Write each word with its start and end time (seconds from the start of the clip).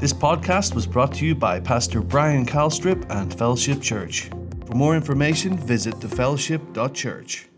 This 0.00 0.14
podcast 0.14 0.74
was 0.74 0.86
brought 0.86 1.12
to 1.16 1.26
you 1.26 1.34
by 1.34 1.60
Pastor 1.60 2.00
Brian 2.00 2.46
Calstrip 2.46 3.04
and 3.10 3.34
Fellowship 3.34 3.82
Church. 3.82 4.30
For 4.64 4.74
more 4.74 4.96
information, 4.96 5.58
visit 5.58 5.92
thefellowship.church. 5.96 7.48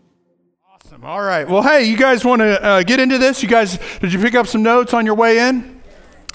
Awesome. 0.69 1.05
All 1.05 1.21
right. 1.21 1.47
Well, 1.47 1.61
hey, 1.61 1.85
you 1.85 1.95
guys 1.95 2.25
want 2.25 2.41
to 2.41 2.61
uh, 2.61 2.83
get 2.83 2.99
into 2.99 3.17
this? 3.17 3.41
You 3.41 3.47
guys, 3.47 3.79
did 4.01 4.11
you 4.11 4.19
pick 4.19 4.35
up 4.35 4.47
some 4.47 4.61
notes 4.61 4.93
on 4.93 5.05
your 5.05 5.15
way 5.15 5.39
in? 5.39 5.81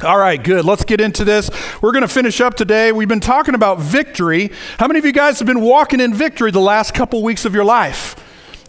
All 0.03 0.17
right, 0.17 0.43
good. 0.43 0.65
Let's 0.65 0.87
get 0.87 1.03
into 1.03 1.27
this. 1.27 1.51
We're 1.83 1.93
going 1.93 2.01
to 2.01 2.09
finish 2.09 2.41
up 2.41 2.55
today. 2.55 2.91
We've 2.91 3.07
been 3.07 3.21
talking 3.21 3.55
about 3.55 3.79
victory. 3.79 4.51
How 4.79 4.87
many 4.87 5.01
of 5.01 5.05
you 5.05 5.13
guys 5.13 5.39
have 5.41 5.47
been 5.47 5.61
walking 5.61 6.01
in 6.01 6.15
victory 6.15 6.51
the 6.51 6.59
last 6.59 6.95
couple 6.95 7.23
weeks 7.23 7.45
of 7.45 7.53
your 7.53 7.65
life? 7.67 8.17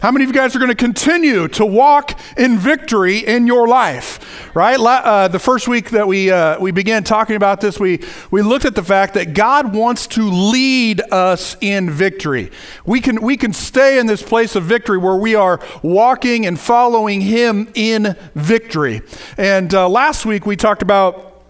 How 0.00 0.10
many 0.10 0.24
of 0.24 0.30
you 0.30 0.34
guys 0.34 0.56
are 0.56 0.58
going 0.58 0.70
to 0.70 0.74
continue 0.74 1.46
to 1.48 1.66
walk 1.66 2.18
in 2.38 2.56
victory 2.56 3.18
in 3.18 3.46
your 3.46 3.68
life? 3.68 4.50
Right? 4.56 4.80
Uh, 4.80 5.28
the 5.28 5.38
first 5.38 5.68
week 5.68 5.90
that 5.90 6.08
we 6.08 6.30
uh, 6.30 6.58
we 6.58 6.70
began 6.70 7.04
talking 7.04 7.36
about 7.36 7.60
this, 7.60 7.78
we 7.78 8.00
we 8.30 8.40
looked 8.40 8.64
at 8.64 8.74
the 8.74 8.82
fact 8.82 9.12
that 9.12 9.34
God 9.34 9.74
wants 9.74 10.06
to 10.08 10.22
lead 10.22 11.02
us 11.12 11.54
in 11.60 11.90
victory. 11.90 12.50
We 12.86 13.02
can 13.02 13.20
we 13.20 13.36
can 13.36 13.52
stay 13.52 13.98
in 13.98 14.06
this 14.06 14.22
place 14.22 14.56
of 14.56 14.64
victory 14.64 14.96
where 14.96 15.16
we 15.16 15.34
are 15.34 15.60
walking 15.82 16.46
and 16.46 16.58
following 16.58 17.20
Him 17.20 17.70
in 17.74 18.16
victory. 18.34 19.02
And 19.36 19.74
uh, 19.74 19.86
last 19.86 20.24
week 20.24 20.46
we 20.46 20.56
talked 20.56 20.80
about. 20.80 21.42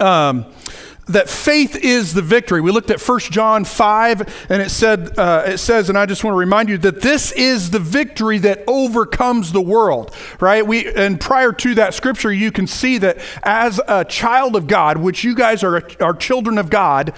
Um, 0.00 0.46
that 1.06 1.28
faith 1.28 1.76
is 1.76 2.14
the 2.14 2.22
victory. 2.22 2.60
We 2.60 2.72
looked 2.72 2.90
at 2.90 3.00
1 3.00 3.20
John 3.20 3.64
5, 3.64 4.46
and 4.50 4.62
it 4.62 4.70
said, 4.70 5.18
uh, 5.18 5.44
it 5.46 5.58
says, 5.58 5.88
and 5.88 5.98
I 5.98 6.06
just 6.06 6.24
want 6.24 6.34
to 6.34 6.38
remind 6.38 6.68
you 6.68 6.78
that 6.78 7.00
this 7.00 7.32
is 7.32 7.70
the 7.70 7.78
victory 7.78 8.38
that 8.38 8.64
overcomes 8.66 9.52
the 9.52 9.60
world, 9.60 10.14
right? 10.40 10.66
We 10.66 10.92
and 10.94 11.20
prior 11.20 11.52
to 11.52 11.74
that 11.76 11.94
scripture, 11.94 12.32
you 12.32 12.50
can 12.50 12.66
see 12.66 12.98
that 12.98 13.18
as 13.42 13.80
a 13.86 14.04
child 14.04 14.56
of 14.56 14.66
God, 14.66 14.98
which 14.98 15.24
you 15.24 15.34
guys 15.34 15.62
are, 15.62 15.82
are 16.00 16.14
children 16.14 16.58
of 16.58 16.70
God, 16.70 17.14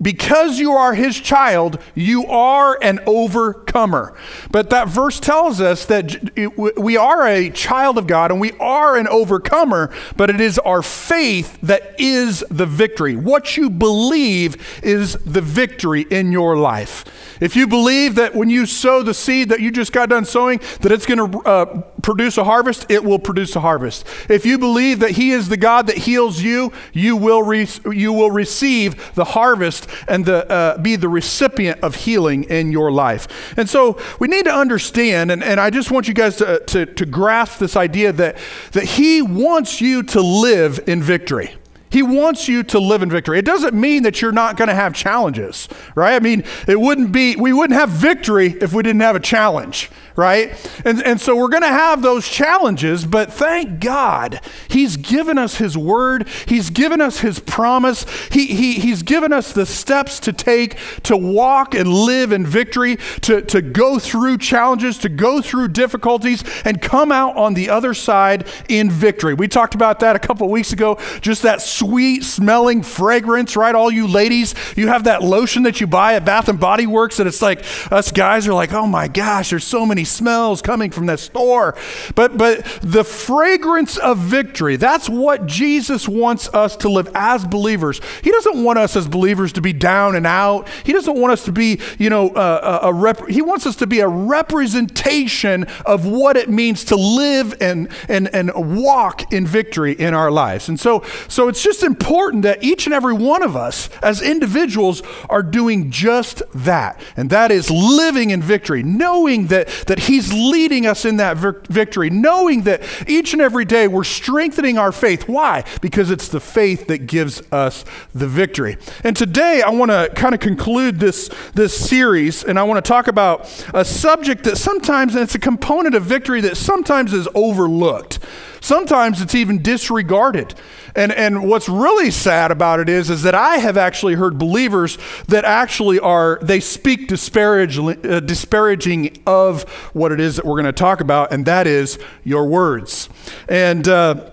because 0.00 0.58
you 0.58 0.72
are 0.72 0.94
his 0.94 1.18
child, 1.18 1.80
you 1.94 2.26
are 2.26 2.78
an 2.82 3.00
overcomer. 3.06 4.16
But 4.50 4.70
that 4.70 4.88
verse 4.88 5.18
tells 5.18 5.60
us 5.60 5.86
that 5.86 6.32
we 6.76 6.96
are 6.96 7.26
a 7.26 7.50
child 7.50 7.98
of 7.98 8.06
God 8.06 8.30
and 8.30 8.40
we 8.40 8.52
are 8.52 8.96
an 8.96 9.08
overcomer, 9.08 9.92
but 10.16 10.30
it 10.30 10.40
is 10.40 10.58
our 10.60 10.82
faith 10.82 11.58
that 11.62 11.98
is 11.98 12.44
the 12.50 12.66
victory. 12.66 13.16
What 13.16 13.56
you 13.56 13.70
believe 13.70 14.80
is 14.82 15.14
the 15.24 15.40
victory 15.40 16.02
in 16.10 16.32
your 16.32 16.56
life. 16.56 17.04
If 17.40 17.56
you 17.56 17.66
believe 17.66 18.14
that 18.16 18.34
when 18.34 18.50
you 18.50 18.66
sow 18.66 19.02
the 19.02 19.14
seed 19.14 19.48
that 19.50 19.60
you 19.60 19.70
just 19.70 19.92
got 19.92 20.08
done 20.08 20.24
sowing, 20.24 20.60
that 20.80 20.92
it's 20.92 21.06
going 21.06 21.30
to 21.30 21.38
uh, 21.40 21.82
produce 22.02 22.38
a 22.38 22.44
harvest, 22.44 22.86
it 22.88 23.04
will 23.04 23.18
produce 23.18 23.56
a 23.56 23.60
harvest. 23.60 24.06
If 24.28 24.46
you 24.46 24.58
believe 24.58 25.00
that 25.00 25.12
He 25.12 25.30
is 25.30 25.48
the 25.48 25.56
God 25.56 25.86
that 25.88 25.98
heals 25.98 26.40
you, 26.40 26.72
you 26.92 27.16
will, 27.16 27.42
re- 27.42 27.68
you 27.90 28.12
will 28.12 28.30
receive 28.30 29.14
the 29.14 29.24
harvest 29.24 29.88
and 30.08 30.24
the, 30.24 30.48
uh, 30.50 30.78
be 30.78 30.96
the 30.96 31.08
recipient 31.08 31.80
of 31.80 31.94
healing 31.94 32.44
in 32.44 32.72
your 32.72 32.90
life. 32.90 33.58
And 33.58 33.68
so 33.68 34.00
we 34.18 34.28
need 34.28 34.44
to 34.44 34.54
understand, 34.54 35.30
and, 35.30 35.42
and 35.42 35.60
I 35.60 35.70
just 35.70 35.90
want 35.90 36.08
you 36.08 36.14
guys 36.14 36.36
to, 36.36 36.60
to, 36.66 36.86
to 36.86 37.06
grasp 37.06 37.58
this 37.58 37.76
idea 37.76 38.12
that, 38.12 38.38
that 38.72 38.84
He 38.84 39.22
wants 39.22 39.80
you 39.80 40.02
to 40.04 40.20
live 40.20 40.80
in 40.86 41.02
victory. 41.02 41.56
He 41.90 42.02
wants 42.02 42.48
you 42.48 42.62
to 42.64 42.78
live 42.78 43.02
in 43.02 43.10
victory. 43.10 43.38
It 43.38 43.44
doesn't 43.44 43.74
mean 43.74 44.02
that 44.02 44.20
you're 44.20 44.32
not 44.32 44.56
going 44.56 44.68
to 44.68 44.74
have 44.74 44.94
challenges, 44.94 45.68
right? 45.94 46.14
I 46.14 46.20
mean, 46.20 46.44
it 46.66 46.80
wouldn't 46.80 47.12
be, 47.12 47.36
we 47.36 47.52
wouldn't 47.52 47.78
have 47.78 47.90
victory 47.90 48.56
if 48.60 48.72
we 48.72 48.82
didn't 48.82 49.02
have 49.02 49.16
a 49.16 49.20
challenge, 49.20 49.90
right? 50.16 50.52
And, 50.84 51.02
and 51.02 51.20
so 51.20 51.36
we're 51.36 51.48
going 51.48 51.62
to 51.62 51.68
have 51.68 52.02
those 52.02 52.28
challenges, 52.28 53.04
but 53.04 53.32
thank 53.32 53.80
God 53.80 54.40
He's 54.68 54.96
given 54.96 55.38
us 55.38 55.56
His 55.56 55.76
word, 55.76 56.28
He's 56.46 56.70
given 56.70 57.00
us 57.00 57.20
His 57.20 57.38
promise, 57.38 58.06
he, 58.30 58.46
he, 58.46 58.74
He's 58.74 59.02
given 59.02 59.32
us 59.32 59.52
the 59.52 59.66
steps 59.66 60.18
to 60.20 60.32
take 60.32 60.76
to 61.02 61.16
walk 61.16 61.74
and 61.74 61.92
live 61.92 62.32
in 62.32 62.46
victory, 62.46 62.96
to, 63.22 63.42
to 63.42 63.60
go 63.60 63.98
through 63.98 64.38
challenges, 64.38 64.98
to 64.98 65.08
go 65.08 65.40
through 65.40 65.68
difficulties, 65.68 66.42
and 66.64 66.80
come 66.80 67.12
out 67.12 67.36
on 67.36 67.54
the 67.54 67.68
other 67.68 67.94
side 67.94 68.46
in 68.68 68.90
victory. 68.90 69.34
We 69.34 69.48
talked 69.48 69.74
about 69.74 70.00
that 70.00 70.16
a 70.16 70.18
couple 70.18 70.48
weeks 70.48 70.72
ago, 70.72 70.98
just 71.20 71.42
that 71.42 71.60
sweet 71.60 72.24
smelling 72.24 72.82
fragrance, 72.82 73.56
right? 73.56 73.74
All 73.74 73.90
you 73.90 74.06
ladies, 74.06 74.54
you 74.76 74.88
have 74.88 75.04
that 75.04 75.22
lotion 75.22 75.64
that 75.64 75.80
you 75.80 75.86
buy 75.86 76.14
at 76.14 76.24
Bath 76.24 76.48
and 76.48 76.58
Body 76.58 76.86
Works, 76.86 77.18
and 77.18 77.28
it's 77.28 77.42
like 77.42 77.64
us 77.92 78.10
guys 78.10 78.48
are 78.48 78.54
like, 78.54 78.72
oh 78.72 78.86
my 78.86 79.08
gosh, 79.08 79.50
there's 79.50 79.64
so 79.64 79.84
many 79.84 80.04
smells 80.06 80.62
coming 80.62 80.90
from 80.90 81.06
that 81.06 81.20
store. 81.20 81.76
But 82.14 82.38
but 82.38 82.64
the 82.82 83.04
fragrance 83.04 83.98
of 83.98 84.18
victory, 84.18 84.76
that's 84.76 85.08
what 85.08 85.46
Jesus 85.46 86.08
wants 86.08 86.48
us 86.54 86.76
to 86.76 86.88
live 86.88 87.10
as 87.14 87.44
believers. 87.44 88.00
He 88.22 88.30
doesn't 88.30 88.64
want 88.64 88.78
us 88.78 88.96
as 88.96 89.06
believers 89.06 89.52
to 89.54 89.60
be 89.60 89.72
down 89.72 90.16
and 90.16 90.26
out. 90.26 90.68
He 90.84 90.92
doesn't 90.92 91.18
want 91.18 91.32
us 91.32 91.44
to 91.44 91.52
be, 91.52 91.80
you 91.98 92.08
know, 92.08 92.34
a, 92.34 92.80
a 92.84 92.92
rep- 92.92 93.28
he 93.28 93.42
wants 93.42 93.66
us 93.66 93.76
to 93.76 93.86
be 93.86 94.00
a 94.00 94.08
representation 94.08 95.64
of 95.84 96.06
what 96.06 96.36
it 96.36 96.48
means 96.48 96.84
to 96.84 96.96
live 96.96 97.54
and 97.60 97.90
and 98.08 98.28
and 98.34 98.50
walk 98.82 99.32
in 99.32 99.46
victory 99.46 99.92
in 99.92 100.14
our 100.14 100.30
lives. 100.30 100.68
And 100.68 100.78
so 100.80 101.04
so 101.28 101.48
it's 101.48 101.62
just 101.62 101.82
important 101.82 102.42
that 102.42 102.62
each 102.62 102.86
and 102.86 102.94
every 102.94 103.14
one 103.14 103.42
of 103.42 103.56
us 103.56 103.90
as 104.02 104.22
individuals 104.22 105.02
are 105.28 105.42
doing 105.42 105.90
just 105.90 106.42
that. 106.54 107.00
And 107.16 107.30
that 107.30 107.50
is 107.50 107.70
living 107.70 108.30
in 108.30 108.42
victory, 108.42 108.82
knowing 108.82 109.48
that, 109.48 109.68
that 109.86 109.95
He's 109.96 110.32
leading 110.32 110.86
us 110.86 111.04
in 111.04 111.16
that 111.16 111.36
victory, 111.36 112.10
knowing 112.10 112.62
that 112.62 112.82
each 113.08 113.32
and 113.32 113.42
every 113.42 113.64
day 113.64 113.88
we're 113.88 114.04
strengthening 114.04 114.78
our 114.78 114.92
faith. 114.92 115.28
Why? 115.28 115.64
Because 115.80 116.10
it's 116.10 116.28
the 116.28 116.40
faith 116.40 116.86
that 116.88 117.06
gives 117.06 117.42
us 117.52 117.84
the 118.14 118.28
victory. 118.28 118.76
And 119.04 119.16
today 119.16 119.62
I 119.62 119.70
want 119.70 119.90
to 119.90 120.10
kind 120.14 120.34
of 120.34 120.40
conclude 120.40 121.00
this, 121.00 121.30
this 121.54 121.76
series 121.76 122.44
and 122.44 122.58
I 122.58 122.62
want 122.64 122.84
to 122.84 122.88
talk 122.88 123.08
about 123.08 123.50
a 123.74 123.84
subject 123.84 124.44
that 124.44 124.56
sometimes, 124.56 125.14
and 125.14 125.22
it's 125.22 125.34
a 125.34 125.40
component 125.40 125.94
of 125.94 126.04
victory 126.04 126.40
that 126.42 126.56
sometimes 126.56 127.12
is 127.12 127.28
overlooked. 127.34 128.18
Sometimes 128.66 129.22
it's 129.22 129.36
even 129.36 129.62
disregarded. 129.62 130.52
And, 130.96 131.12
and 131.12 131.48
what's 131.48 131.68
really 131.68 132.10
sad 132.10 132.50
about 132.50 132.80
it 132.80 132.88
is, 132.88 133.10
is 133.10 133.22
that 133.22 133.34
I 133.34 133.58
have 133.58 133.76
actually 133.76 134.14
heard 134.14 134.38
believers 134.38 134.98
that 135.28 135.44
actually 135.44 136.00
are, 136.00 136.40
they 136.42 136.58
speak 136.58 137.06
disparage, 137.06 137.78
uh, 137.78 138.18
disparaging 138.18 139.22
of 139.24 139.62
what 139.92 140.10
it 140.10 140.18
is 140.18 140.34
that 140.34 140.44
we're 140.44 140.60
going 140.60 140.64
to 140.64 140.72
talk 140.72 141.00
about, 141.00 141.32
and 141.32 141.46
that 141.46 141.68
is 141.68 141.96
your 142.24 142.48
words. 142.48 143.08
And, 143.48 143.86
uh, 143.86 144.30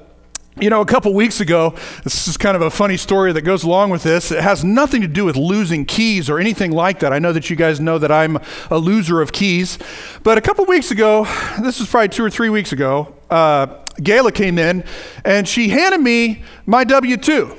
you 0.60 0.72
know, 0.72 0.82
a 0.82 0.86
couple 0.86 1.14
weeks 1.14 1.40
ago, 1.40 1.76
this 2.04 2.28
is 2.28 2.36
kind 2.36 2.56
of 2.56 2.64
a 2.64 2.72
funny 2.72 2.98
story 2.98 3.34
that 3.34 3.42
goes 3.42 3.64
along 3.64 3.92
with 3.92 4.02
this. 4.02 4.32
It 4.32 4.42
has 4.42 4.64
nothing 4.64 5.02
to 5.02 5.08
do 5.08 5.26
with 5.26 5.36
losing 5.36 5.86
keys 5.86 6.28
or 6.28 6.40
anything 6.40 6.72
like 6.72 7.00
that. 7.00 7.14
I 7.14 7.20
know 7.20 7.34
that 7.34 7.52
you 7.52 7.56
guys 7.56 7.80
know 7.80 8.00
that 8.00 8.12
I'm 8.12 8.40
a 8.72 8.78
loser 8.78 9.22
of 9.22 9.32
keys. 9.32 9.78
But 10.24 10.40
a 10.40 10.42
couple 10.42 10.66
weeks 10.66 10.90
ago, 10.90 11.26
this 11.62 11.80
was 11.80 11.88
probably 11.88 12.10
two 12.10 12.24
or 12.24 12.30
three 12.32 12.50
weeks 12.50 12.72
ago, 12.72 13.16
uh, 13.30 13.83
Gayla 13.98 14.34
came 14.34 14.58
in 14.58 14.84
and 15.24 15.48
she 15.48 15.70
handed 15.70 16.02
me 16.02 16.44
my 16.66 16.84
W 16.84 17.18
2. 17.18 17.58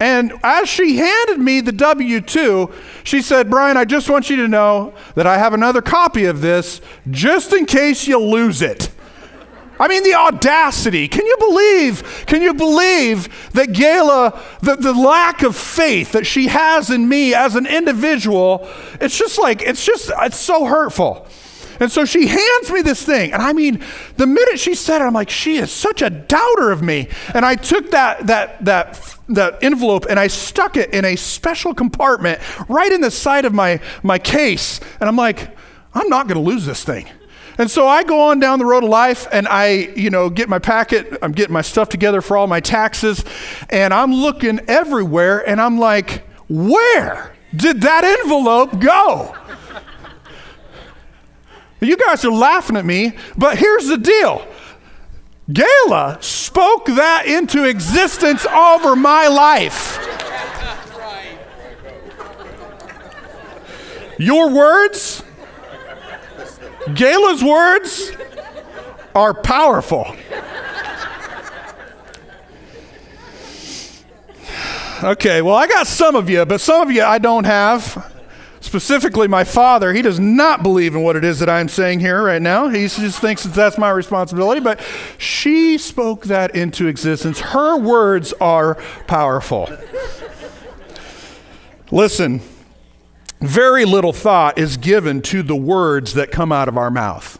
And 0.00 0.32
as 0.42 0.68
she 0.68 0.96
handed 0.96 1.38
me 1.38 1.60
the 1.60 1.72
W 1.72 2.20
2, 2.20 2.72
she 3.04 3.22
said, 3.22 3.48
Brian, 3.48 3.76
I 3.76 3.84
just 3.84 4.10
want 4.10 4.28
you 4.28 4.36
to 4.36 4.48
know 4.48 4.92
that 5.14 5.26
I 5.26 5.38
have 5.38 5.54
another 5.54 5.80
copy 5.80 6.24
of 6.24 6.40
this 6.40 6.80
just 7.10 7.52
in 7.52 7.64
case 7.64 8.06
you 8.06 8.18
lose 8.18 8.60
it. 8.60 8.90
I 9.78 9.88
mean, 9.88 10.04
the 10.04 10.14
audacity. 10.14 11.08
Can 11.08 11.26
you 11.26 11.36
believe? 11.38 12.24
Can 12.26 12.42
you 12.42 12.54
believe 12.54 13.50
that 13.52 13.70
Gayla, 13.70 14.40
the, 14.60 14.76
the 14.76 14.92
lack 14.92 15.42
of 15.42 15.56
faith 15.56 16.12
that 16.12 16.26
she 16.26 16.46
has 16.48 16.90
in 16.90 17.08
me 17.08 17.34
as 17.34 17.56
an 17.56 17.66
individual, 17.66 18.68
it's 19.00 19.18
just 19.18 19.38
like, 19.38 19.62
it's 19.62 19.84
just, 19.84 20.12
it's 20.22 20.38
so 20.38 20.64
hurtful. 20.64 21.26
And 21.80 21.90
so 21.90 22.04
she 22.04 22.26
hands 22.26 22.70
me 22.70 22.82
this 22.82 23.02
thing. 23.02 23.32
And 23.32 23.42
I 23.42 23.52
mean, 23.52 23.82
the 24.16 24.26
minute 24.26 24.58
she 24.58 24.74
said 24.74 25.00
it, 25.00 25.04
I'm 25.04 25.14
like, 25.14 25.30
she 25.30 25.56
is 25.56 25.70
such 25.70 26.02
a 26.02 26.10
doubter 26.10 26.70
of 26.70 26.82
me. 26.82 27.08
And 27.34 27.44
I 27.44 27.56
took 27.56 27.90
that, 27.90 28.26
that, 28.26 28.64
that, 28.64 29.16
that 29.28 29.62
envelope 29.62 30.06
and 30.08 30.18
I 30.18 30.28
stuck 30.28 30.76
it 30.76 30.92
in 30.92 31.04
a 31.04 31.16
special 31.16 31.74
compartment 31.74 32.40
right 32.68 32.92
in 32.92 33.00
the 33.00 33.10
side 33.10 33.44
of 33.44 33.52
my, 33.52 33.80
my 34.02 34.18
case. 34.18 34.80
And 35.00 35.08
I'm 35.08 35.16
like, 35.16 35.56
I'm 35.94 36.08
not 36.08 36.28
going 36.28 36.42
to 36.42 36.48
lose 36.48 36.66
this 36.66 36.84
thing. 36.84 37.08
And 37.56 37.70
so 37.70 37.86
I 37.86 38.02
go 38.02 38.30
on 38.30 38.40
down 38.40 38.58
the 38.58 38.64
road 38.64 38.82
of 38.82 38.90
life 38.90 39.28
and 39.30 39.46
I, 39.46 39.92
you 39.96 40.10
know, 40.10 40.28
get 40.28 40.48
my 40.48 40.58
packet, 40.58 41.18
I'm 41.22 41.32
getting 41.32 41.52
my 41.52 41.62
stuff 41.62 41.88
together 41.88 42.20
for 42.20 42.36
all 42.36 42.48
my 42.48 42.60
taxes, 42.60 43.24
and 43.70 43.94
I'm 43.94 44.12
looking 44.12 44.60
everywhere 44.66 45.48
and 45.48 45.60
I'm 45.60 45.78
like, 45.78 46.26
where 46.48 47.32
did 47.54 47.82
that 47.82 48.02
envelope 48.04 48.80
go? 48.80 49.36
You 51.84 51.96
guys 51.96 52.24
are 52.24 52.32
laughing 52.32 52.76
at 52.76 52.84
me, 52.84 53.12
but 53.36 53.58
here's 53.58 53.88
the 53.88 53.98
deal. 53.98 54.46
Gayla 55.50 56.22
spoke 56.22 56.86
that 56.86 57.26
into 57.26 57.64
existence 57.64 58.46
over 58.46 58.96
my 58.96 59.28
life. 59.28 59.98
Your 64.18 64.48
words, 64.48 65.22
Gayla's 66.86 67.42
words, 67.42 68.12
are 69.14 69.34
powerful. 69.34 70.14
Okay, 75.02 75.42
well, 75.42 75.56
I 75.56 75.66
got 75.66 75.86
some 75.86 76.14
of 76.16 76.30
you, 76.30 76.46
but 76.46 76.60
some 76.60 76.88
of 76.88 76.94
you 76.94 77.02
I 77.02 77.18
don't 77.18 77.44
have. 77.44 78.13
Specifically, 78.74 79.28
my 79.28 79.44
father, 79.44 79.92
he 79.92 80.02
does 80.02 80.18
not 80.18 80.64
believe 80.64 80.96
in 80.96 81.02
what 81.02 81.14
it 81.14 81.22
is 81.22 81.38
that 81.38 81.48
I'm 81.48 81.68
saying 81.68 82.00
here 82.00 82.20
right 82.24 82.42
now. 82.42 82.70
He 82.70 82.88
just 82.88 83.20
thinks 83.20 83.44
that 83.44 83.54
that's 83.54 83.78
my 83.78 83.88
responsibility, 83.88 84.60
but 84.60 84.84
she 85.16 85.78
spoke 85.78 86.24
that 86.24 86.56
into 86.56 86.88
existence. 86.88 87.38
Her 87.38 87.76
words 87.78 88.32
are 88.40 88.74
powerful. 89.06 89.68
Listen, 91.92 92.40
very 93.40 93.84
little 93.84 94.12
thought 94.12 94.58
is 94.58 94.76
given 94.76 95.22
to 95.22 95.44
the 95.44 95.54
words 95.54 96.14
that 96.14 96.32
come 96.32 96.50
out 96.50 96.66
of 96.66 96.76
our 96.76 96.90
mouth. 96.90 97.38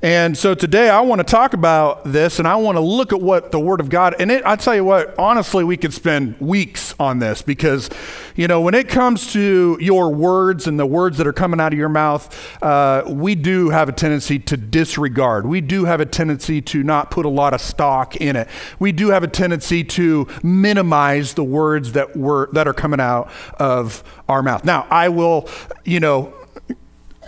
And 0.00 0.38
so 0.38 0.54
today 0.54 0.88
I 0.88 1.00
want 1.00 1.18
to 1.18 1.24
talk 1.24 1.54
about 1.54 2.04
this 2.04 2.38
and 2.38 2.46
I 2.46 2.54
want 2.54 2.76
to 2.76 2.80
look 2.80 3.12
at 3.12 3.20
what 3.20 3.50
the 3.50 3.58
Word 3.58 3.80
of 3.80 3.88
God, 3.88 4.14
and 4.20 4.30
it, 4.30 4.46
I 4.46 4.54
tell 4.54 4.76
you 4.76 4.84
what, 4.84 5.18
honestly, 5.18 5.64
we 5.64 5.76
could 5.76 5.92
spend 5.92 6.40
weeks 6.40 6.94
on 7.00 7.18
this 7.18 7.42
because, 7.42 7.90
you 8.36 8.46
know, 8.46 8.60
when 8.60 8.74
it 8.74 8.88
comes 8.88 9.32
to 9.32 9.76
your 9.80 10.14
words 10.14 10.68
and 10.68 10.78
the 10.78 10.86
words 10.86 11.18
that 11.18 11.26
are 11.26 11.32
coming 11.32 11.58
out 11.58 11.72
of 11.72 11.78
your 11.80 11.88
mouth, 11.88 12.62
uh, 12.62 13.02
we 13.08 13.34
do 13.34 13.70
have 13.70 13.88
a 13.88 13.92
tendency 13.92 14.38
to 14.38 14.56
disregard. 14.56 15.46
We 15.46 15.60
do 15.60 15.84
have 15.86 16.00
a 16.00 16.06
tendency 16.06 16.62
to 16.62 16.84
not 16.84 17.10
put 17.10 17.26
a 17.26 17.30
lot 17.30 17.52
of 17.52 17.60
stock 17.60 18.14
in 18.14 18.36
it. 18.36 18.46
We 18.78 18.92
do 18.92 19.08
have 19.08 19.24
a 19.24 19.28
tendency 19.28 19.82
to 19.82 20.28
minimize 20.44 21.34
the 21.34 21.42
words 21.42 21.92
that, 21.92 22.16
were, 22.16 22.50
that 22.52 22.68
are 22.68 22.74
coming 22.74 23.00
out 23.00 23.32
of 23.58 24.04
our 24.28 24.44
mouth. 24.44 24.64
Now, 24.64 24.86
I 24.90 25.08
will, 25.08 25.48
you 25.84 25.98
know, 25.98 26.32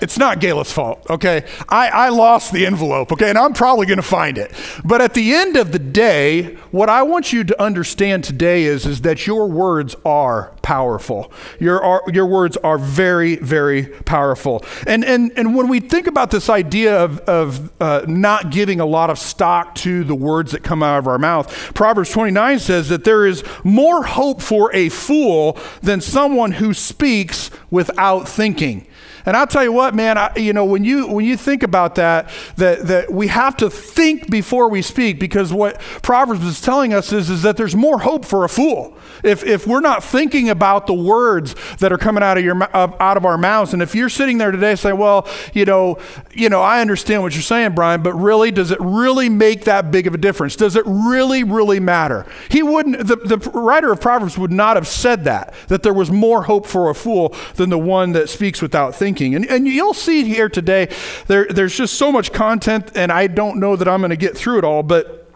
it's 0.01 0.19
not 0.19 0.41
Gayla's 0.41 0.73
fault, 0.73 1.05
okay? 1.11 1.45
I, 1.69 1.89
I 1.89 2.09
lost 2.09 2.53
the 2.53 2.67
envelope, 2.67 3.13
okay? 3.13 3.29
And 3.29 3.39
I'm 3.39 3.53
probably 3.53 3.87
gonna 3.87 4.03
find 4.03 4.39
it. 4.39 4.53
But 4.85 5.01
at 5.01 5.15
the 5.15 5.35
end 5.35 5.57
of 5.57 5.73
the 5.73 5.79
day, 5.79 6.55
what 6.71 6.89
I 6.89 7.03
want 7.03 7.33
you 7.33 7.45
to 7.45 7.63
understand 7.63 8.25
today 8.25 8.65
is, 8.65 8.87
is 8.87 9.03
that 9.03 9.27
your 9.27 9.47
words 9.47 9.97
are 10.05 10.53
powerful. 10.71 11.33
Your, 11.59 12.01
your 12.13 12.27
words 12.27 12.57
are 12.59 12.79
very, 12.79 13.35
very 13.35 13.87
powerful. 14.05 14.65
And, 14.87 15.05
and, 15.05 15.33
and 15.35 15.57
when 15.57 15.67
we 15.67 15.81
think 15.81 16.07
about 16.07 16.31
this 16.31 16.49
idea 16.49 16.97
of, 16.97 17.19
of 17.23 17.73
uh, 17.83 18.05
not 18.07 18.53
giving 18.53 18.79
a 18.79 18.87
lot 18.87 19.11
of 19.11 19.19
stock 19.19 19.75
to 19.87 20.05
the 20.05 20.15
words 20.15 20.53
that 20.53 20.63
come 20.63 20.81
out 20.81 21.01
of 21.01 21.09
our 21.09 21.19
mouth, 21.19 21.75
Proverbs 21.75 22.11
29 22.13 22.61
says 22.61 22.89
that 22.89 23.03
there 23.03 23.27
is 23.27 23.43
more 23.65 24.05
hope 24.05 24.41
for 24.41 24.73
a 24.73 24.91
fool 24.91 25.59
than 25.83 26.01
someone 26.01 26.53
who 26.53 26.73
speaks 26.73 27.51
without 27.73 28.29
thinking. 28.29 28.87
And 29.27 29.37
I'll 29.37 29.47
tell 29.47 29.65
you 29.65 29.73
what, 29.73 29.95
man, 29.95 30.17
I, 30.19 30.33
you 30.37 30.53
know, 30.53 30.65
when 30.65 30.85
you 30.85 31.07
when 31.07 31.25
you 31.25 31.37
think 31.37 31.63
about 31.63 31.97
that, 31.97 32.31
that 32.57 32.87
that 32.87 33.13
we 33.13 33.27
have 33.29 33.57
to 33.59 33.71
think 33.71 34.31
before 34.31 34.69
we 34.69 34.83
speak, 34.83 35.21
because 35.21 35.53
what 35.53 35.81
Proverbs 36.03 36.45
is 36.45 36.61
telling 36.61 36.93
us 36.93 37.13
is, 37.13 37.29
is 37.29 37.43
that 37.43 37.57
there's 37.57 37.77
more 37.77 37.99
hope 37.99 38.25
for 38.25 38.45
a 38.45 38.49
fool. 38.49 38.97
If 39.23 39.45
if 39.45 39.67
we're 39.67 39.81
not 39.81 40.03
thinking 40.03 40.49
about 40.61 40.87
the 40.87 40.93
words 40.93 41.57
that 41.79 41.91
are 41.91 41.97
coming 41.97 42.23
out 42.23 42.37
of 42.37 42.45
your 42.45 42.63
out 42.75 43.17
of 43.17 43.25
our 43.25 43.39
mouths, 43.39 43.73
and 43.73 43.81
if 43.81 43.95
you're 43.95 44.11
sitting 44.11 44.37
there 44.37 44.51
today 44.51 44.75
saying, 44.75 44.99
well, 44.99 45.27
you 45.55 45.65
know, 45.65 45.99
you 46.35 46.51
know, 46.51 46.61
I 46.61 46.83
understand 46.83 47.23
what 47.23 47.33
you're 47.33 47.41
saying, 47.41 47.75
Brian, 47.75 48.03
but 48.03 48.13
really, 48.13 48.51
does 48.51 48.71
it 48.71 48.79
really 48.79 49.31
make 49.31 49.65
that 49.65 49.91
big 49.91 50.07
of 50.07 50.13
a 50.13 50.19
difference? 50.19 50.57
Does 50.57 50.77
it 50.77 50.85
really, 50.85 51.45
really 51.45 51.81
matter? 51.81 52.27
He 52.51 52.63
wouldn't. 52.63 53.07
The, 53.07 53.17
the 53.17 53.39
writer 53.55 53.91
of 53.91 54.03
Proverbs 54.03 54.37
would 54.37 54.53
not 54.53 54.77
have 54.77 54.87
said 54.87 55.25
that. 55.25 55.55
That 55.69 55.83
there 55.83 55.95
was 55.95 56.11
more 56.11 56.43
hope 56.43 56.67
for 56.67 56.91
a 56.91 56.95
fool 56.95 57.35
than 57.55 57.71
the 57.71 57.79
one 57.79 58.13
that 58.13 58.29
speaks 58.29 58.61
without 58.61 58.95
thinking. 58.95 59.35
And, 59.35 59.47
and 59.47 59.67
you'll 59.67 59.95
see 59.95 60.25
here 60.25 60.51
today, 60.51 60.89
there, 61.27 61.47
there's 61.47 61.75
just 61.75 61.95
so 61.95 62.13
much 62.13 62.33
content, 62.33 62.91
and 62.95 63.11
I 63.11 63.29
don't 63.29 63.59
know 63.59 63.77
that 63.77 63.89
I'm 63.89 64.01
going 64.01 64.11
to 64.11 64.17
get 64.17 64.37
through 64.37 64.59
it 64.59 64.65
all, 64.65 64.83
but 64.83 65.30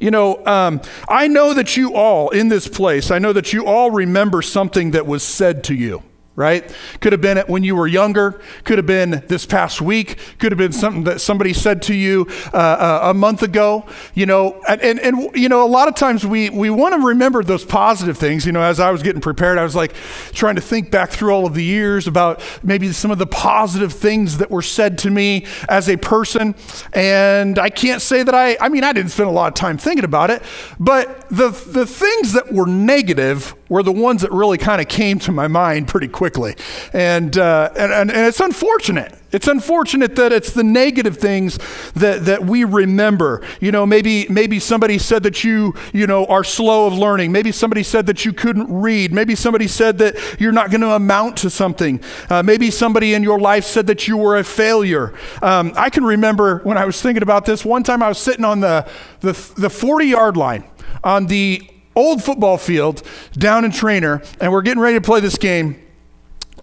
you 0.00 0.10
know, 0.10 0.44
um, 0.46 0.80
I 1.08 1.28
know 1.28 1.54
that 1.54 1.76
you 1.76 1.94
all 1.94 2.30
in 2.30 2.48
this 2.48 2.68
place, 2.68 3.10
I 3.10 3.18
know 3.18 3.32
that 3.32 3.52
you 3.52 3.66
all 3.66 3.90
remember 3.90 4.42
something 4.42 4.92
that 4.92 5.06
was 5.06 5.22
said 5.22 5.64
to 5.64 5.74
you 5.74 6.02
right? 6.38 6.72
Could 7.00 7.12
have 7.12 7.20
been 7.20 7.36
it 7.36 7.48
when 7.48 7.64
you 7.64 7.74
were 7.74 7.88
younger, 7.88 8.40
could 8.62 8.78
have 8.78 8.86
been 8.86 9.24
this 9.26 9.44
past 9.44 9.82
week, 9.82 10.18
could 10.38 10.52
have 10.52 10.58
been 10.58 10.70
something 10.70 11.02
that 11.02 11.20
somebody 11.20 11.52
said 11.52 11.82
to 11.82 11.94
you 11.94 12.28
uh, 12.54 12.56
uh, 12.56 13.00
a 13.10 13.14
month 13.14 13.42
ago, 13.42 13.84
you 14.14 14.24
know, 14.24 14.62
and, 14.68 14.80
and, 14.80 15.00
and, 15.00 15.34
you 15.34 15.48
know, 15.48 15.64
a 15.64 15.66
lot 15.66 15.88
of 15.88 15.96
times 15.96 16.24
we, 16.24 16.48
we 16.48 16.70
want 16.70 16.94
to 16.94 17.04
remember 17.08 17.42
those 17.42 17.64
positive 17.64 18.16
things. 18.16 18.46
You 18.46 18.52
know, 18.52 18.62
as 18.62 18.78
I 18.78 18.92
was 18.92 19.02
getting 19.02 19.20
prepared, 19.20 19.58
I 19.58 19.64
was 19.64 19.74
like 19.74 19.94
trying 20.32 20.54
to 20.54 20.60
think 20.60 20.92
back 20.92 21.10
through 21.10 21.32
all 21.32 21.44
of 21.44 21.54
the 21.54 21.64
years 21.64 22.06
about 22.06 22.40
maybe 22.62 22.92
some 22.92 23.10
of 23.10 23.18
the 23.18 23.26
positive 23.26 23.92
things 23.92 24.38
that 24.38 24.48
were 24.48 24.62
said 24.62 24.96
to 24.98 25.10
me 25.10 25.44
as 25.68 25.88
a 25.88 25.96
person. 25.96 26.54
And 26.92 27.58
I 27.58 27.68
can't 27.68 28.00
say 28.00 28.22
that 28.22 28.34
I, 28.34 28.56
I 28.60 28.68
mean, 28.68 28.84
I 28.84 28.92
didn't 28.92 29.10
spend 29.10 29.28
a 29.28 29.32
lot 29.32 29.48
of 29.48 29.54
time 29.54 29.76
thinking 29.76 30.04
about 30.04 30.30
it, 30.30 30.40
but 30.78 31.28
the, 31.30 31.50
the 31.50 31.84
things 31.84 32.32
that 32.34 32.52
were 32.52 32.66
negative 32.66 33.56
were 33.68 33.82
the 33.82 33.92
ones 33.92 34.22
that 34.22 34.32
really 34.32 34.58
kind 34.58 34.80
of 34.80 34.88
came 34.88 35.18
to 35.20 35.32
my 35.32 35.48
mind 35.48 35.88
pretty 35.88 36.08
quickly. 36.08 36.54
And, 36.92 37.36
uh, 37.36 37.70
and, 37.76 37.92
and, 37.92 38.10
and, 38.10 38.26
it's 38.26 38.40
unfortunate. 38.40 39.14
It's 39.30 39.46
unfortunate 39.46 40.16
that 40.16 40.32
it's 40.32 40.52
the 40.52 40.64
negative 40.64 41.18
things 41.18 41.58
that, 41.94 42.24
that 42.24 42.46
we 42.46 42.64
remember. 42.64 43.46
You 43.60 43.72
know, 43.72 43.84
maybe, 43.84 44.26
maybe 44.30 44.58
somebody 44.58 44.96
said 44.98 45.22
that 45.24 45.44
you, 45.44 45.74
you 45.92 46.06
know, 46.06 46.24
are 46.26 46.42
slow 46.42 46.86
of 46.86 46.94
learning. 46.94 47.30
Maybe 47.30 47.52
somebody 47.52 47.82
said 47.82 48.06
that 48.06 48.24
you 48.24 48.32
couldn't 48.32 48.72
read. 48.72 49.12
Maybe 49.12 49.34
somebody 49.34 49.68
said 49.68 49.98
that 49.98 50.16
you're 50.40 50.52
not 50.52 50.70
going 50.70 50.80
to 50.80 50.92
amount 50.92 51.36
to 51.38 51.50
something. 51.50 52.00
Uh, 52.30 52.42
maybe 52.42 52.70
somebody 52.70 53.12
in 53.12 53.22
your 53.22 53.38
life 53.38 53.64
said 53.64 53.86
that 53.88 54.08
you 54.08 54.16
were 54.16 54.38
a 54.38 54.44
failure. 54.44 55.12
Um, 55.42 55.72
I 55.76 55.90
can 55.90 56.04
remember 56.04 56.60
when 56.60 56.78
I 56.78 56.86
was 56.86 57.00
thinking 57.02 57.22
about 57.22 57.44
this, 57.44 57.66
one 57.66 57.82
time 57.82 58.02
I 58.02 58.08
was 58.08 58.18
sitting 58.18 58.46
on 58.46 58.60
the, 58.60 58.88
the, 59.20 59.32
the 59.56 59.68
40 59.68 60.06
yard 60.06 60.38
line 60.38 60.64
on 61.04 61.26
the 61.26 61.68
old 61.98 62.22
football 62.22 62.56
field 62.56 63.02
down 63.32 63.64
in 63.64 63.70
Trainer, 63.70 64.22
and 64.40 64.52
we're 64.52 64.62
getting 64.62 64.80
ready 64.80 64.96
to 64.96 65.02
play 65.02 65.20
this 65.20 65.36
game. 65.36 65.84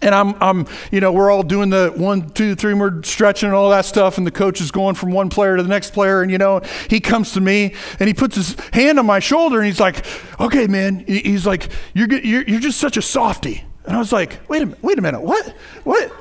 And 0.02 0.14
I'm, 0.14 0.34
I'm, 0.42 0.66
you 0.90 1.00
know, 1.00 1.10
we're 1.10 1.30
all 1.30 1.42
doing 1.42 1.70
the 1.70 1.90
one, 1.96 2.28
two, 2.30 2.54
three, 2.54 2.74
we're 2.74 3.02
stretching 3.02 3.46
and 3.46 3.56
all 3.56 3.70
that 3.70 3.86
stuff. 3.86 4.18
And 4.18 4.26
the 4.26 4.30
coach 4.30 4.60
is 4.60 4.70
going 4.70 4.94
from 4.94 5.10
one 5.10 5.30
player 5.30 5.56
to 5.56 5.62
the 5.62 5.68
next 5.68 5.94
player. 5.94 6.20
And, 6.20 6.30
you 6.30 6.36
know, 6.36 6.60
he 6.90 7.00
comes 7.00 7.32
to 7.32 7.40
me 7.40 7.74
and 7.98 8.06
he 8.06 8.12
puts 8.12 8.36
his 8.36 8.56
hand 8.74 8.98
on 8.98 9.06
my 9.06 9.20
shoulder 9.20 9.58
and 9.58 9.66
he's 9.66 9.80
like, 9.80 10.04
okay, 10.38 10.66
man. 10.66 11.02
He's 11.06 11.46
like, 11.46 11.70
you're, 11.94 12.12
you're, 12.12 12.42
you're 12.42 12.60
just 12.60 12.78
such 12.78 12.98
a 12.98 13.02
softy. 13.02 13.64
And 13.86 13.96
I 13.96 13.98
was 13.98 14.12
like, 14.12 14.38
wait 14.50 14.62
a 14.62 14.66
minute, 14.66 14.82
wait 14.82 14.98
a 14.98 15.02
minute, 15.02 15.22
what? 15.22 15.54
What? 15.84 16.12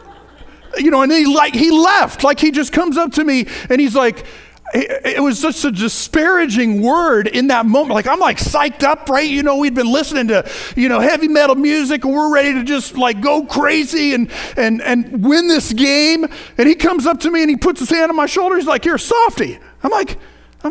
You 0.78 0.92
know, 0.92 1.02
and 1.02 1.12
he 1.12 1.26
like, 1.26 1.54
he 1.54 1.72
left. 1.72 2.24
Like 2.24 2.40
he 2.40 2.52
just 2.52 2.72
comes 2.72 2.98
up 2.98 3.12
to 3.14 3.24
me 3.24 3.48
and 3.70 3.82
he's 3.82 3.96
like, 3.96 4.26
it 4.76 5.24
was 5.24 5.40
such 5.40 5.64
a 5.64 5.72
disparaging 5.72 6.82
word 6.82 7.28
in 7.28 7.48
that 7.48 7.66
moment. 7.66 7.94
Like 7.94 8.08
I'm 8.08 8.20
like 8.20 8.38
psyched 8.38 8.84
up, 8.84 9.10
right? 9.10 9.28
You 9.28 9.44
know, 9.44 9.58
we'd 9.58 9.76
been 9.76 9.92
listening 9.92 10.28
to, 10.28 10.50
you 10.76 10.90
know, 10.90 11.00
heavy 11.00 11.28
metal 11.28 11.56
music 11.56 12.04
and 12.04 12.14
we're 12.14 12.32
ready 12.32 12.54
to 12.54 12.64
just 12.64 12.98
like 12.98 13.22
go 13.22 13.46
crazy 13.46 14.14
and 14.14 14.30
and 14.58 14.82
and 14.82 15.24
win 15.24 15.48
this 15.48 15.74
game. 15.74 16.26
And 16.58 16.68
he 16.68 16.76
comes 16.76 17.06
up 17.06 17.20
to 17.22 17.32
me 17.32 17.42
and 17.42 17.50
he 17.50 17.56
puts 17.56 17.80
his 17.80 17.90
hand 17.90 18.10
on 18.10 18.16
my 18.16 18.26
shoulder. 18.26 18.56
He's 18.58 18.68
like, 18.68 18.86
"You're 18.86 18.96
a 18.96 19.00
softy." 19.00 19.60
I'm 19.84 19.92
like, 19.92 20.18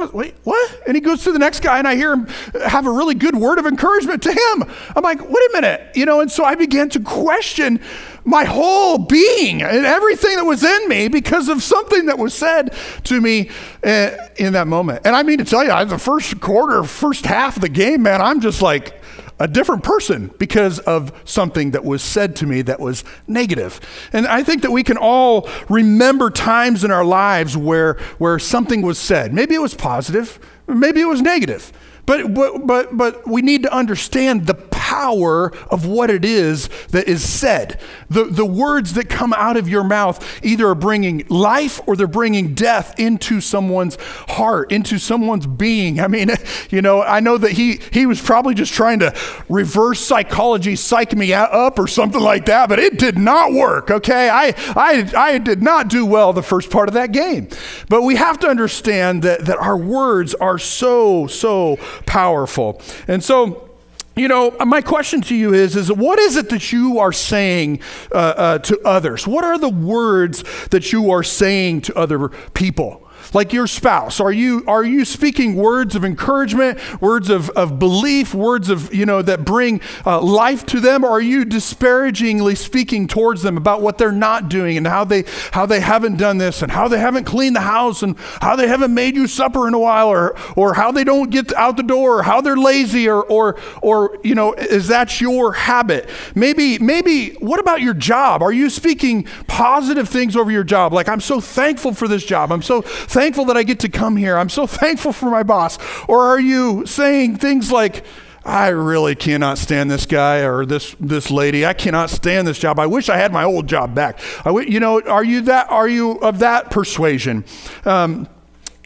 Like, 0.01 0.15
wait, 0.15 0.35
what? 0.45 0.83
And 0.87 0.97
he 0.97 1.01
goes 1.01 1.25
to 1.25 1.33
the 1.33 1.39
next 1.39 1.61
guy, 1.61 1.79
and 1.79 1.87
I 1.87 1.95
hear 1.95 2.13
him 2.13 2.27
have 2.67 2.87
a 2.87 2.91
really 2.91 3.15
good 3.15 3.37
word 3.37 3.59
of 3.59 3.67
encouragement 3.67 4.23
to 4.25 4.33
him. 4.33 4.65
I'm 4.97 5.03
like, 5.03 5.21
wait 5.21 5.31
a 5.31 5.51
minute, 5.53 5.97
you 5.97 6.05
know. 6.07 6.21
And 6.21 6.31
so 6.31 6.45
I 6.45 6.55
began 6.55 6.89
to 6.91 7.01
question 7.01 7.81
my 8.25 8.45
whole 8.45 8.99
being 8.99 9.63
and 9.63 9.85
everything 9.85 10.37
that 10.37 10.45
was 10.45 10.65
in 10.65 10.89
me 10.89 11.09
because 11.09 11.49
of 11.49 11.63
something 11.63 12.07
that 12.07 12.19
was 12.19 12.35
said 12.35 12.75
to 13.05 13.21
me 13.21 13.51
uh, 13.85 14.11
in 14.37 14.55
that 14.55 14.67
moment. 14.67 15.03
And 15.05 15.15
I 15.15 15.23
mean 15.23 15.39
to 15.39 15.45
tell 15.45 15.63
you, 15.65 15.71
I 15.71 15.85
the 15.85 15.99
first 15.99 16.41
quarter, 16.41 16.85
first 16.85 17.27
half 17.27 17.57
of 17.57 17.63
the 17.63 17.69
game, 17.69 18.03
man, 18.03 18.23
I'm 18.23 18.41
just 18.41 18.63
like 18.63 19.01
a 19.39 19.49
different 19.49 19.83
person 19.83 20.33
because 20.39 20.79
of 20.81 21.13
something 21.25 21.73
that 21.73 21.85
was 21.85 22.03
said 22.03 22.37
to 22.37 22.47
me 22.47 22.63
that 22.63 22.81
was 22.81 23.05
negative. 23.27 23.81
And 24.13 24.27
I 24.27 24.43
think 24.43 24.63
that 24.63 24.71
we 24.71 24.83
can 24.83 24.97
all 24.97 25.49
remember 25.69 26.31
times 26.31 26.85
in 26.85 26.91
our 26.91 27.05
lives 27.05 27.57
where, 27.57 27.95
where 28.19 28.39
something 28.39 28.83
was 28.83 28.99
said. 28.99 29.33
Maybe 29.33 29.55
it 29.55 29.61
was 29.61 29.75
positive, 29.75 30.39
maybe 30.67 31.01
it 31.01 31.09
was 31.09 31.21
negative. 31.21 31.73
But, 32.07 32.35
but, 32.35 32.67
but, 32.67 32.97
but 32.97 33.27
we 33.27 33.43
need 33.43 33.63
to 33.63 33.75
understand 33.75 34.47
the 34.47 34.55
power 34.95 35.53
of 35.71 35.87
what 35.87 36.09
it 36.09 36.25
is 36.25 36.69
that 36.91 37.09
is 37.09 37.29
said. 37.29 37.81
The, 38.09 38.25
the 38.25 38.45
words 38.45 38.93
that 38.95 39.09
come 39.09 39.33
out 39.33 39.57
of 39.57 39.69
your 39.69 39.83
mouth 39.83 40.45
either 40.45 40.69
are 40.69 40.75
bringing 40.77 41.25
life 41.29 41.81
or 41.87 41.97
they're 41.97 42.07
bringing 42.07 42.55
death 42.55 42.99
into 42.99 43.41
someone's 43.41 43.97
heart, 44.29 44.71
into 44.71 44.99
someone's 44.99 45.49
being. 45.49 45.99
I 45.99 46.07
mean, 46.07 46.31
you 46.71 46.81
know, 46.81 47.03
I 47.03 47.19
know 47.19 47.37
that 47.39 47.53
he, 47.53 47.81
he 47.93 48.07
was 48.07 48.21
probably 48.21 48.55
just 48.55 48.73
trying 48.73 49.01
to 49.01 49.13
reverse 49.49 50.01
psychology, 50.01 50.77
psych 50.77 51.15
me 51.15 51.33
up 51.33 51.79
or 51.79 51.89
something 51.89 52.21
like 52.21 52.47
that, 52.47 52.69
but 52.69 52.79
it 52.79 52.97
did 52.97 53.19
not 53.19 53.53
work, 53.53 53.91
okay? 53.91 54.29
I, 54.31 54.55
I, 54.77 55.11
I 55.17 55.39
did 55.39 55.61
not 55.61 55.89
do 55.89 56.07
well 56.07 56.33
the 56.33 56.43
first 56.43 56.71
part 56.71 56.89
of 56.89 56.95
that 56.95 57.11
game. 57.11 57.49
But 57.89 58.03
we 58.03 58.15
have 58.15 58.39
to 58.41 58.47
understand 58.47 59.23
that, 59.25 59.47
that 59.47 59.59
our 59.59 59.77
words 59.77 60.35
are 60.35 60.59
so, 60.59 61.27
so 61.27 61.79
powerful. 62.07 62.81
And 63.09 63.23
so, 63.25 63.74
you 64.17 64.29
know, 64.29 64.55
my 64.65 64.81
question 64.81 65.21
to 65.23 65.35
you 65.35 65.55
is, 65.55 65.77
is 65.77 65.91
what 65.91 66.19
is 66.19 66.37
it 66.37 66.51
that 66.51 66.73
you 66.73 66.99
are 66.99 67.13
saying 67.13 67.81
uh, 68.13 68.17
uh, 68.17 68.59
to 68.59 68.81
others? 68.85 69.27
What 69.27 69.45
are 69.45 69.59
the 69.59 69.69
words 69.69 70.45
that 70.69 70.93
you 70.93 71.11
are 71.11 71.23
saying 71.23 71.83
to 71.83 71.99
other 71.99 72.29
people? 72.29 73.04
Like 73.35 73.53
your 73.53 73.67
spouse? 73.67 74.21
Are 74.21 74.33
you, 74.33 74.65
are 74.67 74.85
you 74.85 75.05
speaking 75.05 75.57
words 75.57 75.97
of 75.97 76.05
encouragement, 76.05 76.79
words 77.03 77.29
of, 77.29 77.51
of 77.51 77.79
belief, 77.79 78.33
words 78.33 78.69
of, 78.71 78.95
you 78.95 79.05
know, 79.05 79.23
that 79.23 79.45
bring 79.45 79.81
uh, 80.07 80.21
life 80.21 80.65
to 80.67 80.81
them? 80.81 81.05
Or 81.05 81.11
are 81.11 81.21
you 81.21 81.45
disparagingly 81.45 82.55
speaking 82.55 83.09
towards 83.09 83.43
them 83.43 83.57
about 83.57 83.83
what 83.83 83.99
they're 83.99 84.13
not 84.13 84.49
doing 84.49 84.77
and 84.77 84.87
how 84.87 85.05
they, 85.05 85.25
how 85.51 85.67
they 85.67 85.81
haven't 85.81 86.17
done 86.17 86.39
this 86.39 86.63
and 86.63 86.71
how 86.71 86.89
they 86.89 86.99
haven't 86.99 87.25
cleaned 87.25 87.57
the 87.57 87.61
house 87.61 88.03
and 88.03 88.17
how 88.41 88.55
they 88.57 88.69
haven't 88.69 88.95
made 88.95 89.17
you 89.17 89.27
supper 89.27 89.67
in 89.67 89.75
a 89.75 89.79
while 89.79 90.09
or, 90.09 90.37
or 90.57 90.75
how 90.75 90.93
they 90.93 91.05
don't 91.05 91.31
get 91.31 91.53
out 91.55 91.77
the 91.77 91.83
door 91.83 92.21
or 92.21 92.23
how 92.23 92.41
they're 92.41 92.57
lazy 92.57 93.09
or, 93.09 93.25
or, 93.25 93.59
or, 93.83 94.17
you 94.23 94.35
know, 94.35 94.55
is 94.55 94.89
that 94.89 95.21
your 95.21 95.53
habit? 95.53 96.09
Maybe, 96.35 96.79
maybe, 96.79 97.31
what 97.35 97.59
about 97.59 97.81
your 97.81 97.95
job? 97.95 98.43
Are 98.43 98.53
you 98.53 98.71
speaking 98.71 99.25
positive 99.49 100.09
things 100.09 100.37
over 100.37 100.51
your 100.51 100.65
job? 100.65 100.93
Like, 100.93 101.09
I'm 101.09 101.21
so 101.21 101.41
thankful 101.41 101.93
for 101.93 102.07
this 102.07 102.25
job. 102.25 102.53
I'm 102.53 102.63
so 102.63 102.83
thankful 102.83 103.24
that 103.47 103.57
I 103.57 103.63
get 103.63 103.81
to 103.81 103.89
come 103.89 104.17
here. 104.17 104.37
I'm 104.37 104.49
so 104.49 104.67
thankful 104.81 105.13
for 105.13 105.31
my 105.31 105.43
boss. 105.43 105.79
Or 106.09 106.21
are 106.21 106.41
you 106.41 106.85
saying 106.87 107.37
things 107.37 107.73
like, 107.73 108.05
I 108.45 108.69
really 108.69 109.15
cannot 109.15 109.57
stand 109.57 109.91
this 109.91 110.05
guy 110.05 110.41
or 110.41 110.67
this 110.67 110.95
this 111.01 111.31
lady. 111.31 111.65
I 111.65 111.73
cannot 111.73 112.11
stand 112.11 112.47
this 112.47 112.59
job. 112.59 112.79
I 112.79 112.87
wish 112.87 113.09
I 113.09 113.17
had 113.17 113.33
my 113.33 113.43
old 113.43 113.67
job 113.67 113.95
back. 113.95 114.21
I 114.41 114.51
w- 114.51 114.71
you 114.71 114.81
know, 114.81 115.01
are 115.01 115.25
you 115.25 115.41
that? 115.43 115.71
Are 115.71 115.89
you 115.89 116.19
of 116.19 116.41
that 116.41 116.71
persuasion? 116.71 117.47
Um, 117.87 118.29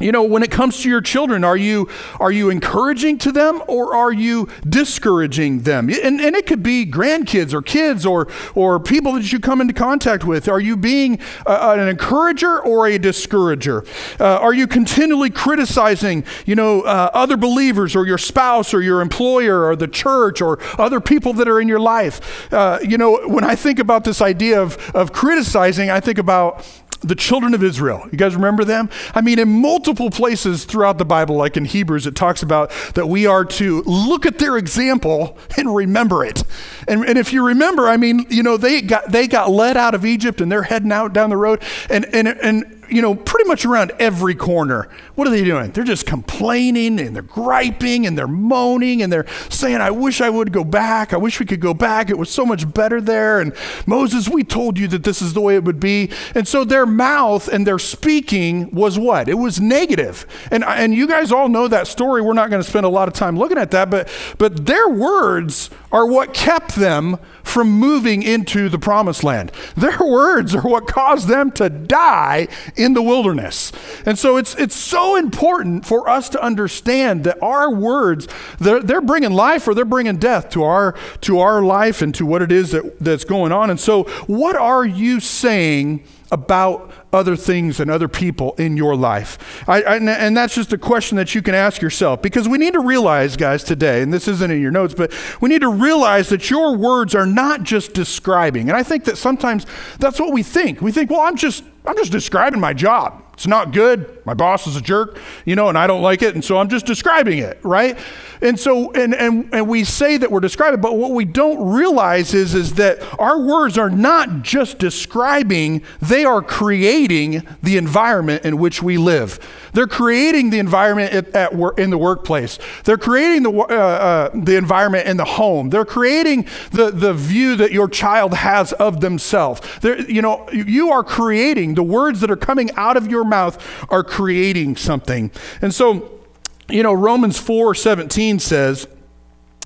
you 0.00 0.12
know, 0.12 0.22
when 0.22 0.42
it 0.42 0.50
comes 0.50 0.82
to 0.82 0.88
your 0.88 1.00
children, 1.00 1.44
are 1.44 1.56
you, 1.56 1.88
are 2.20 2.30
you 2.30 2.50
encouraging 2.50 3.18
to 3.18 3.32
them 3.32 3.62
or 3.66 3.94
are 3.94 4.12
you 4.12 4.48
discouraging 4.68 5.60
them? 5.60 5.88
And, 5.88 6.20
and 6.20 6.36
it 6.36 6.46
could 6.46 6.62
be 6.62 6.86
grandkids 6.86 7.52
or 7.52 7.62
kids 7.62 8.06
or, 8.06 8.28
or 8.54 8.78
people 8.78 9.12
that 9.12 9.32
you 9.32 9.40
come 9.40 9.60
into 9.60 9.74
contact 9.74 10.24
with. 10.24 10.48
Are 10.48 10.60
you 10.60 10.76
being 10.76 11.18
an 11.46 11.88
encourager 11.88 12.60
or 12.60 12.86
a 12.86 12.98
discourager? 12.98 13.84
Uh, 14.20 14.38
are 14.38 14.54
you 14.54 14.66
continually 14.66 15.30
criticizing, 15.30 16.24
you 16.46 16.54
know, 16.54 16.82
uh, 16.82 17.10
other 17.12 17.36
believers 17.36 17.96
or 17.96 18.06
your 18.06 18.18
spouse 18.18 18.72
or 18.72 18.80
your 18.80 19.00
employer 19.00 19.64
or 19.64 19.76
the 19.76 19.88
church 19.88 20.40
or 20.40 20.58
other 20.78 21.00
people 21.00 21.32
that 21.34 21.48
are 21.48 21.60
in 21.60 21.68
your 21.68 21.80
life? 21.80 22.52
Uh, 22.52 22.78
you 22.82 22.98
know, 22.98 23.26
when 23.26 23.44
I 23.44 23.54
think 23.54 23.78
about 23.78 24.04
this 24.04 24.20
idea 24.20 24.60
of, 24.60 24.78
of 24.94 25.12
criticizing, 25.12 25.90
I 25.90 26.00
think 26.00 26.18
about 26.18 26.64
the 27.00 27.14
children 27.14 27.54
of 27.54 27.62
Israel. 27.62 28.08
You 28.10 28.18
guys 28.18 28.34
remember 28.34 28.64
them? 28.64 28.90
I 29.14 29.20
mean, 29.20 29.38
in 29.38 29.48
multiple 29.60 30.10
places 30.10 30.64
throughout 30.64 30.98
the 30.98 31.04
Bible, 31.04 31.36
like 31.36 31.56
in 31.56 31.64
Hebrews, 31.64 32.06
it 32.06 32.14
talks 32.14 32.42
about 32.42 32.70
that 32.94 33.06
we 33.06 33.26
are 33.26 33.44
to 33.44 33.82
look 33.82 34.26
at 34.26 34.38
their 34.38 34.56
example 34.56 35.38
and 35.56 35.74
remember 35.74 36.24
it. 36.24 36.44
And, 36.86 37.04
and 37.04 37.18
if 37.18 37.32
you 37.32 37.46
remember, 37.46 37.88
I 37.88 37.96
mean, 37.96 38.26
you 38.28 38.42
know, 38.42 38.56
they 38.56 38.80
got 38.80 39.10
they 39.10 39.26
got 39.26 39.50
led 39.50 39.76
out 39.76 39.94
of 39.94 40.04
Egypt 40.04 40.40
and 40.40 40.50
they're 40.50 40.62
heading 40.62 40.92
out 40.92 41.12
down 41.12 41.30
the 41.30 41.36
road, 41.36 41.62
and 41.88 42.04
and 42.14 42.28
and 42.28 42.77
you 42.90 43.02
know, 43.02 43.14
pretty 43.14 43.48
much 43.48 43.64
around 43.64 43.92
every 43.98 44.34
corner. 44.34 44.88
What 45.14 45.26
are 45.26 45.30
they 45.30 45.44
doing? 45.44 45.70
They're 45.72 45.84
just 45.84 46.06
complaining 46.06 47.00
and 47.00 47.14
they're 47.14 47.22
griping 47.22 48.06
and 48.06 48.16
they're 48.16 48.28
moaning 48.28 49.02
and 49.02 49.12
they're 49.12 49.26
saying, 49.48 49.76
I 49.76 49.90
wish 49.90 50.20
I 50.20 50.30
would 50.30 50.52
go 50.52 50.64
back. 50.64 51.12
I 51.12 51.16
wish 51.16 51.40
we 51.40 51.46
could 51.46 51.60
go 51.60 51.74
back. 51.74 52.10
It 52.10 52.18
was 52.18 52.30
so 52.30 52.46
much 52.46 52.72
better 52.72 53.00
there. 53.00 53.40
And 53.40 53.54
Moses, 53.86 54.28
we 54.28 54.44
told 54.44 54.78
you 54.78 54.88
that 54.88 55.04
this 55.04 55.20
is 55.20 55.34
the 55.34 55.40
way 55.40 55.56
it 55.56 55.64
would 55.64 55.80
be. 55.80 56.10
And 56.34 56.46
so 56.46 56.64
their 56.64 56.86
mouth 56.86 57.48
and 57.48 57.66
their 57.66 57.78
speaking 57.78 58.70
was 58.70 58.98
what? 58.98 59.28
It 59.28 59.34
was 59.34 59.60
negative. 59.60 60.26
And, 60.50 60.64
and 60.64 60.94
you 60.94 61.06
guys 61.06 61.32
all 61.32 61.48
know 61.48 61.68
that 61.68 61.86
story. 61.86 62.22
We're 62.22 62.32
not 62.32 62.50
going 62.50 62.62
to 62.62 62.68
spend 62.68 62.86
a 62.86 62.90
lot 62.90 63.08
of 63.08 63.14
time 63.14 63.38
looking 63.38 63.58
at 63.58 63.70
that, 63.72 63.90
but, 63.90 64.08
but 64.38 64.66
their 64.66 64.88
words 64.88 65.70
are 65.90 66.06
what 66.06 66.34
kept 66.34 66.74
them 66.74 67.18
from 67.42 67.70
moving 67.70 68.22
into 68.22 68.68
the 68.68 68.78
promised 68.78 69.24
land. 69.24 69.50
Their 69.76 69.98
words 69.98 70.54
are 70.54 70.62
what 70.62 70.86
caused 70.86 71.28
them 71.28 71.50
to 71.52 71.70
die 71.70 72.48
in 72.76 72.92
the 72.92 73.02
wilderness. 73.02 73.72
And 74.04 74.18
so 74.18 74.36
it's, 74.36 74.54
it's 74.56 74.76
so 74.76 75.16
important 75.16 75.86
for 75.86 76.08
us 76.08 76.28
to 76.30 76.42
understand 76.42 77.24
that 77.24 77.42
our 77.42 77.72
words, 77.72 78.28
they're, 78.58 78.82
they're 78.82 79.00
bringing 79.00 79.32
life 79.32 79.66
or 79.66 79.74
they're 79.74 79.84
bringing 79.84 80.18
death 80.18 80.50
to 80.50 80.62
our, 80.62 80.94
to 81.22 81.38
our 81.38 81.62
life 81.62 82.02
and 82.02 82.14
to 82.16 82.26
what 82.26 82.42
it 82.42 82.52
is 82.52 82.72
that, 82.72 82.98
that's 83.00 83.24
going 83.24 83.52
on. 83.52 83.70
And 83.70 83.80
so, 83.80 84.04
what 84.26 84.56
are 84.56 84.84
you 84.84 85.20
saying? 85.20 86.04
about 86.30 86.92
other 87.12 87.36
things 87.36 87.80
and 87.80 87.90
other 87.90 88.08
people 88.08 88.54
in 88.58 88.76
your 88.76 88.96
life? 88.96 89.64
I, 89.68 89.82
I, 89.82 89.96
and 89.96 90.36
that's 90.36 90.54
just 90.54 90.72
a 90.72 90.78
question 90.78 91.16
that 91.16 91.34
you 91.34 91.42
can 91.42 91.54
ask 91.54 91.80
yourself 91.82 92.22
because 92.22 92.48
we 92.48 92.58
need 92.58 92.74
to 92.74 92.80
realize, 92.80 93.36
guys, 93.36 93.64
today, 93.64 94.02
and 94.02 94.12
this 94.12 94.28
isn't 94.28 94.50
in 94.50 94.60
your 94.60 94.70
notes, 94.70 94.94
but 94.94 95.12
we 95.40 95.48
need 95.48 95.60
to 95.62 95.68
realize 95.68 96.28
that 96.30 96.50
your 96.50 96.76
words 96.76 97.14
are 97.14 97.26
not 97.26 97.62
just 97.62 97.94
describing. 97.94 98.68
And 98.68 98.76
I 98.76 98.82
think 98.82 99.04
that 99.04 99.18
sometimes 99.18 99.66
that's 99.98 100.18
what 100.20 100.32
we 100.32 100.42
think. 100.42 100.80
We 100.80 100.92
think, 100.92 101.10
well, 101.10 101.20
I'm 101.20 101.36
just, 101.36 101.64
I'm 101.84 101.96
just 101.96 102.12
describing 102.12 102.60
my 102.60 102.72
job. 102.72 103.22
It's 103.38 103.46
not 103.46 103.72
good. 103.72 104.18
My 104.26 104.34
boss 104.34 104.66
is 104.66 104.74
a 104.74 104.80
jerk, 104.80 105.16
you 105.44 105.54
know, 105.54 105.68
and 105.68 105.78
I 105.78 105.86
don't 105.86 106.02
like 106.02 106.22
it, 106.22 106.34
and 106.34 106.44
so 106.44 106.58
I'm 106.58 106.68
just 106.68 106.86
describing 106.86 107.38
it, 107.38 107.56
right? 107.62 107.96
And 108.42 108.58
so, 108.58 108.92
and, 108.92 109.14
and, 109.14 109.48
and 109.52 109.68
we 109.68 109.84
say 109.84 110.16
that 110.16 110.32
we're 110.32 110.40
describing, 110.40 110.80
but 110.80 110.96
what 110.96 111.12
we 111.12 111.24
don't 111.24 111.72
realize 111.72 112.34
is, 112.34 112.52
is 112.54 112.74
that 112.74 113.00
our 113.18 113.40
words 113.40 113.78
are 113.78 113.90
not 113.90 114.42
just 114.42 114.78
describing, 114.78 115.84
they 116.02 116.24
are 116.24 116.42
creating 116.42 117.46
the 117.62 117.76
environment 117.76 118.44
in 118.44 118.58
which 118.58 118.82
we 118.82 118.96
live. 118.96 119.38
They're 119.72 119.86
creating 119.86 120.50
the 120.50 120.58
environment 120.58 121.12
at, 121.12 121.28
at 121.36 121.54
work, 121.54 121.78
in 121.78 121.90
the 121.90 121.98
workplace. 121.98 122.58
They're 122.84 122.98
creating 122.98 123.44
the, 123.44 123.52
uh, 123.52 123.64
uh, 123.64 124.30
the 124.34 124.56
environment 124.56 125.06
in 125.06 125.16
the 125.16 125.24
home. 125.24 125.70
They're 125.70 125.84
creating 125.84 126.46
the, 126.72 126.90
the 126.90 127.14
view 127.14 127.54
that 127.56 127.70
your 127.70 127.88
child 127.88 128.34
has 128.34 128.72
of 128.74 129.00
themselves. 129.00 129.60
They're, 129.80 130.00
you 130.10 130.22
know, 130.22 130.48
you 130.50 130.90
are 130.90 131.04
creating 131.04 131.74
the 131.74 131.84
words 131.84 132.20
that 132.20 132.30
are 132.30 132.36
coming 132.36 132.72
out 132.72 132.96
of 132.96 133.08
your 133.08 133.27
mouth 133.28 133.86
are 133.90 134.02
creating 134.02 134.76
something. 134.76 135.30
And 135.62 135.74
so, 135.74 136.20
you 136.68 136.82
know, 136.82 136.92
Romans 136.92 137.38
4 137.38 137.74
17 137.74 138.38
says, 138.38 138.88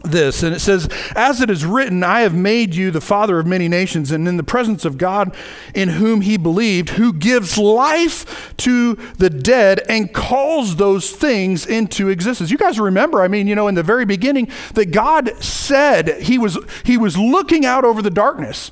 this, 0.04 0.42
and 0.42 0.54
it 0.54 0.60
says, 0.60 0.88
As 1.14 1.40
it 1.40 1.50
is 1.50 1.64
written, 1.64 2.02
I 2.02 2.20
have 2.22 2.34
made 2.34 2.74
you 2.74 2.90
the 2.90 3.00
father 3.00 3.38
of 3.38 3.46
many 3.46 3.68
nations, 3.68 4.10
and 4.10 4.26
in 4.26 4.36
the 4.36 4.42
presence 4.42 4.84
of 4.84 4.98
God 4.98 5.34
in 5.74 5.90
whom 5.90 6.22
he 6.22 6.36
believed, 6.36 6.90
who 6.90 7.12
gives 7.12 7.56
life 7.56 8.54
to 8.58 8.94
the 9.18 9.30
dead 9.30 9.80
and 9.88 10.12
calls 10.12 10.76
those 10.76 11.10
things 11.10 11.66
into 11.66 12.08
existence. 12.08 12.50
You 12.50 12.58
guys 12.58 12.80
remember, 12.80 13.22
I 13.22 13.28
mean, 13.28 13.46
you 13.46 13.54
know, 13.54 13.68
in 13.68 13.74
the 13.74 13.82
very 13.82 14.04
beginning, 14.04 14.48
that 14.74 14.90
God 14.90 15.40
said 15.42 16.22
he 16.22 16.38
was, 16.38 16.58
he 16.84 16.96
was 16.96 17.16
looking 17.16 17.64
out 17.64 17.84
over 17.84 18.02
the 18.02 18.10
darkness. 18.10 18.70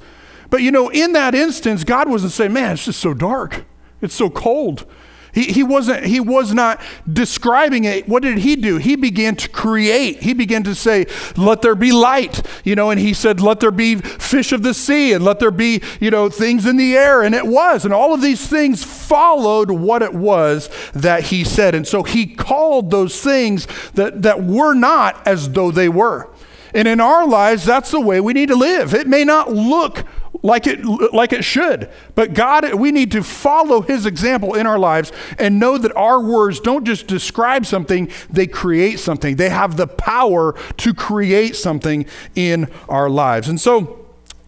But, 0.49 0.63
you 0.63 0.73
know, 0.73 0.89
in 0.89 1.13
that 1.13 1.35
instance, 1.35 1.85
God 1.85 2.09
wasn't 2.09 2.33
saying, 2.33 2.53
Man, 2.53 2.73
it's 2.73 2.85
just 2.85 3.01
so 3.01 3.15
dark. 3.15 3.65
It's 4.01 4.15
so 4.15 4.31
cold. 4.31 4.87
He, 5.33 5.45
he, 5.45 5.63
wasn't, 5.63 6.07
he 6.07 6.19
was 6.19 6.53
not 6.53 6.81
describing 7.11 7.85
it. 7.85 8.09
What 8.09 8.23
did 8.23 8.39
he 8.39 8.57
do? 8.57 8.79
He 8.79 8.97
began 8.97 9.37
to 9.37 9.49
create. 9.49 10.23
He 10.23 10.35
began 10.35 10.65
to 10.65 10.75
say, 10.75 11.07
let 11.37 11.63
there 11.63 11.75
be 11.75 11.93
light, 11.93 12.43
you 12.65 12.75
know, 12.75 12.91
and 12.91 12.99
he 12.99 13.15
said, 13.15 13.41
let 13.41 13.61
there 13.61 13.71
be 13.71 13.97
fish 13.97 14.53
of 14.53 14.63
the 14.63 14.75
sea 14.75 15.13
and 15.13 15.25
let 15.25 15.39
there 15.39 15.51
be, 15.51 15.83
you 16.01 16.11
know, 16.11 16.29
things 16.29 16.67
in 16.67 16.77
the 16.77 16.97
air. 16.97 17.23
And 17.23 17.35
it 17.35 17.47
was. 17.47 17.85
And 17.85 17.95
all 17.95 18.13
of 18.13 18.23
these 18.23 18.47
things 18.47 18.83
followed 18.83 19.71
what 19.71 20.03
it 20.03 20.15
was 20.15 20.69
that 20.95 21.25
he 21.25 21.45
said. 21.45 21.75
And 21.75 21.87
so 21.87 22.03
he 22.03 22.27
called 22.27 22.91
those 22.91 23.21
things 23.21 23.69
that, 23.95 24.23
that 24.23 24.43
were 24.43 24.75
not 24.75 25.25
as 25.27 25.51
though 25.51 25.71
they 25.71 25.89
were. 25.89 26.29
And 26.75 26.87
in 26.87 27.01
our 27.01 27.27
lives, 27.27 27.65
that's 27.65 27.91
the 27.91 28.01
way 28.01 28.21
we 28.21 28.33
need 28.33 28.49
to 28.49 28.57
live. 28.57 28.95
It 28.95 29.07
may 29.07 29.25
not 29.25 29.53
look 29.53 30.05
like 30.43 30.67
it, 30.67 30.85
like 31.13 31.33
it 31.33 31.45
should. 31.45 31.91
But 32.15 32.35
God, 32.35 32.75
we 32.75 32.93
need 32.93 33.13
to 33.13 33.23
follow 33.23 33.83
His 33.83 34.07
example 34.07 34.55
in 34.55 34.67
our 34.67 34.79
lives 34.79 35.13
and 35.39 35.59
know 35.59 35.79
that 35.79 35.95
our 35.97 36.21
words 36.21 36.61
don't 36.61 36.85
just 36.85 37.07
describe 37.07 37.67
something, 37.67 38.11
they 38.29 38.47
create 38.47 39.01
something. 39.01 39.37
They 39.37 39.51
have 39.51 39.77
the 39.77 39.87
power 39.87 40.55
to 40.79 40.95
create 40.95 41.57
something 41.57 42.07
in 42.35 42.71
our 42.89 43.11
lives. 43.11 43.49
And 43.49 43.61
so, 43.61 44.00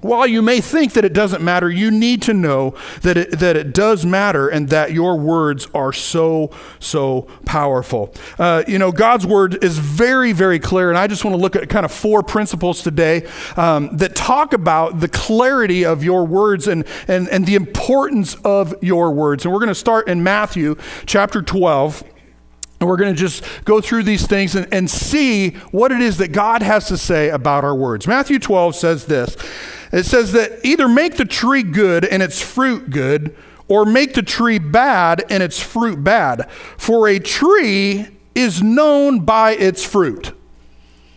while 0.03 0.27
you 0.27 0.43
may 0.43 0.61
think 0.61 0.93
that 0.93 1.05
it 1.05 1.13
doesn't 1.13 1.43
matter, 1.43 1.71
you 1.71 1.91
need 1.91 2.23
to 2.23 2.35
know 2.35 2.75
that 3.03 3.17
it, 3.17 3.39
that 3.39 3.57
it 3.57 3.73
does 3.73 4.05
matter 4.05 4.49
and 4.49 4.69
that 4.69 4.93
your 4.93 5.19
words 5.19 5.69
are 5.75 5.93
so, 5.93 6.51
so 6.81 7.23
powerful. 7.45 8.13
Uh, 8.39 8.65
you 8.67 8.79
know, 8.79 8.93
God's 8.93 9.27
word 9.27 9.63
is 9.63 9.79
very, 9.79 10.33
very 10.33 10.59
clear, 10.59 10.89
and 10.89 10.99
I 10.99 11.07
just 11.07 11.25
want 11.25 11.37
to 11.37 11.41
look 11.41 11.57
at 11.57 11.69
kind 11.69 11.85
of 11.85 11.93
four 11.93 12.23
principles 12.23 12.83
today 12.83 13.29
um, 13.57 13.97
that 13.97 14.17
talk 14.17 14.53
about 14.53 15.01
the 15.01 15.09
clarity 15.09 15.85
of 15.85 16.03
your 16.03 16.27
words 16.27 16.67
and, 16.67 16.85
and, 17.07 17.29
and 17.29 17.47
the 17.47 17.55
importance 17.55 18.35
of 18.45 18.75
your 18.83 19.13
words. 19.13 19.45
And 19.45 19.53
we're 19.53 19.61
going 19.61 19.69
to 19.69 19.75
start 19.75 20.09
in 20.09 20.23
Matthew 20.23 20.77
chapter 21.07 21.43
12. 21.43 22.05
And 22.81 22.89
we're 22.89 22.97
going 22.97 23.15
to 23.15 23.19
just 23.19 23.45
go 23.65 23.81
through 23.81 24.03
these 24.03 24.27
things 24.27 24.57
and, 24.57 24.67
and 24.75 24.91
see 24.91 25.51
what 25.71 25.93
it 25.93 26.01
is 26.01 26.19
that 26.19 26.33
God 26.33 26.63
has 26.63 26.89
to 26.89 26.99
say 26.99 27.29
about 27.29 27.63
our 27.63 27.77
words. 27.77 28.09
Matthew 28.09 28.41
12 28.41 28.75
says 28.75 29.07
this 29.07 29.37
it 29.93 30.05
says 30.05 30.33
that 30.33 30.65
either 30.65 30.89
make 30.89 31.17
the 31.17 31.25
tree 31.25 31.63
good 31.63 32.05
and 32.05 32.23
its 32.23 32.41
fruit 32.41 32.91
good, 32.91 33.37
or 33.69 33.85
make 33.85 34.15
the 34.15 34.23
tree 34.23 34.59
bad 34.59 35.25
and 35.31 35.43
its 35.43 35.61
fruit 35.61 36.03
bad. 36.03 36.51
For 36.77 37.09
a 37.09 37.19
tree 37.19 38.09
is 38.35 38.63
known 38.63 39.21
by 39.21 39.53
its 39.53 39.85
fruit. 39.85 40.33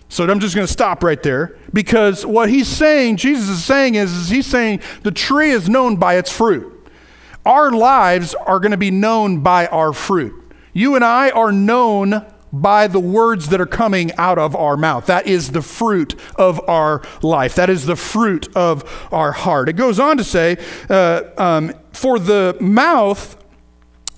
So 0.08 0.24
I'm 0.30 0.40
just 0.40 0.56
going 0.56 0.68
to 0.68 0.72
stop 0.72 1.04
right 1.04 1.22
there 1.22 1.58
because 1.74 2.26
what 2.26 2.50
he's 2.50 2.68
saying, 2.68 3.18
Jesus 3.18 3.50
is 3.50 3.64
saying, 3.66 3.96
is, 3.96 4.14
is 4.14 4.30
he's 4.30 4.46
saying 4.46 4.82
the 5.04 5.12
tree 5.12 5.50
is 5.50 5.68
known 5.68 5.98
by 5.98 6.18
its 6.18 6.32
fruit. 6.32 6.72
our 7.46 7.72
lives 7.72 8.34
are 8.34 8.60
going 8.60 8.72
to 8.72 8.78
be 8.78 8.92
known 8.92 9.42
by 9.42 9.68
our 9.68 9.94
fruit. 9.94 10.34
You 10.74 10.96
and 10.96 11.06
I 11.06 11.30
are 11.30 11.52
known 11.52 12.26
by 12.52 12.88
the 12.88 13.00
words 13.00 13.50
that 13.50 13.60
are 13.60 13.66
coming 13.66 14.12
out 14.18 14.38
of 14.38 14.56
our 14.56 14.78
mouth. 14.78 15.06
That 15.08 15.28
is 15.28 15.52
the 15.52 15.62
fruit 15.62 16.16
of 16.36 16.62
our 16.70 17.02
life. 17.22 17.56
That 17.56 17.70
is 17.70 17.86
the 17.86 17.96
fruit 17.96 18.48
of 18.56 19.08
our 19.12 19.32
heart. 19.32 19.70
It 19.70 19.74
goes 19.74 20.00
on 20.00 20.18
to 20.18 20.24
say, 20.24 20.58
uh, 20.90 21.24
um, 21.38 21.74
for 21.92 22.20
the 22.20 22.58
mouth 22.62 23.42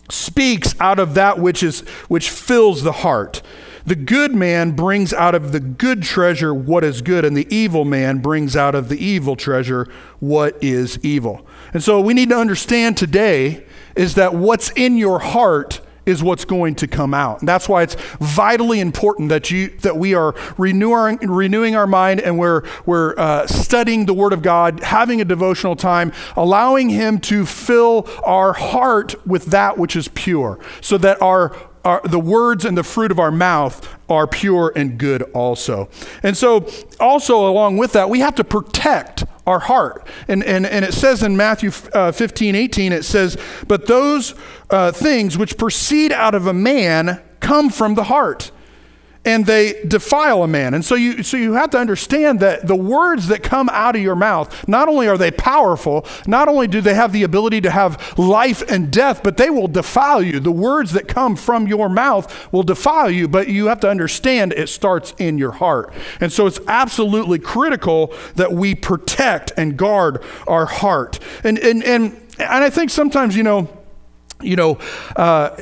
speaks 0.09 0.73
out 0.79 0.99
of 0.99 1.15
that 1.15 1.37
which 1.37 1.61
is 1.61 1.81
which 2.07 2.29
fills 2.29 2.83
the 2.83 2.91
heart. 2.91 3.41
The 3.85 3.95
good 3.95 4.35
man 4.35 4.71
brings 4.71 5.13
out 5.13 5.33
of 5.33 5.53
the 5.53 5.61
good 5.61 6.03
treasure 6.03 6.53
what 6.53 6.83
is 6.83 7.01
good, 7.01 7.23
and 7.23 7.37
the 7.37 7.47
evil 7.53 7.85
man 7.85 8.17
brings 8.17 8.55
out 8.55 8.75
of 8.75 8.89
the 8.89 8.97
evil 8.97 9.37
treasure 9.37 9.87
what 10.19 10.61
is 10.61 10.99
evil. 11.03 11.47
And 11.73 11.81
so 11.81 12.01
we 12.01 12.13
need 12.13 12.29
to 12.29 12.37
understand 12.37 12.97
today 12.97 13.65
is 13.95 14.15
that 14.15 14.35
what's 14.35 14.71
in 14.71 14.97
your 14.97 15.19
heart 15.19 15.79
is 16.07 16.23
what's 16.23 16.45
going 16.45 16.73
to 16.75 16.87
come 16.87 17.13
out. 17.13 17.41
And 17.41 17.47
that's 17.47 17.69
why 17.69 17.83
it's 17.83 17.95
vitally 18.19 18.79
important 18.79 19.29
that 19.29 19.51
you 19.51 19.67
that 19.81 19.97
we 19.97 20.15
are 20.15 20.33
renewing 20.57 21.17
renewing 21.17 21.75
our 21.75 21.85
mind 21.85 22.21
and 22.21 22.39
we're 22.39 22.63
we're 22.85 23.13
uh, 23.19 23.45
studying 23.45 24.05
the 24.05 24.13
Word 24.13 24.33
of 24.33 24.41
God, 24.41 24.79
having 24.79 25.21
a 25.21 25.25
devotional 25.25 25.75
time, 25.75 26.11
allowing 26.35 26.89
Him 26.89 27.19
to 27.19 27.45
fill 27.45 28.09
our 28.23 28.53
heart 28.53 29.27
with 29.27 29.45
that 29.47 29.77
which 29.77 29.95
is 29.95 30.07
pure, 30.07 30.59
so 30.81 30.97
that 30.97 31.21
our 31.21 31.55
our, 31.87 32.01
the 32.03 32.19
words 32.19 32.65
and 32.65 32.77
the 32.77 32.83
fruit 32.83 33.11
of 33.11 33.19
our 33.19 33.31
mouth 33.31 33.97
are 34.09 34.27
pure 34.27 34.73
and 34.75 34.97
good 34.97 35.21
also. 35.33 35.89
And 36.21 36.35
so, 36.35 36.69
also 36.99 37.47
along 37.47 37.77
with 37.77 37.93
that, 37.93 38.09
we 38.09 38.19
have 38.19 38.35
to 38.35 38.43
protect 38.43 39.23
our 39.47 39.59
heart. 39.59 40.05
And, 40.27 40.43
and, 40.43 40.65
and 40.65 40.85
it 40.85 40.93
says 40.93 41.23
in 41.23 41.35
Matthew 41.35 41.71
uh, 41.93 42.11
15, 42.11 42.53
18, 42.53 42.91
it 42.91 43.03
says, 43.03 43.37
But 43.67 43.87
those 43.87 44.35
uh, 44.69 44.91
things 44.91 45.37
which 45.37 45.57
proceed 45.57 46.11
out 46.11 46.35
of 46.35 46.45
a 46.45 46.53
man 46.53 47.21
come 47.39 47.69
from 47.69 47.95
the 47.95 48.03
heart 48.03 48.51
and 49.27 49.45
they 49.45 49.83
defile 49.85 50.41
a 50.41 50.47
man. 50.47 50.73
And 50.73 50.85
so 50.85 50.95
you, 50.95 51.21
so 51.21 51.35
you 51.35 51.51
have 51.53 51.69
to 51.71 51.77
understand 51.77 52.39
that 52.39 52.65
the 52.65 52.77
words 52.77 53.27
that 53.27 53.43
come 53.43 53.67
out 53.73 53.93
of 53.93 54.01
your 54.01 54.15
mouth, 54.15 54.65
not 54.69 54.87
only 54.87 55.09
are 55.09 55.17
they 55.17 55.31
powerful, 55.31 56.05
not 56.25 56.47
only 56.47 56.65
do 56.65 56.79
they 56.79 56.93
have 56.93 57.11
the 57.11 57.23
ability 57.23 57.59
to 57.61 57.69
have 57.69 58.17
life 58.17 58.63
and 58.71 58.89
death, 58.89 59.21
but 59.23 59.35
they 59.35 59.49
will 59.49 59.67
defile 59.67 60.23
you. 60.23 60.39
The 60.39 60.49
words 60.49 60.93
that 60.93 61.09
come 61.09 61.35
from 61.35 61.67
your 61.67 61.89
mouth 61.89 62.53
will 62.53 62.63
defile 62.63 63.11
you, 63.11 63.27
but 63.27 63.49
you 63.49 63.65
have 63.65 63.81
to 63.81 63.89
understand 63.89 64.53
it 64.53 64.69
starts 64.69 65.13
in 65.17 65.37
your 65.37 65.51
heart. 65.51 65.93
And 66.21 66.31
so 66.31 66.47
it's 66.47 66.61
absolutely 66.65 67.39
critical 67.39 68.13
that 68.35 68.53
we 68.53 68.75
protect 68.75 69.51
and 69.57 69.75
guard 69.75 70.23
our 70.47 70.67
heart. 70.67 71.19
And, 71.43 71.59
and, 71.59 71.83
and, 71.83 72.13
and 72.39 72.63
I 72.63 72.69
think 72.69 72.91
sometimes, 72.91 73.35
you 73.35 73.43
know, 73.43 73.67
you 74.41 74.55
know, 74.55 74.77
uh, 75.17 75.57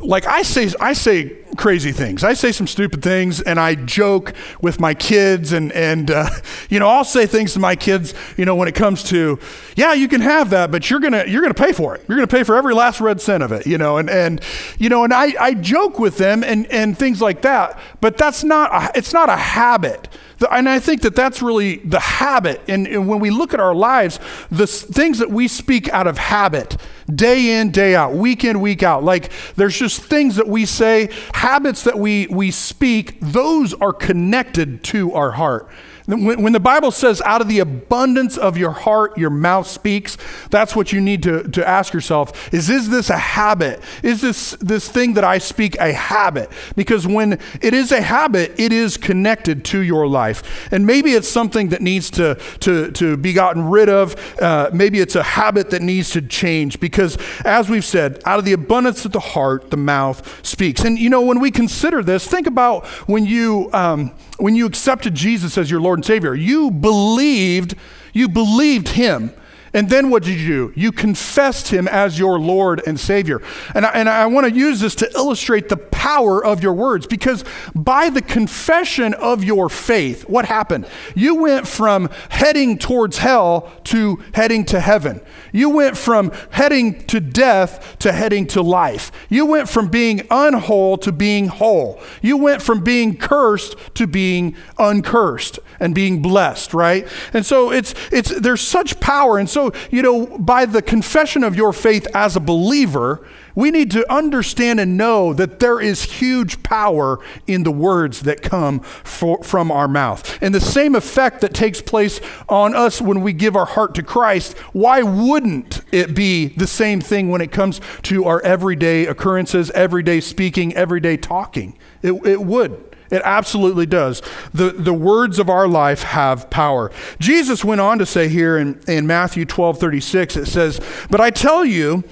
like 0.00 0.26
I 0.26 0.42
say, 0.42 0.70
I 0.80 0.94
say 0.94 1.41
crazy 1.56 1.92
things. 1.92 2.24
I 2.24 2.34
say 2.34 2.52
some 2.52 2.66
stupid 2.66 3.02
things, 3.02 3.40
and 3.40 3.58
I 3.60 3.74
joke 3.74 4.34
with 4.60 4.80
my 4.80 4.94
kids, 4.94 5.52
and 5.52 5.72
and 5.72 6.10
uh, 6.10 6.28
you 6.68 6.78
know 6.78 6.88
I'll 6.88 7.04
say 7.04 7.26
things 7.26 7.52
to 7.54 7.60
my 7.60 7.76
kids. 7.76 8.14
You 8.36 8.44
know 8.44 8.54
when 8.54 8.68
it 8.68 8.74
comes 8.74 9.02
to, 9.04 9.38
yeah, 9.76 9.92
you 9.92 10.08
can 10.08 10.20
have 10.20 10.50
that, 10.50 10.70
but 10.70 10.90
you're 10.90 11.00
gonna 11.00 11.24
you're 11.26 11.42
gonna 11.42 11.54
pay 11.54 11.72
for 11.72 11.94
it. 11.94 12.04
You're 12.08 12.16
gonna 12.16 12.26
pay 12.26 12.42
for 12.42 12.56
every 12.56 12.74
last 12.74 13.00
red 13.00 13.20
cent 13.20 13.42
of 13.42 13.52
it. 13.52 13.66
You 13.66 13.78
know, 13.78 13.98
and 13.98 14.08
and 14.10 14.40
you 14.78 14.88
know, 14.88 15.04
and 15.04 15.12
I 15.12 15.34
I 15.38 15.54
joke 15.54 15.98
with 15.98 16.18
them 16.18 16.42
and 16.44 16.66
and 16.66 16.98
things 16.98 17.20
like 17.20 17.42
that. 17.42 17.78
But 18.00 18.16
that's 18.16 18.44
not 18.44 18.70
a, 18.72 18.98
it's 18.98 19.12
not 19.12 19.28
a 19.28 19.36
habit. 19.36 20.08
And 20.50 20.68
I 20.68 20.78
think 20.78 21.02
that 21.02 21.14
that's 21.14 21.42
really 21.42 21.76
the 21.76 22.00
habit. 22.00 22.60
And, 22.68 22.86
and, 22.86 23.08
when 23.08 23.20
we 23.20 23.30
look 23.30 23.54
at 23.54 23.60
our 23.60 23.74
lives, 23.74 24.18
the 24.50 24.66
things 24.66 25.18
that 25.18 25.30
we 25.30 25.48
speak 25.48 25.88
out 25.90 26.06
of 26.06 26.18
habit, 26.18 26.76
day 27.12 27.60
in, 27.60 27.70
day 27.70 27.94
out, 27.94 28.14
week 28.14 28.44
in, 28.44 28.60
week 28.60 28.82
out, 28.82 29.04
like 29.04 29.30
there's 29.56 29.76
just 29.76 30.02
things 30.02 30.36
that 30.36 30.48
we 30.48 30.64
say, 30.64 31.10
habits 31.42 31.82
that 31.82 31.98
we, 31.98 32.28
we 32.28 32.52
speak, 32.52 33.18
those 33.20 33.74
are 33.74 33.92
connected 33.92 34.84
to 34.84 35.12
our 35.12 35.32
heart. 35.32 35.68
When, 36.12 36.42
when, 36.42 36.52
the 36.52 36.60
Bible 36.60 36.90
says, 36.90 37.22
out 37.22 37.40
of 37.40 37.48
the 37.48 37.60
abundance 37.60 38.36
of 38.36 38.56
your 38.56 38.72
heart, 38.72 39.16
your 39.16 39.30
mouth 39.30 39.66
speaks, 39.66 40.18
that's 40.50 40.76
what 40.76 40.92
you 40.92 41.00
need 41.00 41.22
to, 41.22 41.48
to 41.50 41.66
ask 41.66 41.94
yourself 41.94 42.52
is, 42.52 42.68
is 42.68 42.90
this 42.90 43.08
a 43.10 43.16
habit? 43.16 43.82
Is 44.02 44.20
this, 44.20 44.52
this 44.60 44.88
thing 44.88 45.14
that 45.14 45.24
I 45.24 45.38
speak 45.38 45.76
a 45.78 45.92
habit? 45.92 46.50
Because 46.76 47.06
when 47.06 47.38
it 47.60 47.74
is 47.74 47.92
a 47.92 48.00
habit, 48.00 48.58
it 48.58 48.72
is 48.72 48.96
connected 48.96 49.64
to 49.66 49.80
your 49.80 50.06
life. 50.06 50.68
And 50.72 50.86
maybe 50.86 51.12
it's 51.12 51.28
something 51.28 51.70
that 51.70 51.80
needs 51.80 52.10
to, 52.12 52.38
to, 52.60 52.90
to 52.92 53.16
be 53.16 53.32
gotten 53.32 53.68
rid 53.68 53.88
of. 53.88 54.14
Uh, 54.40 54.70
maybe 54.72 55.00
it's 55.00 55.16
a 55.16 55.22
habit 55.22 55.70
that 55.70 55.82
needs 55.82 56.10
to 56.10 56.22
change. 56.22 56.80
Because 56.80 57.16
as 57.44 57.68
we've 57.68 57.84
said, 57.84 58.20
out 58.26 58.38
of 58.38 58.44
the 58.44 58.52
abundance 58.52 59.04
of 59.04 59.12
the 59.12 59.20
heart, 59.20 59.70
the 59.70 59.76
mouth 59.76 60.44
speaks. 60.46 60.82
And 60.82 60.98
you 60.98 61.08
know, 61.10 61.22
when 61.22 61.40
we 61.40 61.50
consider 61.50 62.02
this, 62.02 62.26
think 62.26 62.46
about 62.46 62.86
when 63.08 63.24
you. 63.24 63.70
Um, 63.72 64.12
when 64.38 64.56
you 64.56 64.66
accepted 64.66 65.14
Jesus 65.14 65.56
as 65.56 65.70
your 65.70 65.80
Lord 65.80 66.01
Savior, 66.02 66.34
you 66.34 66.70
believed, 66.70 67.74
you 68.12 68.28
believed 68.28 68.88
him. 68.88 69.32
And 69.74 69.88
then 69.88 70.10
what 70.10 70.22
did 70.22 70.38
you 70.38 70.46
do? 70.46 70.72
You 70.76 70.92
confessed 70.92 71.68
him 71.68 71.88
as 71.88 72.18
your 72.18 72.38
Lord 72.38 72.82
and 72.86 73.00
Savior. 73.00 73.40
And 73.74 73.86
I, 73.86 73.90
and 73.90 74.08
I 74.08 74.26
want 74.26 74.46
to 74.46 74.52
use 74.52 74.80
this 74.80 74.94
to 74.96 75.10
illustrate 75.14 75.70
the 75.70 75.78
power 75.78 76.44
of 76.44 76.62
your 76.62 76.74
words 76.74 77.06
because 77.06 77.42
by 77.74 78.10
the 78.10 78.20
confession 78.20 79.14
of 79.14 79.42
your 79.42 79.70
faith, 79.70 80.28
what 80.28 80.44
happened? 80.44 80.86
You 81.14 81.36
went 81.36 81.66
from 81.66 82.10
heading 82.28 82.76
towards 82.76 83.18
hell 83.18 83.72
to 83.84 84.22
heading 84.34 84.66
to 84.66 84.80
heaven. 84.80 85.22
You 85.52 85.70
went 85.70 85.96
from 85.96 86.32
heading 86.50 87.06
to 87.06 87.20
death 87.20 87.96
to 88.00 88.12
heading 88.12 88.46
to 88.48 88.62
life. 88.62 89.10
You 89.30 89.46
went 89.46 89.70
from 89.70 89.88
being 89.88 90.20
unwhole 90.30 90.98
to 90.98 91.12
being 91.12 91.46
whole. 91.46 92.00
You 92.20 92.36
went 92.36 92.60
from 92.60 92.84
being 92.84 93.16
cursed 93.16 93.76
to 93.94 94.06
being 94.06 94.54
uncursed 94.78 95.60
and 95.80 95.94
being 95.94 96.20
blessed, 96.20 96.74
right? 96.74 97.06
And 97.32 97.46
so 97.46 97.72
it's 97.72 97.94
it's 98.10 98.38
there's 98.40 98.60
such 98.60 99.00
power 99.00 99.38
and 99.38 99.48
so 99.48 99.61
so, 99.62 99.72
you 99.90 100.02
know, 100.02 100.26
by 100.38 100.66
the 100.66 100.82
confession 100.82 101.44
of 101.44 101.54
your 101.54 101.72
faith 101.72 102.06
as 102.14 102.34
a 102.34 102.40
believer, 102.40 103.24
we 103.54 103.70
need 103.70 103.90
to 103.92 104.10
understand 104.12 104.80
and 104.80 104.96
know 104.96 105.32
that 105.34 105.60
there 105.60 105.80
is 105.80 106.02
huge 106.02 106.62
power 106.62 107.20
in 107.46 107.62
the 107.62 107.70
words 107.70 108.22
that 108.22 108.42
come 108.42 108.80
for, 108.80 109.42
from 109.44 109.70
our 109.70 109.86
mouth. 109.86 110.38
And 110.42 110.54
the 110.54 110.60
same 110.60 110.94
effect 110.96 111.42
that 111.42 111.54
takes 111.54 111.80
place 111.80 112.20
on 112.48 112.74
us 112.74 113.00
when 113.00 113.20
we 113.20 113.32
give 113.32 113.54
our 113.54 113.66
heart 113.66 113.94
to 113.96 114.02
Christ, 114.02 114.58
why 114.72 115.02
wouldn't 115.02 115.82
it 115.92 116.14
be 116.14 116.48
the 116.48 116.66
same 116.66 117.00
thing 117.00 117.30
when 117.30 117.40
it 117.40 117.52
comes 117.52 117.80
to 118.02 118.24
our 118.24 118.40
everyday 118.42 119.06
occurrences, 119.06 119.70
everyday 119.72 120.20
speaking, 120.20 120.74
everyday 120.74 121.16
talking? 121.16 121.78
It, 122.02 122.12
it 122.26 122.42
would. 122.42 122.91
It 123.12 123.20
absolutely 123.26 123.84
does. 123.84 124.22
The, 124.54 124.70
the 124.70 124.94
words 124.94 125.38
of 125.38 125.50
our 125.50 125.68
life 125.68 126.02
have 126.02 126.48
power. 126.48 126.90
Jesus 127.20 127.62
went 127.62 127.82
on 127.82 127.98
to 127.98 128.06
say 128.06 128.28
here 128.28 128.56
in, 128.56 128.80
in 128.88 129.06
Matthew 129.06 129.44
12 129.44 129.78
36, 129.78 130.36
it 130.36 130.46
says, 130.46 130.80
But 131.10 131.20
I 131.20 131.30
tell 131.30 131.62
you 131.62 132.04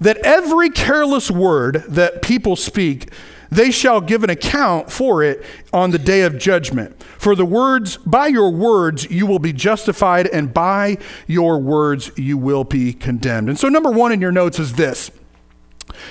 that 0.00 0.16
every 0.18 0.70
careless 0.70 1.28
word 1.28 1.84
that 1.88 2.22
people 2.22 2.54
speak, 2.54 3.10
they 3.50 3.72
shall 3.72 4.00
give 4.00 4.22
an 4.22 4.30
account 4.30 4.92
for 4.92 5.24
it 5.24 5.44
on 5.72 5.90
the 5.90 5.98
day 5.98 6.22
of 6.22 6.38
judgment. 6.38 7.02
For 7.02 7.34
the 7.34 7.44
words, 7.44 7.96
by 7.98 8.28
your 8.28 8.50
words, 8.50 9.10
you 9.10 9.26
will 9.26 9.40
be 9.40 9.52
justified, 9.52 10.28
and 10.28 10.54
by 10.54 10.98
your 11.26 11.58
words, 11.58 12.12
you 12.16 12.38
will 12.38 12.64
be 12.64 12.92
condemned. 12.92 13.48
And 13.48 13.58
so, 13.58 13.68
number 13.68 13.90
one 13.90 14.12
in 14.12 14.20
your 14.20 14.32
notes 14.32 14.60
is 14.60 14.74
this. 14.74 15.10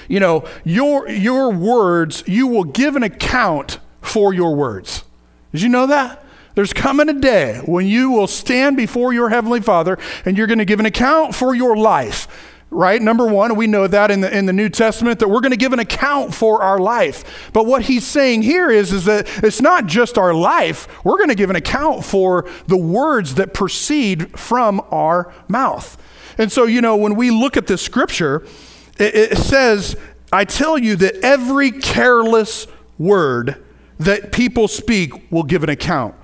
You 0.10 0.20
know, 0.20 0.46
your, 0.66 1.10
your 1.10 1.50
words, 1.50 2.24
you 2.28 2.48
will 2.48 2.66
give 2.66 2.98
an 2.98 3.04
account 3.04 3.80
for 4.14 4.32
your 4.32 4.56
words. 4.56 5.04
Did 5.52 5.64
you 5.64 5.70
know 5.70 5.88
that? 5.88 6.24
There's 6.54 6.72
coming 6.72 7.10
a 7.10 7.14
day 7.14 7.62
when 7.66 7.88
you 7.88 8.12
will 8.12 8.28
stand 8.28 8.78
before 8.78 9.12
your 9.12 9.30
Heavenly 9.30 9.60
Father 9.60 9.98
and 10.24 10.38
you're 10.38 10.46
going 10.46 10.60
to 10.60 10.66
give 10.66 10.80
an 10.80 10.86
account 10.86 11.34
for 11.34 11.56
your 11.56 11.76
life. 11.76 12.28
Right? 12.70 13.02
Number 13.02 13.26
one, 13.26 13.56
we 13.56 13.66
know 13.66 13.88
that 13.88 14.12
in 14.12 14.22
the, 14.22 14.36
in 14.36 14.46
the 14.46 14.54
New 14.54 14.70
Testament 14.70 15.18
that 15.20 15.30
we're 15.30 15.42
going 15.42 15.52
to 15.52 15.58
give 15.58 15.74
an 15.74 15.80
account 15.80 16.34
for 16.34 16.62
our 16.62 16.78
life. 16.78 17.50
But 17.54 17.66
what 17.66 17.84
he's 17.84 18.06
saying 18.06 18.44
here 18.44 18.70
is, 18.70 18.94
is 18.94 19.06
that 19.06 19.28
it's 19.44 19.62
not 19.62 19.88
just 19.88 20.18
our 20.18 20.34
life, 20.34 20.88
we're 21.04 21.18
going 21.18 21.30
to 21.30 21.36
give 21.36 21.50
an 21.50 21.56
account 21.56 22.06
for 22.06 22.48
the 22.68 22.78
words 22.78 23.36
that 23.36 23.54
proceed 23.56 24.40
from 24.40 24.80
our 24.92 25.34
mouth. 25.48 25.98
And 26.38 26.52
so, 26.52 26.66
you 26.66 26.82
know, 26.82 26.96
when 26.96 27.16
we 27.16 27.32
look 27.32 27.58
at 27.58 27.66
this 27.66 27.82
scripture, 27.82 28.44
it, 29.00 29.16
it 29.16 29.38
says, 29.40 29.96
I 30.32 30.46
tell 30.46 30.78
you 30.78 30.96
that 30.98 31.16
every 31.24 31.72
careless 31.72 32.68
word 33.00 33.63
that 34.00 34.32
people 34.32 34.68
speak 34.68 35.32
will 35.32 35.44
give 35.44 35.64
an 35.64 35.70
account. 35.70 36.16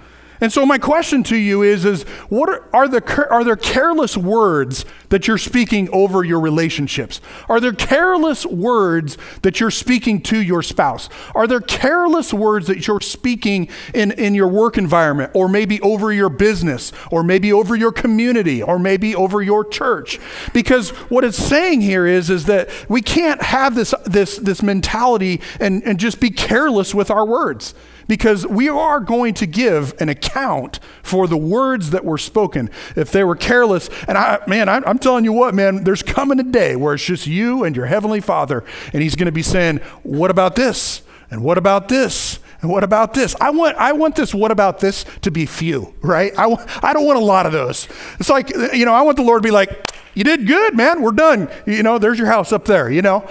And 0.41 0.53
so 0.53 0.65
my 0.65 0.77
question 0.77 1.23
to 1.23 1.35
you 1.35 1.63
is, 1.63 1.83
is 1.83 2.03
what 2.29 2.49
are, 2.49 2.69
are, 2.73 2.87
the, 2.87 3.27
are 3.29 3.43
there 3.43 3.57
careless 3.57 4.15
words 4.15 4.85
that 5.09 5.27
you're 5.27 5.37
speaking 5.37 5.89
over 5.91 6.23
your 6.23 6.39
relationships? 6.39 7.19
Are 7.49 7.59
there 7.59 7.73
careless 7.73 8.45
words 8.45 9.17
that 9.41 9.59
you're 9.59 9.71
speaking 9.71 10.21
to 10.23 10.41
your 10.41 10.63
spouse? 10.63 11.09
Are 11.35 11.45
there 11.45 11.59
careless 11.59 12.33
words 12.33 12.67
that 12.67 12.87
you're 12.87 13.01
speaking 13.01 13.69
in, 13.93 14.11
in 14.11 14.33
your 14.33 14.47
work 14.47 14.77
environment 14.77 15.31
or 15.33 15.49
maybe 15.49 15.81
over 15.81 16.13
your 16.13 16.29
business 16.29 16.93
or 17.11 17.23
maybe 17.23 17.51
over 17.51 17.75
your 17.75 17.91
community 17.91 18.63
or 18.63 18.79
maybe 18.79 19.15
over 19.15 19.41
your 19.41 19.65
church? 19.65 20.19
Because 20.53 20.91
what 21.09 21.25
it's 21.25 21.37
saying 21.37 21.81
here 21.81 22.05
is, 22.05 22.29
is 22.29 22.45
that 22.45 22.69
we 22.87 23.01
can't 23.01 23.41
have 23.41 23.75
this, 23.75 23.93
this, 24.05 24.37
this 24.37 24.63
mentality 24.63 25.41
and, 25.59 25.83
and 25.83 25.99
just 25.99 26.21
be 26.21 26.29
careless 26.29 26.95
with 26.95 27.11
our 27.11 27.25
words 27.25 27.73
because 28.09 28.45
we 28.45 28.67
are 28.67 28.99
going 28.99 29.35
to 29.35 29.45
give 29.45 29.93
an 30.01 30.09
account 30.09 30.79
for 31.03 31.27
the 31.27 31.37
words 31.37 31.91
that 31.91 32.03
were 32.03 32.17
spoken. 32.17 32.69
If 32.95 33.11
they 33.11 33.23
were 33.23 33.35
careless, 33.35 33.87
and 34.07 34.17
I, 34.17 34.39
man, 34.47 34.67
I, 34.67 34.81
am 34.89 34.97
telling 34.97 35.23
you 35.23 35.31
what, 35.31 35.53
man, 35.53 35.83
there's 35.83 36.01
coming 36.01 36.39
a 36.39 36.43
day 36.43 36.75
where 36.75 36.95
it's 36.95 37.05
just 37.05 37.27
you 37.27 37.63
and 37.63 37.75
your 37.75 37.85
heavenly 37.85 38.19
Father, 38.19 38.65
and 38.91 39.03
He's 39.03 39.15
going 39.15 39.27
to 39.27 39.31
be 39.31 39.43
saying, 39.43 39.77
"What 40.01 40.31
about 40.31 40.55
this? 40.55 41.03
And 41.31 41.43
what 41.43 41.57
about 41.57 41.87
this?" 41.87 42.39
And 42.61 42.69
what 42.69 42.83
about 42.83 43.13
this? 43.13 43.37
I 43.39 43.51
want, 43.51 43.77
I 43.77 43.93
want 43.93 44.17
this, 44.17 44.33
what 44.33 44.51
about 44.51 44.79
this 44.81 45.05
to 45.21 45.31
be 45.31 45.45
few, 45.45 45.93
right? 46.01 46.33
I, 46.37 46.43
I 46.83 46.91
don't 46.91 47.05
want 47.05 47.17
a 47.17 47.23
lot 47.23 47.45
of 47.45 47.53
those. 47.53 47.87
It's 48.19 48.27
like, 48.27 48.49
you 48.49 48.83
know, 48.83 48.93
I 48.93 49.01
want 49.01 49.15
the 49.15 49.23
Lord 49.23 49.43
to 49.43 49.47
be 49.47 49.51
like, 49.51 49.89
you 50.13 50.25
did 50.25 50.45
good, 50.45 50.75
man. 50.75 51.01
We're 51.01 51.13
done. 51.13 51.49
You 51.65 51.83
know, 51.83 51.99
there's 51.99 52.17
your 52.17 52.27
house 52.27 52.51
up 52.51 52.65
there, 52.65 52.91
you 52.91 53.01
know? 53.01 53.25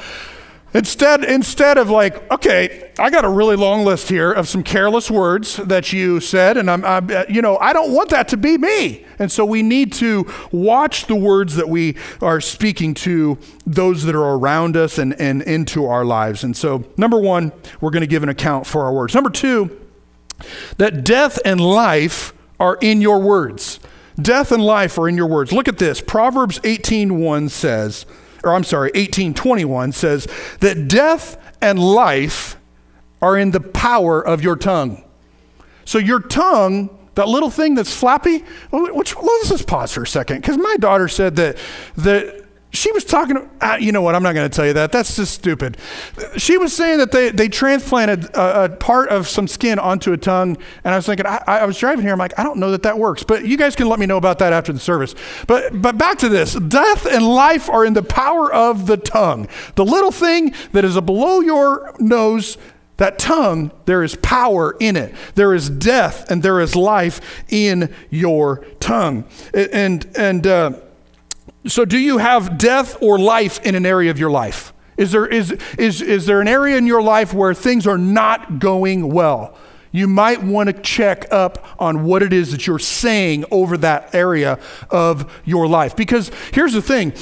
Instead, 0.74 1.24
instead 1.24 1.78
of 1.78 1.88
like, 1.88 2.30
okay, 2.30 2.92
I 2.98 3.08
got 3.08 3.24
a 3.24 3.28
really 3.28 3.56
long 3.56 3.86
list 3.86 4.10
here 4.10 4.30
of 4.30 4.48
some 4.48 4.62
careless 4.62 5.10
words 5.10 5.56
that 5.56 5.94
you 5.94 6.20
said, 6.20 6.58
and 6.58 6.70
I'm, 6.70 6.84
I'm, 6.84 7.10
uh, 7.10 7.24
you 7.26 7.40
know, 7.40 7.56
I 7.56 7.72
don't 7.72 7.92
want 7.92 8.10
that 8.10 8.28
to 8.28 8.36
be 8.36 8.58
me. 8.58 9.06
And 9.18 9.32
so 9.32 9.46
we 9.46 9.62
need 9.62 9.94
to 9.94 10.30
watch 10.52 11.06
the 11.06 11.14
words 11.14 11.56
that 11.56 11.70
we 11.70 11.96
are 12.20 12.40
speaking 12.42 12.92
to 12.94 13.38
those 13.66 14.04
that 14.04 14.14
are 14.14 14.36
around 14.36 14.76
us 14.76 14.98
and, 14.98 15.18
and 15.18 15.40
into 15.42 15.86
our 15.86 16.04
lives. 16.04 16.44
And 16.44 16.54
so, 16.54 16.84
number 16.98 17.18
one, 17.18 17.52
we're 17.80 17.90
going 17.90 18.02
to 18.02 18.06
give 18.06 18.22
an 18.22 18.28
account 18.28 18.66
for 18.66 18.84
our 18.84 18.92
words. 18.92 19.14
Number 19.14 19.30
two, 19.30 19.80
that 20.76 21.02
death 21.02 21.38
and 21.46 21.62
life 21.62 22.34
are 22.60 22.76
in 22.82 23.00
your 23.00 23.20
words. 23.20 23.80
Death 24.20 24.52
and 24.52 24.62
life 24.62 24.98
are 24.98 25.08
in 25.08 25.16
your 25.16 25.28
words. 25.28 25.50
Look 25.50 25.68
at 25.68 25.78
this. 25.78 26.00
Proverbs 26.02 26.58
18:1 26.60 27.50
says, 27.50 28.04
or 28.44 28.54
I'm 28.54 28.64
sorry, 28.64 28.88
1821 28.88 29.92
says 29.92 30.26
that 30.60 30.88
death 30.88 31.36
and 31.60 31.78
life 31.78 32.56
are 33.20 33.36
in 33.36 33.50
the 33.50 33.60
power 33.60 34.24
of 34.24 34.42
your 34.42 34.56
tongue. 34.56 35.04
So 35.84 35.98
your 35.98 36.20
tongue, 36.20 36.90
that 37.14 37.28
little 37.28 37.50
thing 37.50 37.74
that's 37.74 37.94
flappy, 37.94 38.44
which 38.70 39.16
let's 39.16 39.48
just 39.48 39.66
pause 39.66 39.92
for 39.92 40.02
a 40.02 40.06
second, 40.06 40.40
because 40.40 40.56
my 40.56 40.76
daughter 40.78 41.08
said 41.08 41.36
that 41.36 41.58
that 41.96 42.44
she 42.70 42.92
was 42.92 43.04
talking, 43.04 43.48
uh, 43.60 43.78
you 43.80 43.92
know 43.92 44.02
what, 44.02 44.14
I'm 44.14 44.22
not 44.22 44.34
going 44.34 44.48
to 44.48 44.54
tell 44.54 44.66
you 44.66 44.74
that. 44.74 44.92
That's 44.92 45.16
just 45.16 45.32
stupid. 45.32 45.78
She 46.36 46.58
was 46.58 46.74
saying 46.76 46.98
that 46.98 47.12
they, 47.12 47.30
they 47.30 47.48
transplanted 47.48 48.26
a, 48.34 48.64
a 48.64 48.68
part 48.68 49.08
of 49.08 49.26
some 49.26 49.48
skin 49.48 49.78
onto 49.78 50.12
a 50.12 50.18
tongue. 50.18 50.56
And 50.84 50.92
I 50.92 50.96
was 50.96 51.06
thinking, 51.06 51.24
I, 51.24 51.42
I, 51.46 51.64
was 51.64 51.78
driving 51.78 52.04
here, 52.04 52.12
I'm 52.12 52.18
like, 52.18 52.38
I 52.38 52.42
don't 52.42 52.58
know 52.58 52.70
that 52.72 52.82
that 52.82 52.98
works. 52.98 53.22
But 53.22 53.46
you 53.46 53.56
guys 53.56 53.74
can 53.74 53.88
let 53.88 53.98
me 53.98 54.04
know 54.04 54.18
about 54.18 54.38
that 54.40 54.52
after 54.52 54.72
the 54.72 54.78
service. 54.78 55.14
But, 55.46 55.80
but 55.80 55.96
back 55.96 56.18
to 56.18 56.28
this 56.28 56.54
death 56.54 57.06
and 57.06 57.26
life 57.26 57.70
are 57.70 57.86
in 57.86 57.94
the 57.94 58.02
power 58.02 58.52
of 58.52 58.86
the 58.86 58.98
tongue. 58.98 59.48
The 59.76 59.84
little 59.84 60.12
thing 60.12 60.54
that 60.72 60.84
is 60.84 61.00
below 61.00 61.40
your 61.40 61.94
nose 61.98 62.58
that 62.98 63.16
tongue, 63.18 63.70
there 63.86 64.02
is 64.02 64.16
power 64.16 64.76
in 64.80 64.96
it. 64.96 65.14
There 65.36 65.54
is 65.54 65.70
death 65.70 66.28
and 66.30 66.42
there 66.42 66.60
is 66.60 66.74
life 66.74 67.20
in 67.48 67.94
your 68.10 68.64
tongue. 68.80 69.24
And, 69.54 70.04
and, 70.16 70.46
uh, 70.46 70.72
so, 71.66 71.84
do 71.84 71.98
you 71.98 72.18
have 72.18 72.56
death 72.56 72.96
or 73.02 73.18
life 73.18 73.60
in 73.64 73.74
an 73.74 73.84
area 73.84 74.10
of 74.10 74.18
your 74.18 74.30
life? 74.30 74.72
Is 74.96 75.12
there, 75.12 75.26
is, 75.26 75.52
is, 75.78 76.02
is 76.02 76.26
there 76.26 76.40
an 76.40 76.48
area 76.48 76.76
in 76.76 76.86
your 76.86 77.02
life 77.02 77.32
where 77.32 77.54
things 77.54 77.86
are 77.86 77.98
not 77.98 78.58
going 78.58 79.12
well? 79.12 79.56
You 79.90 80.06
might 80.06 80.42
want 80.42 80.68
to 80.68 80.72
check 80.72 81.32
up 81.32 81.66
on 81.78 82.04
what 82.04 82.22
it 82.22 82.32
is 82.32 82.52
that 82.52 82.66
you're 82.66 82.78
saying 82.78 83.44
over 83.50 83.76
that 83.78 84.14
area 84.14 84.58
of 84.90 85.40
your 85.44 85.66
life. 85.66 85.96
Because 85.96 86.30
here's 86.52 86.72
the 86.74 86.82
thing 86.82 87.12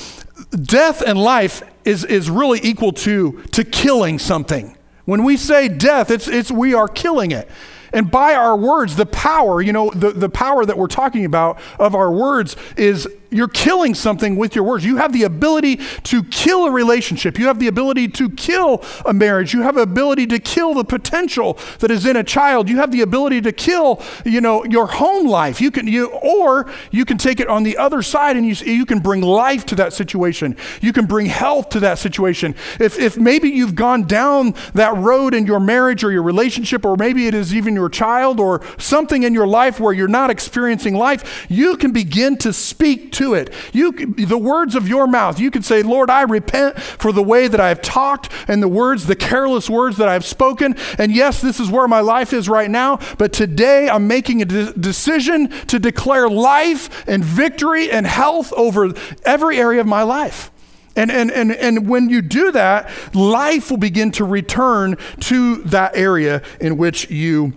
death 0.63 1.03
and 1.03 1.19
life 1.19 1.63
is, 1.85 2.05
is 2.05 2.29
really 2.29 2.61
equal 2.63 2.93
to, 2.93 3.43
to 3.53 3.65
killing 3.65 4.19
something. 4.19 4.77
When 5.05 5.23
we 5.23 5.37
say 5.37 5.69
death, 5.69 6.11
it's, 6.11 6.29
it's 6.29 6.51
we 6.51 6.75
are 6.75 6.89
killing 6.89 7.31
it. 7.31 7.49
And 7.93 8.11
by 8.11 8.35
our 8.35 8.57
words, 8.57 8.97
the 8.97 9.07
power, 9.07 9.63
you 9.63 9.73
know, 9.73 9.91
the, 9.91 10.11
the 10.11 10.29
power 10.29 10.67
that 10.67 10.77
we're 10.77 10.87
talking 10.89 11.25
about 11.25 11.59
of 11.79 11.95
our 11.95 12.11
words 12.11 12.57
is 12.77 13.09
you're 13.31 13.49
killing 13.49 13.95
something 13.95 14.37
with 14.37 14.55
your 14.55 14.65
words. 14.65 14.85
You 14.85 14.97
have 14.97 15.13
the 15.13 15.25
ability 15.25 15.77
to 16.05 16.23
kill 16.25 16.67
a 16.67 16.71
relationship. 16.71 17.39
You 17.39 17.47
have 17.47 17.59
the 17.59 17.67
ability 17.67 18.09
to 18.09 18.31
kill 18.31 18.85
a 19.05 19.13
marriage. 19.13 19.53
You 19.53 19.63
have 19.63 19.75
the 19.75 19.83
ability 19.83 20.27
to 20.29 20.39
kill 20.39 20.75
the 20.75 20.85
potential 20.85 21.59
that 21.81 21.91
is 21.91 22.07
in 22.07 22.17
a 22.17 22.25
child. 22.25 22.69
You 22.69 22.77
have 22.79 22.93
the 22.93 23.03
ability 23.03 23.41
to 23.43 23.53
kill, 23.53 24.03
you 24.25 24.41
know, 24.41 24.65
your 24.65 24.87
home 24.87 25.27
life. 25.27 25.61
You 25.61 25.71
can 25.71 25.87
you 25.87 26.09
or 26.09 26.71
you 26.91 27.05
can 27.05 27.19
take 27.19 27.41
it 27.41 27.49
on 27.49 27.63
the 27.63 27.77
other 27.77 28.03
side 28.03 28.37
and 28.37 28.47
you 28.47 28.55
you 28.65 28.87
can 28.87 29.01
bring 29.01 29.21
life 29.21 29.67
to 29.67 29.75
that 29.77 29.93
situation. 29.93 30.57
You 30.81 30.93
can 30.93 31.07
bring 31.07 31.27
health 31.27 31.71
to 31.71 31.81
that 31.81 31.99
situation. 31.99 32.55
If 32.81 32.99
if 32.99 33.17
maybe 33.17 33.49
you've 33.49 33.75
gone 33.75 34.05
down 34.05 34.55
that 34.75 34.97
road 34.97 35.35
in 35.35 35.47
your 35.47 35.61
marriage 35.61 36.05
or 36.05 36.13
your 36.13 36.23
relationship 36.23 36.85
or 36.85 36.97
maybe 36.97 37.27
it 37.27 37.35
is 37.35 37.55
even 37.55 37.75
your 37.75 37.89
child 37.89 38.41
or 38.41 38.63
something 38.79 39.23
in 39.23 39.35
your 39.35 39.47
life 39.47 39.81
where 39.81 39.93
you're 39.93 40.09
not 40.09 40.31
experiencing 40.31 40.95
life, 40.95 41.47
you 41.49 41.77
can 41.77 41.93
begin 41.93 42.37
to 42.39 42.53
speak 42.53 43.13
to 43.17 43.35
it. 43.35 43.53
You, 43.73 43.93
the 43.93 44.39
words 44.39 44.75
of 44.75 44.89
your 44.89 45.07
mouth, 45.07 45.41
you 45.41 45.51
can 45.51 45.63
say, 45.63 45.83
Lord, 45.83 46.11
I 46.11 46.23
repent 46.23 46.79
for 46.79 47.13
the 47.13 47.23
way 47.23 47.49
that 47.49 47.61
I've 47.61 47.83
talked 47.83 48.31
and 48.49 48.63
the 48.63 48.69
words, 48.69 49.07
the 49.07 49.17
careless 49.17 49.69
words 49.69 49.97
that 49.97 50.09
I've 50.09 50.25
spoken. 50.25 50.77
And 50.99 51.13
yes, 51.15 51.41
this 51.41 51.59
is 51.59 51.71
where 51.71 51.89
my 51.89 52.01
life 52.01 52.33
is 52.33 52.49
right 52.49 52.71
now, 52.71 52.99
but 53.19 53.33
today 53.33 53.89
I'm 53.89 54.07
making 54.07 54.43
a 54.43 54.45
de- 54.45 54.73
decision 54.73 55.49
to 55.67 55.79
declare 55.79 56.29
life 56.29 57.07
and 57.09 57.25
victory 57.25 57.91
and 57.91 58.07
health 58.07 58.53
over 58.53 58.93
every 59.25 59.59
area 59.59 59.81
of 59.81 59.87
my 59.87 60.03
life. 60.03 60.51
And, 60.95 61.11
and, 61.11 61.31
and, 61.31 61.53
and 61.53 61.89
when 61.89 62.09
you 62.09 62.23
do 62.23 62.53
that, 62.53 62.91
life 63.15 63.71
will 63.71 63.77
begin 63.79 64.13
to 64.13 64.25
return 64.25 64.97
to 65.21 65.57
that 65.65 65.95
area 65.95 66.43
in 66.59 66.79
which 66.79 67.11
you 67.11 67.53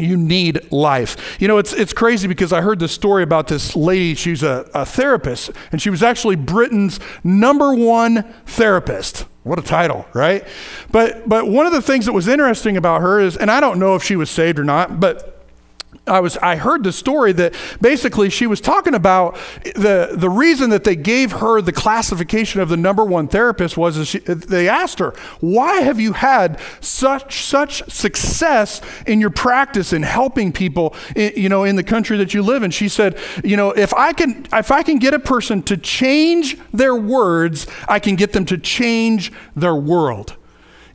you 0.00 0.16
need 0.16 0.70
life. 0.72 1.40
You 1.40 1.48
know, 1.48 1.58
it's, 1.58 1.72
it's 1.72 1.92
crazy 1.92 2.28
because 2.28 2.52
I 2.52 2.60
heard 2.60 2.78
this 2.78 2.92
story 2.92 3.22
about 3.22 3.48
this 3.48 3.76
lady. 3.76 4.14
She's 4.14 4.42
a, 4.42 4.68
a 4.74 4.84
therapist, 4.84 5.50
and 5.72 5.80
she 5.80 5.90
was 5.90 6.02
actually 6.02 6.36
Britain's 6.36 7.00
number 7.24 7.74
one 7.74 8.22
therapist. 8.46 9.26
What 9.42 9.58
a 9.58 9.62
title, 9.62 10.06
right? 10.12 10.46
But, 10.90 11.28
but 11.28 11.48
one 11.48 11.66
of 11.66 11.72
the 11.72 11.82
things 11.82 12.06
that 12.06 12.12
was 12.12 12.28
interesting 12.28 12.76
about 12.76 13.00
her 13.00 13.18
is, 13.20 13.36
and 13.36 13.50
I 13.50 13.60
don't 13.60 13.78
know 13.78 13.94
if 13.94 14.02
she 14.02 14.16
was 14.16 14.30
saved 14.30 14.58
or 14.58 14.64
not, 14.64 15.00
but 15.00 15.39
I 16.06 16.20
was 16.20 16.36
I 16.38 16.56
heard 16.56 16.84
the 16.84 16.92
story 16.92 17.32
that 17.34 17.54
basically 17.80 18.30
she 18.30 18.46
was 18.46 18.60
talking 18.60 18.94
about 18.94 19.36
the 19.62 20.10
the 20.14 20.30
reason 20.30 20.70
that 20.70 20.84
they 20.84 20.96
gave 20.96 21.32
her 21.32 21.60
the 21.60 21.72
classification 21.72 22.60
of 22.60 22.68
the 22.68 22.76
number 22.76 23.04
one 23.04 23.28
therapist 23.28 23.76
was 23.76 24.08
she, 24.08 24.18
they 24.18 24.68
asked 24.68 24.98
her 24.98 25.14
why 25.40 25.80
have 25.80 26.00
you 26.00 26.12
had 26.12 26.60
such 26.80 27.44
such 27.44 27.88
success 27.90 28.80
in 29.06 29.20
your 29.20 29.30
practice 29.30 29.92
in 29.92 30.02
helping 30.02 30.52
people 30.52 30.94
in, 31.14 31.32
you 31.36 31.48
know 31.48 31.64
in 31.64 31.76
the 31.76 31.84
country 31.84 32.16
that 32.18 32.34
you 32.34 32.42
live 32.42 32.62
in? 32.62 32.70
She 32.70 32.88
said 32.88 33.18
you 33.44 33.56
know 33.56 33.70
if 33.70 33.92
I 33.94 34.12
can 34.12 34.46
if 34.52 34.70
I 34.70 34.82
can 34.82 34.98
get 34.98 35.12
a 35.12 35.20
person 35.20 35.62
to 35.64 35.76
change 35.76 36.56
their 36.72 36.96
words 36.96 37.66
I 37.88 37.98
can 37.98 38.16
get 38.16 38.32
them 38.32 38.44
to 38.46 38.58
change 38.58 39.32
their 39.54 39.76
world. 39.76 40.36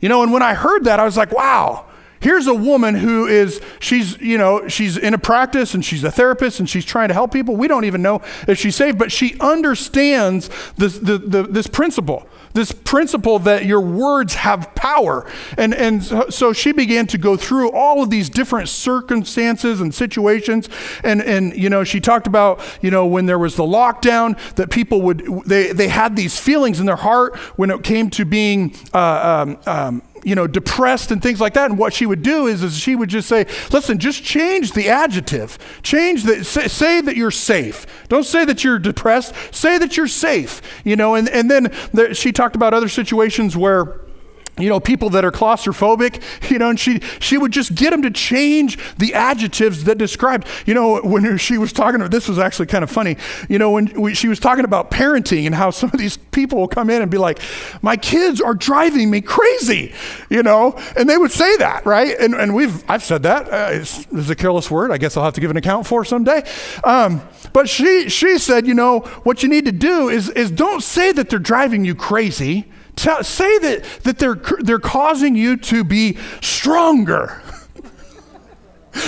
You 0.00 0.08
know 0.08 0.22
and 0.22 0.32
when 0.32 0.42
I 0.42 0.54
heard 0.54 0.84
that 0.84 1.00
I 1.00 1.04
was 1.04 1.16
like 1.16 1.32
wow 1.32 1.86
Here's 2.26 2.48
a 2.48 2.54
woman 2.54 2.96
who 2.96 3.28
is, 3.28 3.60
she's, 3.78 4.20
you 4.20 4.36
know, 4.36 4.66
she's 4.66 4.96
in 4.96 5.14
a 5.14 5.18
practice 5.18 5.74
and 5.74 5.84
she's 5.84 6.02
a 6.02 6.10
therapist 6.10 6.58
and 6.58 6.68
she's 6.68 6.84
trying 6.84 7.06
to 7.06 7.14
help 7.14 7.32
people. 7.32 7.54
We 7.54 7.68
don't 7.68 7.84
even 7.84 8.02
know 8.02 8.20
if 8.48 8.58
she's 8.58 8.74
saved, 8.74 8.98
but 8.98 9.12
she 9.12 9.38
understands 9.38 10.50
this, 10.76 10.98
the, 10.98 11.18
the, 11.18 11.44
this 11.44 11.68
principle, 11.68 12.26
this 12.52 12.72
principle 12.72 13.38
that 13.38 13.64
your 13.64 13.80
words 13.80 14.34
have 14.34 14.74
power. 14.74 15.24
And, 15.56 15.72
and 15.72 16.02
so 16.34 16.52
she 16.52 16.72
began 16.72 17.06
to 17.06 17.16
go 17.16 17.36
through 17.36 17.70
all 17.70 18.02
of 18.02 18.10
these 18.10 18.28
different 18.28 18.70
circumstances 18.70 19.80
and 19.80 19.94
situations. 19.94 20.68
And, 21.04 21.22
and, 21.22 21.56
you 21.56 21.70
know, 21.70 21.84
she 21.84 22.00
talked 22.00 22.26
about, 22.26 22.60
you 22.82 22.90
know, 22.90 23.06
when 23.06 23.26
there 23.26 23.38
was 23.38 23.54
the 23.54 23.62
lockdown, 23.62 24.36
that 24.56 24.72
people 24.72 25.00
would, 25.02 25.24
they, 25.46 25.70
they 25.70 25.86
had 25.86 26.16
these 26.16 26.40
feelings 26.40 26.80
in 26.80 26.86
their 26.86 26.96
heart 26.96 27.36
when 27.54 27.70
it 27.70 27.84
came 27.84 28.10
to 28.10 28.24
being, 28.24 28.74
uh, 28.92 29.44
um, 29.46 29.58
um, 29.64 30.02
you 30.26 30.34
know, 30.34 30.48
depressed 30.48 31.12
and 31.12 31.22
things 31.22 31.40
like 31.40 31.54
that. 31.54 31.70
And 31.70 31.78
what 31.78 31.92
she 31.92 32.04
would 32.04 32.20
do 32.20 32.48
is, 32.48 32.64
is 32.64 32.76
she 32.76 32.96
would 32.96 33.08
just 33.08 33.28
say, 33.28 33.46
listen, 33.70 33.98
just 33.98 34.24
change 34.24 34.72
the 34.72 34.88
adjective. 34.88 35.56
Change 35.84 36.24
the, 36.24 36.44
say, 36.44 36.66
say 36.66 37.00
that 37.00 37.16
you're 37.16 37.30
safe. 37.30 37.86
Don't 38.08 38.24
say 38.24 38.44
that 38.44 38.64
you're 38.64 38.80
depressed. 38.80 39.32
Say 39.52 39.78
that 39.78 39.96
you're 39.96 40.08
safe, 40.08 40.60
you 40.84 40.96
know. 40.96 41.14
And, 41.14 41.28
and 41.28 41.48
then 41.48 41.72
there, 41.92 42.12
she 42.12 42.32
talked 42.32 42.56
about 42.56 42.74
other 42.74 42.88
situations 42.88 43.56
where 43.56 44.00
you 44.58 44.68
know, 44.70 44.80
people 44.80 45.10
that 45.10 45.24
are 45.24 45.30
claustrophobic, 45.32 46.22
you 46.50 46.58
know, 46.58 46.70
and 46.70 46.80
she 46.80 47.00
she 47.20 47.36
would 47.36 47.52
just 47.52 47.74
get 47.74 47.90
them 47.90 48.02
to 48.02 48.10
change 48.10 48.78
the 48.96 49.14
adjectives 49.14 49.84
that 49.84 49.98
described, 49.98 50.46
you 50.64 50.74
know, 50.74 51.00
when 51.02 51.36
she 51.38 51.58
was 51.58 51.72
talking 51.72 52.00
about 52.00 52.10
this 52.10 52.28
was 52.28 52.38
actually 52.38 52.66
kind 52.66 52.82
of 52.82 52.90
funny, 52.90 53.16
you 53.48 53.58
know, 53.58 53.70
when 53.70 54.00
we, 54.00 54.14
she 54.14 54.28
was 54.28 54.40
talking 54.40 54.64
about 54.64 54.90
parenting 54.90 55.46
and 55.46 55.54
how 55.54 55.70
some 55.76 55.90
of 55.92 55.98
these 55.98 56.16
people 56.16 56.58
will 56.58 56.68
come 56.68 56.90
in 56.90 57.02
and 57.02 57.10
be 57.10 57.18
like, 57.18 57.38
my 57.82 57.96
kids 57.96 58.40
are 58.40 58.54
driving 58.54 59.10
me 59.10 59.20
crazy, 59.20 59.92
you 60.30 60.42
know, 60.42 60.78
and 60.96 61.08
they 61.08 61.18
would 61.18 61.32
say 61.32 61.56
that, 61.58 61.84
right? 61.84 62.16
And, 62.18 62.34
and 62.34 62.54
we've 62.54 62.88
I've 62.90 63.02
said 63.02 63.22
that. 63.24 63.52
Uh, 63.52 63.68
it's, 63.72 64.06
it's, 64.10 64.30
a 64.30 64.34
careless 64.34 64.70
word. 64.70 64.90
I 64.90 64.98
guess 64.98 65.16
I'll 65.16 65.24
have 65.24 65.34
to 65.34 65.40
give 65.40 65.50
an 65.50 65.56
account 65.56 65.86
for 65.86 66.04
someday. 66.04 66.42
Um, 66.82 67.20
but 67.52 67.68
she 67.68 68.08
she 68.08 68.38
said, 68.38 68.66
you 68.66 68.74
know, 68.74 69.00
what 69.22 69.42
you 69.42 69.48
need 69.48 69.66
to 69.66 69.72
do 69.72 70.08
is 70.08 70.30
is 70.30 70.50
don't 70.50 70.82
say 70.82 71.12
that 71.12 71.28
they're 71.28 71.38
driving 71.38 71.84
you 71.84 71.94
crazy 71.94 72.66
Tell, 72.96 73.22
say 73.22 73.58
that, 73.58 73.84
that 74.02 74.18
they're, 74.18 74.40
they're 74.60 74.78
causing 74.78 75.36
you 75.36 75.56
to 75.58 75.84
be 75.84 76.16
stronger. 76.40 77.42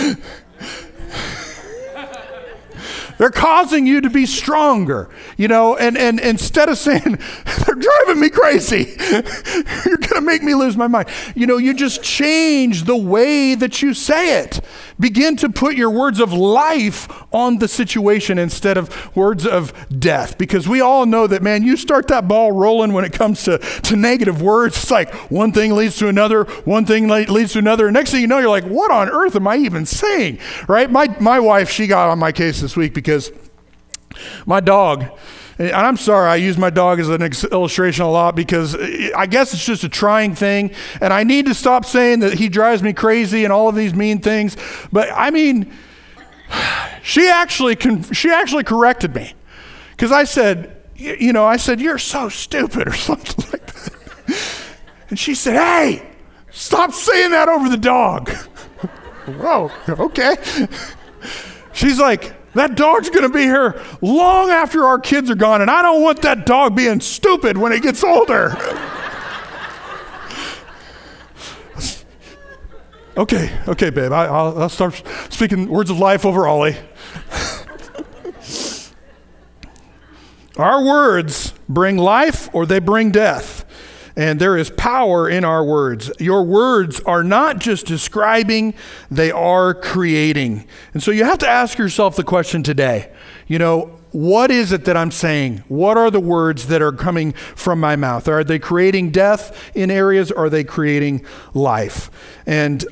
They're 3.18 3.30
causing 3.30 3.86
you 3.86 4.00
to 4.00 4.08
be 4.08 4.24
stronger, 4.24 5.10
you 5.36 5.48
know, 5.48 5.76
and, 5.76 5.98
and 5.98 6.18
instead 6.18 6.70
of 6.70 6.78
saying, 6.78 7.02
they're 7.66 7.74
driving 7.74 8.20
me 8.20 8.30
crazy, 8.30 8.96
you're 9.10 9.98
going 9.98 10.14
to 10.14 10.20
make 10.22 10.42
me 10.42 10.54
lose 10.54 10.76
my 10.76 10.86
mind, 10.86 11.08
you 11.34 11.46
know, 11.46 11.58
you 11.58 11.74
just 11.74 12.02
change 12.02 12.84
the 12.84 12.96
way 12.96 13.54
that 13.54 13.82
you 13.82 13.92
say 13.92 14.40
it. 14.40 14.60
Begin 14.98 15.36
to 15.36 15.48
put 15.48 15.76
your 15.76 15.90
words 15.90 16.18
of 16.18 16.32
life 16.32 17.08
on 17.32 17.58
the 17.58 17.68
situation 17.68 18.38
instead 18.38 18.76
of 18.76 19.14
words 19.14 19.46
of 19.46 19.72
death. 19.98 20.38
Because 20.38 20.66
we 20.66 20.80
all 20.80 21.06
know 21.06 21.26
that, 21.26 21.42
man, 21.42 21.62
you 21.62 21.76
start 21.76 22.08
that 22.08 22.26
ball 22.26 22.52
rolling 22.52 22.92
when 22.92 23.04
it 23.04 23.12
comes 23.12 23.44
to, 23.44 23.58
to 23.58 23.96
negative 23.96 24.40
words. 24.40 24.76
It's 24.76 24.90
like 24.90 25.14
one 25.30 25.52
thing 25.52 25.74
leads 25.74 25.96
to 25.98 26.08
another, 26.08 26.44
one 26.64 26.86
thing 26.86 27.06
leads 27.08 27.52
to 27.52 27.58
another. 27.58 27.86
And 27.88 27.98
Next 27.98 28.12
thing 28.12 28.20
you 28.20 28.28
know, 28.28 28.38
you're 28.38 28.48
like, 28.48 28.62
what 28.62 28.92
on 28.92 29.08
earth 29.08 29.34
am 29.34 29.48
I 29.48 29.56
even 29.56 29.84
saying? 29.84 30.38
Right? 30.68 30.88
My, 30.88 31.08
my 31.18 31.40
wife, 31.40 31.68
she 31.68 31.88
got 31.88 32.10
on 32.10 32.20
my 32.20 32.30
case 32.30 32.60
this 32.60 32.76
week 32.76 32.94
because 32.94 33.07
my 34.46 34.60
dog, 34.60 35.06
and 35.58 35.72
I'm 35.72 35.96
sorry, 35.96 36.28
I 36.28 36.36
use 36.36 36.56
my 36.56 36.70
dog 36.70 37.00
as 37.00 37.08
an 37.08 37.20
illustration 37.50 38.04
a 38.04 38.10
lot 38.10 38.36
because 38.36 38.76
I 38.76 39.26
guess 39.26 39.52
it's 39.52 39.64
just 39.64 39.82
a 39.82 39.88
trying 39.88 40.36
thing. 40.36 40.70
And 41.00 41.12
I 41.12 41.24
need 41.24 41.46
to 41.46 41.54
stop 41.54 41.84
saying 41.84 42.20
that 42.20 42.34
he 42.34 42.48
drives 42.48 42.80
me 42.80 42.92
crazy 42.92 43.42
and 43.42 43.52
all 43.52 43.68
of 43.68 43.74
these 43.74 43.92
mean 43.92 44.20
things. 44.20 44.56
But 44.92 45.10
I 45.12 45.30
mean, 45.30 45.72
she 47.02 47.28
actually, 47.28 47.76
she 48.12 48.30
actually 48.30 48.62
corrected 48.64 49.14
me 49.16 49.34
because 49.90 50.12
I 50.12 50.24
said, 50.24 50.76
you 50.94 51.32
know, 51.32 51.44
I 51.44 51.56
said, 51.56 51.80
you're 51.80 51.98
so 51.98 52.28
stupid 52.28 52.86
or 52.86 52.92
something 52.94 53.44
like 53.50 53.66
that. 53.66 54.34
And 55.10 55.18
she 55.18 55.34
said, 55.34 55.54
hey, 55.54 56.06
stop 56.52 56.92
saying 56.92 57.32
that 57.32 57.48
over 57.48 57.68
the 57.68 57.76
dog. 57.76 58.30
Whoa, 59.26 59.72
okay. 59.88 60.36
She's 61.72 61.98
like, 61.98 62.37
that 62.54 62.76
dog's 62.76 63.10
going 63.10 63.22
to 63.22 63.28
be 63.28 63.42
here 63.42 63.82
long 64.00 64.50
after 64.50 64.84
our 64.84 64.98
kids 64.98 65.30
are 65.30 65.34
gone, 65.34 65.60
and 65.60 65.70
I 65.70 65.82
don't 65.82 66.02
want 66.02 66.22
that 66.22 66.46
dog 66.46 66.74
being 66.76 67.00
stupid 67.00 67.56
when 67.58 67.72
it 67.72 67.82
gets 67.82 68.02
older. 68.02 68.56
okay, 73.16 73.58
okay, 73.68 73.90
babe. 73.90 74.12
I, 74.12 74.30
will 74.30 74.68
start 74.68 75.02
speaking 75.30 75.68
words 75.68 75.90
of 75.90 75.98
life 75.98 76.24
over 76.24 76.46
Ollie. 76.46 76.76
Our 80.58 80.84
words 80.84 81.54
bring 81.68 81.96
life 81.96 82.52
or 82.52 82.66
they 82.66 82.80
bring 82.80 83.12
death. 83.12 83.64
And 84.18 84.40
there 84.40 84.56
is 84.56 84.68
power 84.70 85.28
in 85.28 85.44
our 85.44 85.64
words. 85.64 86.10
Your 86.18 86.42
words 86.42 86.98
are 87.06 87.22
not 87.22 87.60
just 87.60 87.86
describing, 87.86 88.74
they 89.12 89.30
are 89.30 89.72
creating. 89.72 90.66
And 90.92 91.00
so 91.00 91.12
you 91.12 91.22
have 91.22 91.38
to 91.38 91.48
ask 91.48 91.78
yourself 91.78 92.16
the 92.16 92.24
question 92.24 92.64
today 92.64 93.12
you 93.46 93.60
know, 93.60 93.96
what 94.10 94.50
is 94.50 94.72
it 94.72 94.86
that 94.86 94.96
I'm 94.96 95.12
saying? 95.12 95.62
What 95.68 95.96
are 95.96 96.10
the 96.10 96.18
words 96.18 96.66
that 96.66 96.82
are 96.82 96.90
coming 96.90 97.32
from 97.32 97.78
my 97.78 97.94
mouth? 97.94 98.26
Are 98.26 98.42
they 98.42 98.58
creating 98.58 99.12
death 99.12 99.70
in 99.72 99.88
areas? 99.88 100.32
Are 100.32 100.50
they 100.50 100.64
creating 100.64 101.24
life? 101.54 102.10
And 102.44 102.84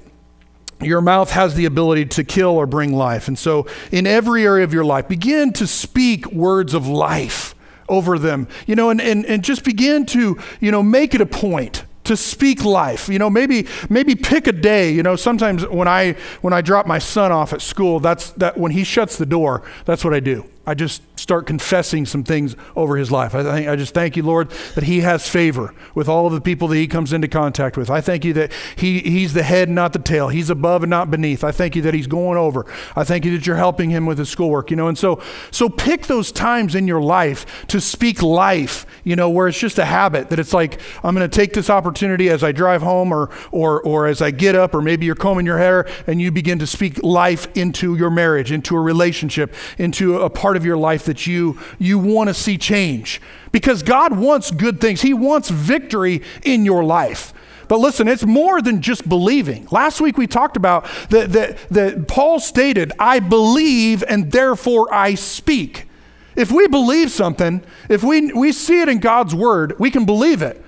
your 0.80 1.00
mouth 1.00 1.32
has 1.32 1.56
the 1.56 1.64
ability 1.64 2.06
to 2.06 2.22
kill 2.22 2.50
or 2.50 2.66
bring 2.66 2.92
life. 2.92 3.26
And 3.26 3.36
so, 3.36 3.66
in 3.90 4.06
every 4.06 4.44
area 4.44 4.62
of 4.62 4.72
your 4.72 4.84
life, 4.84 5.08
begin 5.08 5.52
to 5.54 5.66
speak 5.66 6.26
words 6.26 6.72
of 6.72 6.86
life 6.86 7.55
over 7.88 8.18
them, 8.18 8.48
you 8.66 8.74
know, 8.74 8.90
and, 8.90 9.00
and, 9.00 9.24
and 9.26 9.42
just 9.44 9.64
begin 9.64 10.06
to, 10.06 10.38
you 10.60 10.70
know, 10.70 10.82
make 10.82 11.14
it 11.14 11.20
a 11.20 11.26
point 11.26 11.84
to 12.04 12.16
speak 12.16 12.64
life. 12.64 13.08
You 13.08 13.18
know 13.18 13.28
maybe 13.28 13.66
maybe 13.90 14.14
pick 14.14 14.46
a 14.46 14.52
day 14.52 14.92
you 14.92 15.02
know 15.02 15.16
sometimes 15.16 15.66
when 15.66 15.88
i 15.88 16.12
when 16.40 16.52
i 16.52 16.60
drop 16.60 16.86
my 16.86 16.98
son 16.98 17.32
off 17.32 17.52
at 17.52 17.60
school 17.60 17.98
that's 18.00 18.30
that 18.32 18.56
when 18.56 18.72
he 18.72 18.84
shuts 18.84 19.18
the 19.18 19.26
door 19.26 19.62
that's 19.84 20.04
what 20.04 20.14
i 20.14 20.20
do. 20.20 20.44
I 20.66 20.74
just 20.74 21.02
start 21.16 21.46
confessing 21.46 22.06
some 22.06 22.22
things 22.22 22.54
over 22.76 22.96
his 22.96 23.10
life. 23.10 23.34
I, 23.34 23.42
think, 23.42 23.68
I 23.68 23.76
just 23.76 23.94
thank 23.94 24.16
you, 24.16 24.22
Lord, 24.22 24.50
that 24.74 24.84
he 24.84 25.00
has 25.00 25.28
favor 25.28 25.74
with 25.94 26.08
all 26.08 26.26
of 26.26 26.32
the 26.32 26.40
people 26.40 26.68
that 26.68 26.76
he 26.76 26.86
comes 26.86 27.12
into 27.12 27.26
contact 27.26 27.76
with. 27.76 27.90
I 27.90 28.00
thank 28.00 28.24
you 28.24 28.32
that 28.34 28.52
he, 28.76 29.00
he's 29.00 29.32
the 29.32 29.42
head, 29.42 29.68
not 29.70 29.92
the 29.92 29.98
tail. 29.98 30.28
He's 30.28 30.50
above 30.50 30.82
and 30.82 30.90
not 30.90 31.10
beneath. 31.10 31.42
I 31.42 31.52
thank 31.52 31.74
you 31.74 31.82
that 31.82 31.94
he's 31.94 32.06
going 32.06 32.38
over. 32.38 32.66
I 32.94 33.04
thank 33.04 33.24
you 33.24 33.32
that 33.32 33.46
you're 33.46 33.56
helping 33.56 33.90
him 33.90 34.04
with 34.04 34.18
his 34.18 34.28
schoolwork, 34.28 34.70
you 34.70 34.76
know. 34.76 34.88
And 34.88 34.98
so, 34.98 35.22
so 35.50 35.68
pick 35.68 36.06
those 36.06 36.30
times 36.30 36.74
in 36.74 36.86
your 36.86 37.00
life 37.00 37.66
to 37.68 37.80
speak 37.80 38.22
life, 38.22 38.86
you 39.02 39.16
know, 39.16 39.30
where 39.30 39.48
it's 39.48 39.58
just 39.58 39.78
a 39.78 39.86
habit 39.86 40.28
that 40.28 40.38
it's 40.38 40.52
like, 40.52 40.80
I'm 41.02 41.14
going 41.14 41.28
to 41.28 41.34
take 41.34 41.54
this 41.54 41.70
opportunity 41.70 42.28
as 42.28 42.44
I 42.44 42.52
drive 42.52 42.82
home 42.82 43.12
or, 43.12 43.30
or, 43.50 43.82
or 43.82 44.06
as 44.06 44.20
I 44.20 44.30
get 44.30 44.54
up, 44.54 44.74
or 44.74 44.82
maybe 44.82 45.06
you're 45.06 45.14
combing 45.14 45.46
your 45.46 45.58
hair 45.58 45.88
and 46.06 46.20
you 46.20 46.30
begin 46.30 46.58
to 46.58 46.66
speak 46.66 47.02
life 47.02 47.48
into 47.56 47.96
your 47.96 48.10
marriage, 48.10 48.52
into 48.52 48.76
a 48.76 48.80
relationship, 48.80 49.54
into 49.78 50.18
a 50.18 50.28
part 50.28 50.56
of 50.56 50.64
your 50.64 50.76
life 50.76 51.05
that 51.06 51.26
you, 51.26 51.58
you 51.78 51.98
want 51.98 52.28
to 52.28 52.34
see 52.34 52.58
change. 52.58 53.20
Because 53.52 53.82
God 53.82 54.16
wants 54.16 54.50
good 54.50 54.80
things, 54.80 55.00
He 55.00 55.14
wants 55.14 55.48
victory 55.48 56.22
in 56.42 56.64
your 56.64 56.84
life. 56.84 57.32
But 57.68 57.80
listen, 57.80 58.06
it's 58.06 58.24
more 58.24 58.62
than 58.62 58.80
just 58.80 59.08
believing. 59.08 59.66
Last 59.70 60.00
week 60.00 60.16
we 60.16 60.26
talked 60.26 60.56
about 60.56 60.86
that, 61.10 61.32
that, 61.32 61.68
that 61.70 62.08
Paul 62.08 62.38
stated, 62.38 62.92
I 62.98 63.18
believe 63.18 64.04
and 64.06 64.30
therefore 64.30 64.92
I 64.94 65.14
speak. 65.14 65.88
If 66.36 66.52
we 66.52 66.68
believe 66.68 67.10
something, 67.10 67.62
if 67.88 68.04
we, 68.04 68.32
we 68.32 68.52
see 68.52 68.82
it 68.82 68.88
in 68.88 68.98
God's 68.98 69.34
word, 69.34 69.78
we 69.78 69.90
can 69.90 70.04
believe 70.04 70.42
it. 70.42 70.62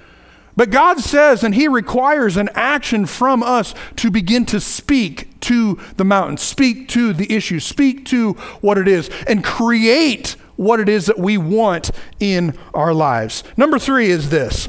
But 0.59 0.71
God 0.71 0.99
says, 0.99 1.44
and 1.44 1.55
He 1.55 1.68
requires 1.68 2.37
an 2.37 2.49
action 2.53 3.07
from 3.07 3.44
us 3.44 3.77
to 3.94 4.11
begin 4.11 4.44
to 4.47 4.59
speak 4.59 5.38
to 5.42 5.79
the 5.97 6.05
mountain, 6.05 6.37
speak 6.37 6.88
to 6.88 7.12
the 7.12 7.33
issue, 7.33 7.61
speak 7.61 8.05
to 8.07 8.33
what 8.61 8.77
it 8.77 8.88
is, 8.88 9.09
and 9.29 9.44
create 9.44 10.35
what 10.57 10.81
it 10.81 10.88
is 10.88 11.07
that 11.07 11.16
we 11.16 11.38
want 11.38 11.92
in 12.18 12.59
our 12.75 12.92
lives. 12.92 13.44
Number 13.57 13.79
three 13.79 14.11
is 14.11 14.31
this 14.31 14.68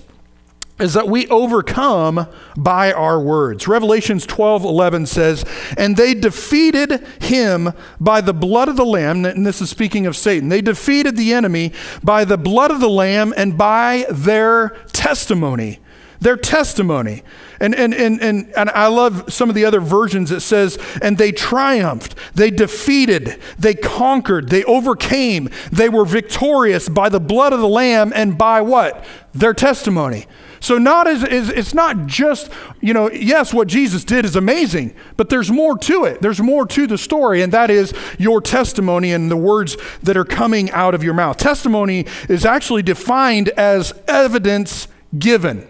is 0.80 0.94
that 0.94 1.08
we 1.08 1.28
overcome 1.28 2.28
by 2.58 2.92
our 2.92 3.20
words. 3.20 3.68
Revelations 3.68 4.26
12 4.26 4.64
11 4.64 5.06
says, 5.06 5.46
And 5.78 5.98
they 5.98 6.14
defeated 6.14 7.06
him 7.22 7.74
by 8.00 8.22
the 8.22 8.34
blood 8.34 8.70
of 8.70 8.78
the 8.78 8.86
Lamb, 8.86 9.26
and 9.26 9.46
this 9.46 9.62
is 9.62 9.70
speaking 9.70 10.06
of 10.06 10.16
Satan. 10.16 10.50
They 10.50 10.62
defeated 10.62 11.18
the 11.18 11.34
enemy 11.34 11.74
by 12.04 12.26
the 12.26 12.38
blood 12.38 12.72
of 12.72 12.80
the 12.80 12.90
Lamb 12.90 13.34
and 13.36 13.58
by 13.58 14.06
their 14.10 14.70
testimony. 14.92 15.80
Their 16.22 16.38
testimony. 16.38 17.24
And, 17.62 17.74
and, 17.74 17.94
and, 17.94 18.22
and, 18.22 18.52
and 18.56 18.70
I 18.72 18.88
love 18.88 19.32
some 19.34 19.50
of 19.50 19.56
the 19.56 19.66
other 19.66 19.80
versions. 19.80 20.32
It 20.32 20.42
says, 20.42 20.78
and 21.02 21.18
they 21.18 21.32
triumphed, 21.32 22.16
they 22.36 22.52
defeated, 22.52 23.40
they 23.58 23.74
conquered, 23.74 24.50
they 24.50 24.64
overcame, 24.66 25.50
they 25.72 25.88
were 25.88 26.06
victorious 26.06 26.90
by 26.90 27.10
the 27.10 27.20
blood 27.20 27.54
of 27.54 27.60
the 27.60 27.68
Lamb 27.68 28.12
and 28.14 28.38
by 28.38 28.62
what? 28.62 29.06
Their 29.34 29.54
testimony. 29.54 30.26
So 30.60 30.78
not 30.78 31.08
as, 31.08 31.24
as, 31.24 31.50
it's 31.50 31.74
not 31.74 32.06
just, 32.06 32.50
you 32.82 32.94
know, 32.94 33.10
yes, 33.12 33.54
what 33.54 33.68
Jesus 33.68 34.04
did 34.04 34.26
is 34.26 34.36
amazing, 34.36 34.96
but 35.18 35.30
there's 35.30 35.52
more 35.52 35.78
to 35.80 36.06
it. 36.06 36.22
There's 36.22 36.42
more 36.42 36.66
to 36.68 36.88
the 36.88 36.98
story, 36.98 37.42
and 37.42 37.54
that 37.54 37.70
is 37.70 37.94
your 38.18 38.42
testimony 38.42 39.12
and 39.12 39.32
the 39.32 39.38
words 39.38 39.78
that 40.04 40.18
are 40.18 40.26
coming 40.26 40.70
out 40.72 40.94
of 40.94 41.04
your 41.04 41.14
mouth. 41.14 41.38
Testimony 41.38 42.06
is 42.28 42.46
actually 42.46 42.84
defined 42.84 43.50
as 43.50 43.94
evidence 44.08 44.88
given 45.18 45.68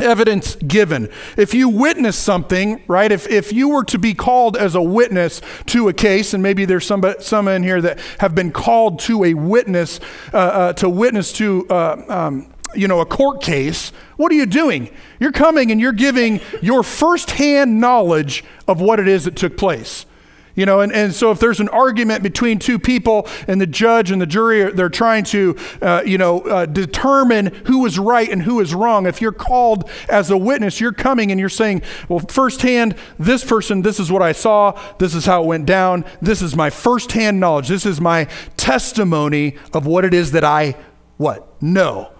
evidence 0.00 0.56
given. 0.56 1.08
If 1.36 1.54
you 1.54 1.68
witness 1.68 2.16
something, 2.16 2.82
right, 2.88 3.10
if, 3.12 3.28
if 3.28 3.52
you 3.52 3.68
were 3.68 3.84
to 3.84 3.98
be 3.98 4.14
called 4.14 4.56
as 4.56 4.74
a 4.74 4.82
witness 4.82 5.40
to 5.66 5.88
a 5.88 5.92
case, 5.92 6.34
and 6.34 6.42
maybe 6.42 6.64
there's 6.64 6.86
some, 6.86 7.04
some 7.20 7.48
in 7.48 7.62
here 7.62 7.80
that 7.80 8.00
have 8.18 8.34
been 8.34 8.50
called 8.50 8.98
to 9.00 9.24
a 9.24 9.34
witness, 9.34 10.00
uh, 10.32 10.36
uh, 10.36 10.72
to 10.74 10.88
witness 10.88 11.32
to 11.34 11.66
uh, 11.70 12.02
um, 12.08 12.53
you 12.76 12.88
know, 12.88 13.00
a 13.00 13.06
court 13.06 13.42
case, 13.42 13.90
what 14.16 14.30
are 14.32 14.34
you 14.34 14.46
doing? 14.46 14.90
You're 15.20 15.32
coming 15.32 15.70
and 15.70 15.80
you're 15.80 15.92
giving 15.92 16.40
your 16.62 16.82
firsthand 16.82 17.80
knowledge 17.80 18.44
of 18.68 18.80
what 18.80 19.00
it 19.00 19.08
is 19.08 19.24
that 19.24 19.36
took 19.36 19.56
place. 19.56 20.06
You 20.54 20.66
know, 20.66 20.80
and, 20.80 20.92
and 20.92 21.12
so 21.12 21.32
if 21.32 21.40
there's 21.40 21.58
an 21.58 21.68
argument 21.70 22.22
between 22.22 22.60
two 22.60 22.78
people 22.78 23.26
and 23.48 23.60
the 23.60 23.66
judge 23.66 24.12
and 24.12 24.22
the 24.22 24.26
jury, 24.26 24.70
they're 24.70 24.88
trying 24.88 25.24
to, 25.24 25.56
uh, 25.82 26.02
you 26.06 26.16
know, 26.16 26.42
uh, 26.42 26.66
determine 26.66 27.46
who 27.66 27.84
is 27.86 27.98
right 27.98 28.28
and 28.28 28.40
who 28.40 28.60
is 28.60 28.72
wrong. 28.72 29.06
If 29.06 29.20
you're 29.20 29.32
called 29.32 29.90
as 30.08 30.30
a 30.30 30.36
witness, 30.36 30.80
you're 30.80 30.92
coming 30.92 31.32
and 31.32 31.40
you're 31.40 31.48
saying, 31.48 31.82
well, 32.08 32.20
firsthand, 32.20 32.94
this 33.18 33.44
person, 33.44 33.82
this 33.82 33.98
is 33.98 34.12
what 34.12 34.22
I 34.22 34.30
saw, 34.30 34.80
this 34.98 35.14
is 35.14 35.26
how 35.26 35.42
it 35.42 35.46
went 35.46 35.66
down, 35.66 36.04
this 36.22 36.40
is 36.40 36.54
my 36.54 36.70
firsthand 36.70 37.40
knowledge, 37.40 37.66
this 37.66 37.84
is 37.84 38.00
my 38.00 38.28
testimony 38.56 39.56
of 39.72 39.86
what 39.86 40.04
it 40.04 40.14
is 40.14 40.30
that 40.32 40.44
I, 40.44 40.76
what, 41.16 41.60
know. 41.60 42.13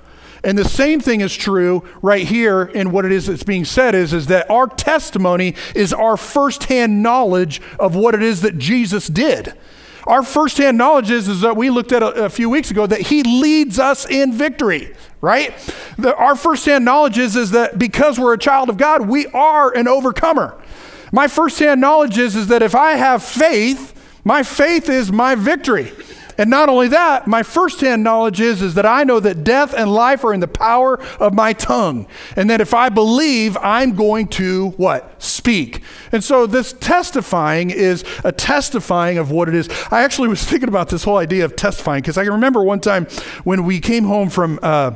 And 0.44 0.58
the 0.58 0.68
same 0.68 1.00
thing 1.00 1.22
is 1.22 1.34
true 1.34 1.82
right 2.02 2.26
here 2.26 2.64
in 2.64 2.90
what 2.90 3.04
it 3.04 3.12
is 3.12 3.26
that's 3.26 3.42
being 3.42 3.64
said 3.64 3.94
is, 3.94 4.12
is 4.12 4.26
that 4.26 4.50
our 4.50 4.66
testimony 4.66 5.54
is 5.74 5.92
our 5.92 6.16
firsthand 6.16 7.02
knowledge 7.02 7.62
of 7.80 7.96
what 7.96 8.14
it 8.14 8.22
is 8.22 8.42
that 8.42 8.58
Jesus 8.58 9.08
did. 9.08 9.54
Our 10.06 10.22
firsthand 10.22 10.76
knowledge 10.76 11.10
is, 11.10 11.28
is 11.28 11.40
that 11.40 11.56
we 11.56 11.70
looked 11.70 11.92
at 11.92 12.02
a, 12.02 12.26
a 12.26 12.28
few 12.28 12.50
weeks 12.50 12.70
ago 12.70 12.86
that 12.86 13.00
he 13.00 13.22
leads 13.22 13.78
us 13.78 14.04
in 14.08 14.34
victory, 14.34 14.94
right? 15.22 15.54
The, 15.96 16.14
our 16.14 16.36
firsthand 16.36 16.84
knowledge 16.84 17.16
is, 17.16 17.36
is 17.36 17.52
that 17.52 17.78
because 17.78 18.18
we're 18.18 18.34
a 18.34 18.38
child 18.38 18.68
of 18.68 18.76
God, 18.76 19.08
we 19.08 19.26
are 19.28 19.74
an 19.74 19.88
overcomer. 19.88 20.60
My 21.10 21.26
firsthand 21.26 21.80
knowledge 21.80 22.18
is, 22.18 22.36
is 22.36 22.48
that 22.48 22.60
if 22.60 22.74
I 22.74 22.92
have 22.92 23.22
faith, 23.22 23.94
my 24.24 24.42
faith 24.42 24.90
is 24.90 25.10
my 25.10 25.34
victory. 25.34 25.92
And 26.38 26.50
not 26.50 26.68
only 26.68 26.88
that, 26.88 27.26
my 27.26 27.42
firsthand 27.42 28.02
knowledge 28.02 28.40
is, 28.40 28.62
is 28.62 28.74
that 28.74 28.86
I 28.86 29.04
know 29.04 29.20
that 29.20 29.44
death 29.44 29.74
and 29.74 29.92
life 29.92 30.24
are 30.24 30.32
in 30.32 30.40
the 30.40 30.48
power 30.48 31.00
of 31.18 31.34
my 31.34 31.52
tongue. 31.52 32.06
And 32.36 32.50
that 32.50 32.60
if 32.60 32.74
I 32.74 32.88
believe, 32.88 33.56
I'm 33.58 33.94
going 33.94 34.28
to 34.28 34.70
what? 34.70 35.22
Speak. 35.22 35.82
And 36.12 36.22
so 36.22 36.46
this 36.46 36.72
testifying 36.72 37.70
is 37.70 38.04
a 38.24 38.32
testifying 38.32 39.18
of 39.18 39.30
what 39.30 39.48
it 39.48 39.54
is. 39.54 39.68
I 39.90 40.02
actually 40.02 40.28
was 40.28 40.44
thinking 40.48 40.68
about 40.68 40.88
this 40.88 41.04
whole 41.04 41.18
idea 41.18 41.44
of 41.44 41.56
testifying 41.56 42.02
because 42.02 42.18
I 42.18 42.24
can 42.24 42.32
remember 42.32 42.62
one 42.62 42.80
time 42.80 43.06
when 43.44 43.64
we 43.64 43.80
came 43.80 44.04
home 44.04 44.30
from. 44.30 44.58
Uh, 44.62 44.92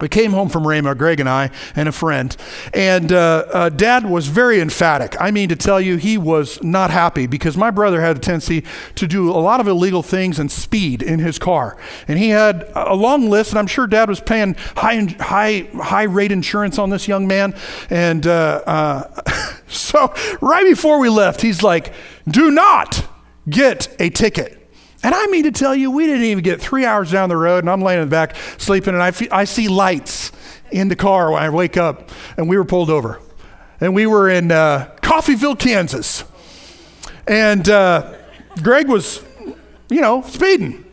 we 0.00 0.08
came 0.08 0.32
home 0.32 0.48
from 0.48 0.64
Rhema, 0.64 0.96
Greg 0.96 1.20
and 1.20 1.28
I, 1.28 1.50
and 1.74 1.88
a 1.88 1.92
friend, 1.92 2.36
and 2.74 3.10
uh, 3.12 3.46
uh, 3.52 3.68
Dad 3.70 4.04
was 4.04 4.26
very 4.26 4.60
emphatic. 4.60 5.16
I 5.18 5.30
mean, 5.30 5.48
to 5.48 5.56
tell 5.56 5.80
you, 5.80 5.96
he 5.96 6.18
was 6.18 6.62
not 6.62 6.90
happy 6.90 7.26
because 7.26 7.56
my 7.56 7.70
brother 7.70 8.02
had 8.02 8.16
a 8.16 8.20
tendency 8.20 8.64
to 8.96 9.06
do 9.06 9.30
a 9.30 9.40
lot 9.40 9.60
of 9.60 9.68
illegal 9.68 10.02
things 10.02 10.38
and 10.38 10.52
speed 10.52 11.02
in 11.02 11.20
his 11.20 11.38
car, 11.38 11.78
and 12.08 12.18
he 12.18 12.28
had 12.28 12.70
a 12.74 12.94
long 12.94 13.30
list. 13.30 13.50
And 13.50 13.58
I'm 13.58 13.66
sure 13.66 13.86
Dad 13.86 14.08
was 14.08 14.20
paying 14.20 14.54
high, 14.76 15.02
high, 15.18 15.68
high 15.74 16.04
rate 16.04 16.32
insurance 16.32 16.78
on 16.78 16.90
this 16.90 17.08
young 17.08 17.26
man, 17.26 17.54
and 17.88 18.26
uh, 18.26 18.62
uh 18.66 19.22
so 19.66 20.12
right 20.42 20.64
before 20.64 21.00
we 21.00 21.08
left, 21.08 21.40
he's 21.40 21.62
like, 21.62 21.94
"Do 22.28 22.50
not 22.50 23.06
get 23.48 23.94
a 23.98 24.10
ticket." 24.10 24.55
And 25.06 25.14
I 25.14 25.28
mean 25.28 25.44
to 25.44 25.52
tell 25.52 25.72
you, 25.72 25.92
we 25.92 26.04
didn't 26.04 26.24
even 26.24 26.42
get 26.42 26.60
three 26.60 26.84
hours 26.84 27.12
down 27.12 27.28
the 27.28 27.36
road, 27.36 27.58
and 27.58 27.70
I'm 27.70 27.80
laying 27.80 28.02
in 28.02 28.08
the 28.08 28.10
back 28.10 28.34
sleeping, 28.58 28.92
and 28.92 29.00
I, 29.00 29.12
I 29.30 29.44
see 29.44 29.68
lights 29.68 30.32
in 30.72 30.88
the 30.88 30.96
car 30.96 31.30
when 31.30 31.40
I 31.44 31.48
wake 31.48 31.76
up, 31.76 32.10
and 32.36 32.48
we 32.48 32.58
were 32.58 32.64
pulled 32.64 32.90
over. 32.90 33.20
And 33.80 33.94
we 33.94 34.06
were 34.06 34.28
in 34.28 34.50
uh, 34.50 34.92
Coffeyville, 35.02 35.60
Kansas. 35.60 36.24
And 37.28 37.68
uh, 37.68 38.14
Greg 38.64 38.88
was, 38.88 39.22
you 39.88 40.00
know, 40.00 40.22
speeding. 40.22 40.84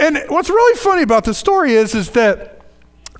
And 0.00 0.22
what's 0.28 0.50
really 0.50 0.78
funny 0.78 1.02
about 1.02 1.24
the 1.24 1.34
story 1.34 1.72
is, 1.72 1.96
is 1.96 2.10
that 2.10 2.64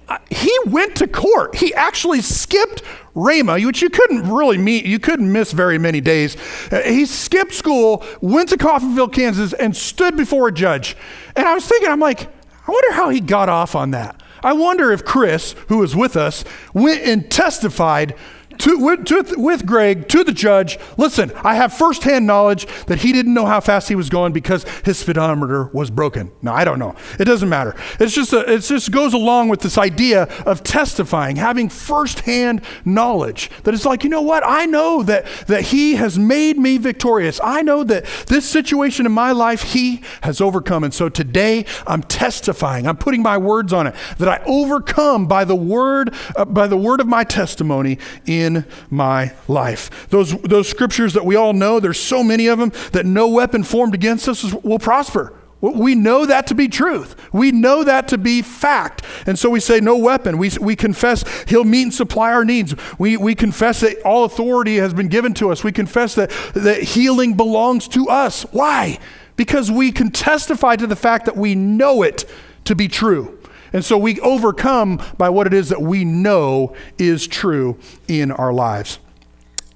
uh, 0.09 0.18
he 0.31 0.57
went 0.66 0.94
to 0.98 1.09
court. 1.09 1.57
He 1.57 1.74
actually 1.74 2.20
skipped 2.20 2.85
Rhema, 3.14 3.64
which 3.64 3.83
you 3.83 3.90
couldn't 3.90 4.31
really 4.31 4.59
meet, 4.59 4.87
you 4.87 4.99
couldn't 4.99 5.31
miss 5.31 5.53
very 5.53 5.79
many 5.79 6.01
days. 6.01 6.37
Uh, 6.71 6.83
he 6.83 7.07
skipped 7.07 7.55
school, 7.55 8.05
went 8.21 8.49
to 8.51 8.57
Coffeyville, 8.57 9.12
Kansas, 9.12 9.53
and 9.53 9.77
stood 9.77 10.16
before 10.16 10.49
a 10.49 10.53
judge. 10.53 10.97
And 11.35 11.47
I 11.47 11.55
was 11.55 11.66
thinking, 11.66 11.90
I'm 11.90 12.01
like, 12.01 12.29
I 12.66 12.71
wonder 12.71 12.92
how 12.92 13.09
he 13.09 13.21
got 13.21 13.49
off 13.49 13.75
on 13.75 13.92
that. 13.92 14.23
I 14.42 14.53
wonder 14.53 14.92
if 14.92 15.05
Chris, 15.05 15.55
who 15.68 15.79
was 15.79 15.97
with 15.97 16.16
us, 16.16 16.44
went 16.73 17.03
and 17.03 17.29
testified 17.31 18.14
to, 18.59 18.79
with, 18.79 19.05
to, 19.07 19.35
with 19.37 19.66
Greg 19.66 20.09
to 20.09 20.25
the 20.25 20.33
judge, 20.33 20.79
listen, 20.97 21.33
I 21.37 21.55
have 21.55 21.73
firsthand 21.73 22.27
knowledge 22.27 22.66
that 22.87 23.01
he 23.01 23.12
didn't 23.12 23.35
know 23.35 23.47
how 23.47 23.61
fast 23.61 23.88
he 23.88 23.94
was 23.94 24.09
going 24.09 24.33
because 24.33 24.64
his 24.85 24.99
speedometer 24.99 25.64
was 25.73 25.90
broken. 25.90 26.31
Now, 26.42 26.55
I 26.55 26.64
don't 26.64 26.79
know. 26.79 26.94
It 27.18 27.25
doesn't 27.25 27.49
matter. 27.49 27.75
It's 28.01 28.14
just 28.14 28.33
a, 28.33 28.53
it 28.53 28.61
just 28.61 28.90
goes 28.90 29.14
along 29.14 29.49
with 29.49 29.61
this 29.61 29.79
idea 29.79 30.25
of 30.44 30.62
testifying, 30.62 31.37
having 31.37 31.68
firsthand 31.68 32.62
knowledge 32.85 33.51
that 33.64 33.75
it's 33.75 33.85
like, 33.85 34.05
you 34.05 34.11
know 34.11 34.23
what? 34.23 34.42
I 34.44 34.66
know 34.66 35.03
that 35.03 35.27
that 35.47 35.62
he 35.62 35.97
has 35.97 36.18
made 36.18 36.59
me 36.59 36.79
victorious. 36.79 37.40
I 37.42 37.62
know 37.62 37.85
that 37.85 38.05
this 38.27 38.49
situation 38.49 39.07
in 39.07 39.12
my 39.12 39.33
life 39.33 39.62
he 39.62 40.03
has 40.23 40.40
overcome. 40.40 40.85
And 40.85 40.94
so 40.94 41.09
today 41.09 41.64
I'm 41.87 42.03
testifying. 42.03 42.87
I'm 42.87 42.97
putting 42.97 43.23
my 43.23 43.38
words 43.38 43.73
on 43.73 43.87
it 43.87 43.94
that 44.18 44.29
I 44.29 44.42
overcome 44.47 45.27
by 45.27 45.44
the 45.44 45.57
word 45.57 46.14
uh, 46.37 46.44
by 46.44 46.66
the 46.66 46.77
word 46.77 47.01
of 47.01 47.07
my 47.07 47.25
testimony 47.25 47.99
in 48.27 48.47
in 48.48 48.64
my 48.90 49.32
life. 49.46 50.08
Those, 50.08 50.37
those 50.42 50.68
scriptures 50.68 51.12
that 51.12 51.24
we 51.24 51.37
all 51.37 51.52
know, 51.52 51.80
there's 51.80 52.00
so 52.00 52.24
many 52.24 52.46
of 52.46 52.58
them 52.58 52.72
that 52.92 53.06
no 53.06 53.28
weapon 53.28 53.62
formed 53.62 53.94
against 53.94 54.28
us 54.28 54.52
will 54.54 54.78
prosper. 54.78 55.34
We 55.61 55.96
know 55.96 56.24
that 56.24 56.46
to 56.48 56.54
be 56.54 56.68
truth. 56.68 57.16
We 57.32 57.50
know 57.50 57.82
that 57.82 58.06
to 58.08 58.18
be 58.18 58.42
fact. 58.42 59.04
And 59.26 59.37
so 59.37 59.50
we 59.50 59.58
say, 59.58 59.80
no 59.80 59.96
weapon. 59.96 60.38
We, 60.38 60.52
we 60.61 60.76
confess 60.76 61.24
He'll 61.48 61.64
meet 61.64 61.82
and 61.82 61.94
supply 61.94 62.32
our 62.32 62.44
needs. 62.44 62.76
We, 62.98 63.16
we 63.16 63.34
confess 63.34 63.80
that 63.80 64.00
all 64.02 64.24
authority 64.24 64.76
has 64.76 64.94
been 64.94 65.08
given 65.08 65.34
to 65.34 65.50
us. 65.50 65.64
We 65.64 65.72
confess 65.72 66.14
that, 66.14 66.30
that 66.54 66.82
healing 66.82 67.34
belongs 67.34 67.88
to 67.88 68.08
us. 68.08 68.44
Why? 68.52 69.00
Because 69.34 69.68
we 69.68 69.90
can 69.90 70.11
testify 70.11 70.76
to 70.76 70.87
the 70.87 70.96
fact 70.96 71.26
that 71.26 71.37
we 71.37 71.56
know 71.56 72.02
it 72.02 72.24
to 72.64 72.76
be 72.76 72.87
true. 72.87 73.38
And 73.72 73.85
so 73.85 73.98
we 73.98 74.20
overcome 74.20 75.02
by 75.16 75.28
what 75.28 75.46
it 75.46 75.54
is 75.54 75.68
that 75.68 75.83
we 75.83 76.04
know 76.04 76.74
is 76.98 77.26
true 77.26 77.78
in 78.07 78.31
our 78.31 78.52
lives. 78.52 78.98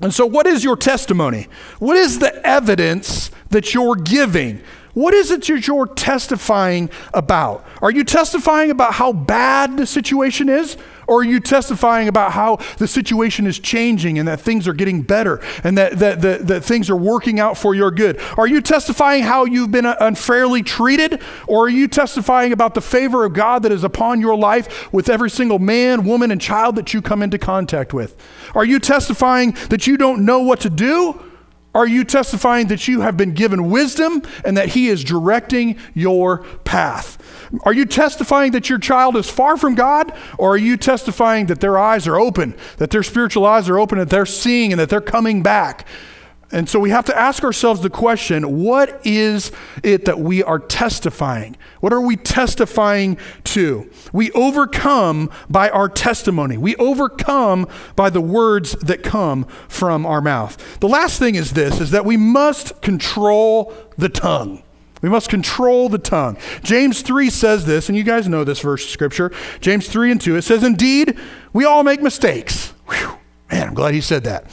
And 0.00 0.12
so, 0.12 0.26
what 0.26 0.46
is 0.46 0.64
your 0.64 0.76
testimony? 0.76 1.46
What 1.78 1.96
is 1.96 2.18
the 2.18 2.44
evidence 2.46 3.30
that 3.50 3.72
you're 3.72 3.94
giving? 3.94 4.60
What 4.94 5.14
is 5.14 5.30
it 5.30 5.46
that 5.46 5.66
you're 5.66 5.86
testifying 5.86 6.90
about? 7.14 7.64
Are 7.80 7.90
you 7.90 8.04
testifying 8.04 8.70
about 8.70 8.94
how 8.94 9.12
bad 9.12 9.76
the 9.76 9.86
situation 9.86 10.48
is? 10.48 10.76
Or 11.06 11.20
are 11.20 11.24
you 11.24 11.40
testifying 11.40 12.08
about 12.08 12.32
how 12.32 12.58
the 12.78 12.86
situation 12.86 13.46
is 13.46 13.58
changing 13.58 14.18
and 14.18 14.28
that 14.28 14.40
things 14.40 14.68
are 14.68 14.72
getting 14.72 15.02
better 15.02 15.40
and 15.64 15.76
that, 15.76 15.98
that, 15.98 16.20
that, 16.20 16.46
that 16.46 16.64
things 16.64 16.88
are 16.90 16.96
working 16.96 17.40
out 17.40 17.58
for 17.58 17.74
your 17.74 17.90
good? 17.90 18.20
Are 18.36 18.46
you 18.46 18.60
testifying 18.60 19.24
how 19.24 19.44
you've 19.44 19.70
been 19.70 19.86
unfairly 19.86 20.62
treated? 20.62 21.20
Or 21.46 21.66
are 21.66 21.70
you 21.70 21.88
testifying 21.88 22.52
about 22.52 22.74
the 22.74 22.80
favor 22.80 23.24
of 23.24 23.32
God 23.32 23.62
that 23.64 23.72
is 23.72 23.84
upon 23.84 24.20
your 24.20 24.36
life 24.36 24.92
with 24.92 25.08
every 25.08 25.30
single 25.30 25.58
man, 25.58 26.04
woman, 26.04 26.30
and 26.30 26.40
child 26.40 26.76
that 26.76 26.94
you 26.94 27.02
come 27.02 27.22
into 27.22 27.38
contact 27.38 27.92
with? 27.92 28.16
Are 28.54 28.64
you 28.64 28.78
testifying 28.78 29.52
that 29.70 29.86
you 29.86 29.96
don't 29.96 30.24
know 30.24 30.40
what 30.40 30.60
to 30.60 30.70
do? 30.70 31.31
Are 31.74 31.86
you 31.86 32.04
testifying 32.04 32.66
that 32.68 32.86
you 32.86 33.00
have 33.00 33.16
been 33.16 33.32
given 33.32 33.70
wisdom 33.70 34.22
and 34.44 34.56
that 34.56 34.70
He 34.70 34.88
is 34.88 35.02
directing 35.02 35.78
your 35.94 36.44
path? 36.64 37.18
Are 37.64 37.72
you 37.72 37.86
testifying 37.86 38.52
that 38.52 38.68
your 38.68 38.78
child 38.78 39.16
is 39.16 39.30
far 39.30 39.56
from 39.56 39.74
God? 39.74 40.12
Or 40.38 40.54
are 40.54 40.58
you 40.58 40.76
testifying 40.76 41.46
that 41.46 41.60
their 41.60 41.78
eyes 41.78 42.06
are 42.06 42.18
open, 42.18 42.54
that 42.76 42.90
their 42.90 43.02
spiritual 43.02 43.46
eyes 43.46 43.68
are 43.68 43.78
open, 43.78 43.98
that 43.98 44.10
they're 44.10 44.26
seeing 44.26 44.72
and 44.72 44.80
that 44.80 44.90
they're 44.90 45.00
coming 45.00 45.42
back? 45.42 45.86
And 46.52 46.68
so 46.68 46.78
we 46.78 46.90
have 46.90 47.06
to 47.06 47.18
ask 47.18 47.42
ourselves 47.42 47.80
the 47.80 47.90
question 47.90 48.62
what 48.62 49.00
is 49.04 49.50
it 49.82 50.04
that 50.04 50.20
we 50.20 50.42
are 50.42 50.58
testifying? 50.58 51.56
What 51.80 51.94
are 51.94 52.00
we 52.00 52.16
testifying 52.16 53.16
to? 53.44 53.90
We 54.12 54.30
overcome 54.32 55.30
by 55.48 55.70
our 55.70 55.88
testimony, 55.88 56.58
we 56.58 56.76
overcome 56.76 57.66
by 57.96 58.10
the 58.10 58.20
words 58.20 58.72
that 58.72 59.02
come 59.02 59.44
from 59.66 60.04
our 60.04 60.20
mouth. 60.20 60.80
The 60.80 60.88
last 60.88 61.18
thing 61.18 61.34
is 61.36 61.54
this 61.54 61.80
is 61.80 61.90
that 61.90 62.04
we 62.04 62.18
must 62.18 62.82
control 62.82 63.72
the 63.96 64.10
tongue. 64.10 64.62
We 65.00 65.08
must 65.08 65.28
control 65.28 65.88
the 65.88 65.98
tongue. 65.98 66.38
James 66.62 67.02
3 67.02 67.28
says 67.28 67.66
this, 67.66 67.88
and 67.88 67.98
you 67.98 68.04
guys 68.04 68.28
know 68.28 68.44
this 68.44 68.60
verse 68.60 68.84
of 68.84 68.90
scripture. 68.90 69.32
James 69.60 69.88
3 69.88 70.12
and 70.12 70.20
2, 70.20 70.36
it 70.36 70.42
says, 70.42 70.62
Indeed, 70.62 71.18
we 71.52 71.64
all 71.64 71.82
make 71.82 72.00
mistakes. 72.00 72.72
Whew. 72.86 73.18
Man, 73.50 73.68
I'm 73.68 73.74
glad 73.74 73.94
he 73.94 74.00
said 74.00 74.22
that. 74.24 74.46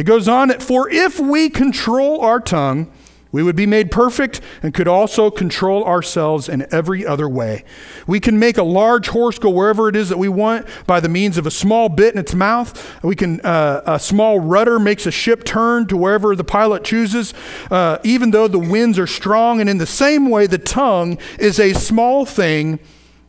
It 0.00 0.06
goes 0.06 0.28
on, 0.28 0.48
for 0.60 0.88
if 0.88 1.20
we 1.20 1.50
control 1.50 2.22
our 2.22 2.40
tongue, 2.40 2.90
we 3.32 3.42
would 3.42 3.54
be 3.54 3.66
made 3.66 3.90
perfect 3.90 4.40
and 4.62 4.72
could 4.72 4.88
also 4.88 5.30
control 5.30 5.84
ourselves 5.84 6.48
in 6.48 6.66
every 6.72 7.04
other 7.04 7.28
way. 7.28 7.64
We 8.06 8.18
can 8.18 8.38
make 8.38 8.56
a 8.56 8.62
large 8.62 9.08
horse 9.08 9.38
go 9.38 9.50
wherever 9.50 9.90
it 9.90 9.96
is 9.96 10.08
that 10.08 10.16
we 10.16 10.30
want 10.30 10.66
by 10.86 11.00
the 11.00 11.10
means 11.10 11.36
of 11.36 11.46
a 11.46 11.50
small 11.50 11.90
bit 11.90 12.14
in 12.14 12.18
its 12.18 12.34
mouth. 12.34 13.04
We 13.04 13.14
can 13.14 13.42
uh, 13.42 13.82
a 13.84 14.00
small 14.00 14.40
rudder 14.40 14.78
makes 14.78 15.04
a 15.04 15.10
ship 15.10 15.44
turn 15.44 15.86
to 15.88 15.98
wherever 15.98 16.34
the 16.34 16.44
pilot 16.44 16.82
chooses, 16.82 17.34
uh, 17.70 17.98
even 18.02 18.30
though 18.30 18.48
the 18.48 18.58
winds 18.58 18.98
are 18.98 19.06
strong. 19.06 19.60
And 19.60 19.68
in 19.68 19.76
the 19.76 19.84
same 19.84 20.30
way, 20.30 20.46
the 20.46 20.56
tongue 20.56 21.18
is 21.38 21.60
a 21.60 21.74
small 21.74 22.24
thing 22.24 22.80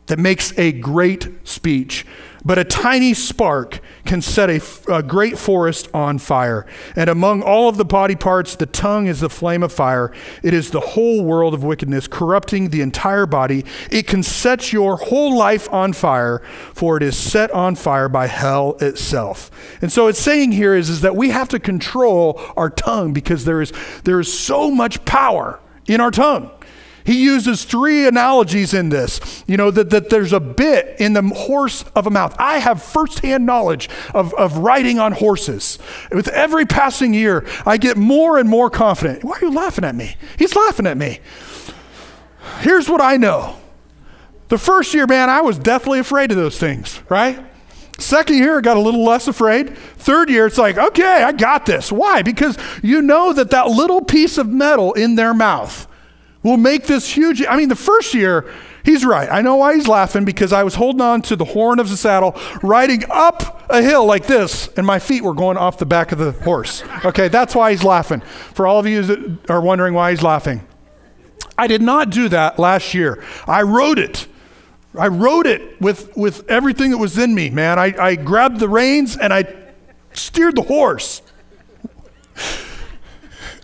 that 0.06 0.18
makes 0.18 0.58
a 0.58 0.72
great 0.72 1.28
speech. 1.44 2.06
But 2.44 2.58
a 2.58 2.64
tiny 2.64 3.14
spark 3.14 3.80
can 4.04 4.20
set 4.20 4.50
a, 4.50 5.02
great 5.02 5.38
forest 5.38 5.88
on 5.94 6.18
fire. 6.18 6.66
And 6.96 7.08
among 7.08 7.42
all 7.42 7.68
of 7.68 7.76
the 7.76 7.84
body 7.84 8.16
parts, 8.16 8.56
the 8.56 8.66
tongue 8.66 9.06
is 9.06 9.20
the 9.20 9.30
flame 9.30 9.62
of 9.62 9.72
fire. 9.72 10.12
It 10.42 10.52
is 10.52 10.70
the 10.70 10.80
whole 10.80 11.24
world 11.24 11.54
of 11.54 11.62
wickedness, 11.62 12.08
corrupting 12.08 12.70
the 12.70 12.80
entire 12.80 13.26
body. 13.26 13.64
It 13.90 14.06
can 14.06 14.22
set 14.22 14.72
your 14.72 14.96
whole 14.96 15.36
life 15.36 15.72
on 15.72 15.92
fire, 15.92 16.42
for 16.74 16.96
it 16.96 17.02
is 17.02 17.16
set 17.16 17.50
on 17.52 17.76
fire 17.76 18.08
by 18.08 18.26
hell 18.26 18.76
itself. 18.80 19.50
And 19.80 19.92
so 19.92 20.08
it's 20.08 20.20
saying 20.20 20.52
here 20.52 20.74
is, 20.74 20.90
is 20.90 21.00
that 21.02 21.16
we 21.16 21.30
have 21.30 21.48
to 21.50 21.60
control 21.60 22.40
our 22.56 22.70
tongue 22.70 23.12
because 23.12 23.44
there 23.44 23.60
is, 23.60 23.72
there 24.04 24.18
is 24.18 24.32
so 24.32 24.70
much 24.70 25.04
power 25.04 25.60
in 25.86 26.00
our 26.00 26.10
tongue. 26.10 26.50
He 27.04 27.22
uses 27.22 27.64
three 27.64 28.06
analogies 28.06 28.74
in 28.74 28.88
this. 28.88 29.44
You 29.46 29.56
know, 29.56 29.70
that, 29.70 29.90
that 29.90 30.10
there's 30.10 30.32
a 30.32 30.40
bit 30.40 30.96
in 30.98 31.12
the 31.14 31.22
horse 31.22 31.84
of 31.94 32.06
a 32.06 32.10
mouth. 32.10 32.34
I 32.38 32.58
have 32.58 32.82
firsthand 32.82 33.44
knowledge 33.44 33.88
of, 34.14 34.32
of 34.34 34.58
riding 34.58 34.98
on 34.98 35.12
horses. 35.12 35.78
With 36.10 36.28
every 36.28 36.64
passing 36.64 37.14
year, 37.14 37.46
I 37.66 37.76
get 37.76 37.96
more 37.96 38.38
and 38.38 38.48
more 38.48 38.70
confident. 38.70 39.24
Why 39.24 39.32
are 39.32 39.44
you 39.44 39.52
laughing 39.52 39.84
at 39.84 39.94
me? 39.94 40.16
He's 40.38 40.54
laughing 40.54 40.86
at 40.86 40.96
me. 40.96 41.20
Here's 42.60 42.88
what 42.88 43.00
I 43.00 43.16
know. 43.16 43.56
The 44.48 44.58
first 44.58 44.92
year, 44.92 45.06
man, 45.06 45.30
I 45.30 45.40
was 45.40 45.58
deathly 45.58 45.98
afraid 45.98 46.30
of 46.30 46.36
those 46.36 46.58
things, 46.58 47.00
right? 47.08 47.42
Second 47.98 48.36
year, 48.36 48.58
I 48.58 48.60
got 48.60 48.76
a 48.76 48.80
little 48.80 49.04
less 49.04 49.28
afraid. 49.28 49.76
Third 49.76 50.28
year, 50.28 50.46
it's 50.46 50.58
like, 50.58 50.76
okay, 50.76 51.22
I 51.22 51.32
got 51.32 51.66
this. 51.66 51.90
Why? 51.92 52.22
Because 52.22 52.58
you 52.82 53.00
know 53.00 53.32
that 53.32 53.50
that 53.50 53.68
little 53.68 54.02
piece 54.02 54.38
of 54.38 54.48
metal 54.48 54.92
in 54.92 55.14
their 55.14 55.32
mouth 55.32 55.86
will 56.42 56.56
make 56.56 56.86
this 56.86 57.08
huge. 57.08 57.44
I 57.46 57.56
mean, 57.56 57.68
the 57.68 57.76
first 57.76 58.14
year, 58.14 58.52
he's 58.84 59.04
right. 59.04 59.28
I 59.30 59.42
know 59.42 59.56
why 59.56 59.74
he's 59.74 59.88
laughing 59.88 60.24
because 60.24 60.52
I 60.52 60.62
was 60.62 60.74
holding 60.74 61.00
on 61.00 61.22
to 61.22 61.36
the 61.36 61.44
horn 61.44 61.78
of 61.78 61.88
the 61.88 61.96
saddle, 61.96 62.36
riding 62.62 63.04
up 63.10 63.70
a 63.70 63.82
hill 63.82 64.04
like 64.04 64.26
this, 64.26 64.68
and 64.76 64.86
my 64.86 64.98
feet 64.98 65.22
were 65.22 65.34
going 65.34 65.56
off 65.56 65.78
the 65.78 65.86
back 65.86 66.12
of 66.12 66.18
the 66.18 66.32
horse. 66.32 66.82
Okay, 67.04 67.28
that's 67.28 67.54
why 67.54 67.70
he's 67.70 67.84
laughing. 67.84 68.20
For 68.20 68.66
all 68.66 68.78
of 68.78 68.86
you 68.86 69.02
that 69.02 69.50
are 69.50 69.60
wondering 69.60 69.94
why 69.94 70.10
he's 70.10 70.22
laughing, 70.22 70.66
I 71.56 71.66
did 71.66 71.82
not 71.82 72.10
do 72.10 72.28
that 72.28 72.58
last 72.58 72.94
year. 72.94 73.22
I 73.46 73.62
rode 73.62 73.98
it. 73.98 74.26
I 74.98 75.08
rode 75.08 75.46
it 75.46 75.80
with, 75.80 76.14
with 76.16 76.48
everything 76.50 76.90
that 76.90 76.98
was 76.98 77.16
in 77.16 77.34
me, 77.34 77.48
man. 77.50 77.78
I, 77.78 77.94
I 77.98 78.14
grabbed 78.16 78.58
the 78.58 78.68
reins 78.68 79.16
and 79.16 79.32
I 79.32 79.44
steered 80.12 80.56
the 80.56 80.62
horse. 80.62 81.22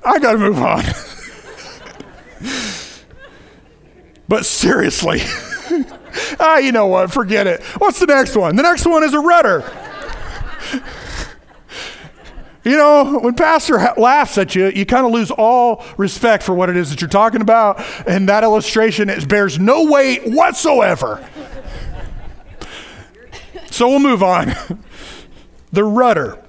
I 0.04 0.18
got 0.18 0.32
to 0.32 0.38
move 0.38 0.58
on. 0.58 0.84
but 4.28 4.44
seriously, 4.46 5.20
ah, 6.40 6.58
you 6.58 6.72
know 6.72 6.86
what? 6.86 7.12
Forget 7.12 7.46
it. 7.46 7.62
What's 7.78 7.98
the 7.98 8.06
next 8.06 8.36
one? 8.36 8.56
The 8.56 8.62
next 8.62 8.86
one 8.86 9.02
is 9.04 9.14
a 9.14 9.20
rudder. 9.20 9.64
You 12.68 12.76
know, 12.76 13.20
when 13.20 13.34
pastor 13.34 13.78
ha- 13.78 13.94
laughs 13.96 14.36
at 14.36 14.54
you, 14.54 14.66
you 14.66 14.84
kind 14.84 15.06
of 15.06 15.12
lose 15.12 15.30
all 15.30 15.82
respect 15.96 16.42
for 16.42 16.52
what 16.52 16.68
it 16.68 16.76
is 16.76 16.90
that 16.90 17.00
you're 17.00 17.08
talking 17.08 17.40
about, 17.40 17.80
and 18.06 18.28
that 18.28 18.44
illustration 18.44 19.08
it 19.08 19.26
bears 19.26 19.58
no 19.58 19.84
weight 19.90 20.26
whatsoever. 20.26 21.26
so 23.70 23.88
we'll 23.88 24.00
move 24.00 24.22
on. 24.22 24.54
the 25.72 25.82
rudder. 25.82 26.44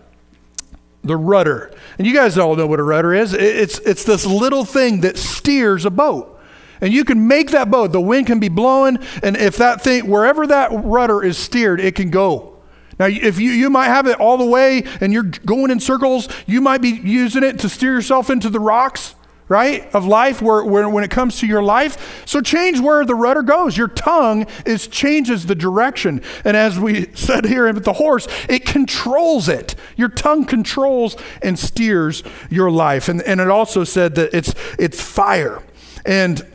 The 1.06 1.16
rudder. 1.16 1.74
And 2.00 2.08
you 2.08 2.14
guys 2.14 2.38
all 2.38 2.56
know 2.56 2.66
what 2.66 2.80
a 2.80 2.84
rudder 2.84 3.14
is. 3.14 3.34
It's, 3.34 3.78
it's 3.80 4.06
this 4.06 4.26
little 4.26 4.64
thing 4.64 5.02
that 5.02 5.18
steers 5.18 5.86
a 5.86 5.90
boat. 5.90 6.40
And 6.80 6.94
you 6.94 7.04
can 7.04 7.28
make 7.28 7.52
that 7.52 7.70
boat, 7.70 7.92
the 7.92 8.00
wind 8.00 8.26
can 8.26 8.40
be 8.40 8.48
blowing, 8.48 9.00
and 9.22 9.36
if 9.36 9.58
that 9.58 9.82
thing, 9.82 10.10
wherever 10.10 10.48
that 10.48 10.70
rudder 10.72 11.22
is 11.22 11.38
steered, 11.38 11.82
it 11.82 11.94
can 11.94 12.10
go. 12.10 12.58
Now, 12.98 13.08
if 13.08 13.38
you, 13.38 13.52
you 13.52 13.70
might 13.70 13.88
have 13.88 14.08
it 14.08 14.18
all 14.18 14.38
the 14.38 14.46
way 14.46 14.84
and 15.02 15.12
you're 15.12 15.24
going 15.24 15.72
in 15.72 15.82
circles, 15.82 16.30
you 16.46 16.62
might 16.62 16.82
be 16.82 16.90
using 16.90 17.44
it 17.44 17.60
to 17.60 17.70
steer 17.70 17.94
yourself 17.96 18.30
into 18.30 18.50
the 18.50 18.62
rocks 18.62 19.16
right, 19.50 19.94
of 19.94 20.06
life 20.06 20.42
where, 20.42 20.64
where, 20.64 20.88
when 20.88 21.04
it 21.04 21.10
comes 21.10 21.40
to 21.40 21.48
your 21.48 21.64
life. 21.64 22.24
So 22.26 22.40
change 22.40 22.80
where 22.80 23.04
the 23.04 23.16
rudder 23.16 23.42
goes. 23.42 23.76
Your 23.76 23.88
tongue 23.88 24.46
is 24.66 24.88
changes 24.88 25.48
the 25.48 25.56
direction. 25.56 26.22
And 26.46 26.56
as 26.56 26.80
we 26.80 27.12
said 27.16 27.46
here 27.46 27.72
with 27.74 27.84
the 27.84 27.94
horse, 27.94 28.28
it 28.48 28.66
controls 28.66 29.50
it. 29.50 29.76
Your 29.98 30.10
tongue 30.10 30.46
controls 30.46 31.18
and 31.42 31.58
steers 31.60 32.24
your 32.50 32.72
life. 32.72 33.10
And, 33.10 33.22
and 33.24 33.42
it 33.42 33.50
also 33.50 33.84
said 33.84 34.16
that 34.16 34.34
it's, 34.34 34.54
it's 34.78 35.02
fire. 35.02 35.62
And 36.06 36.46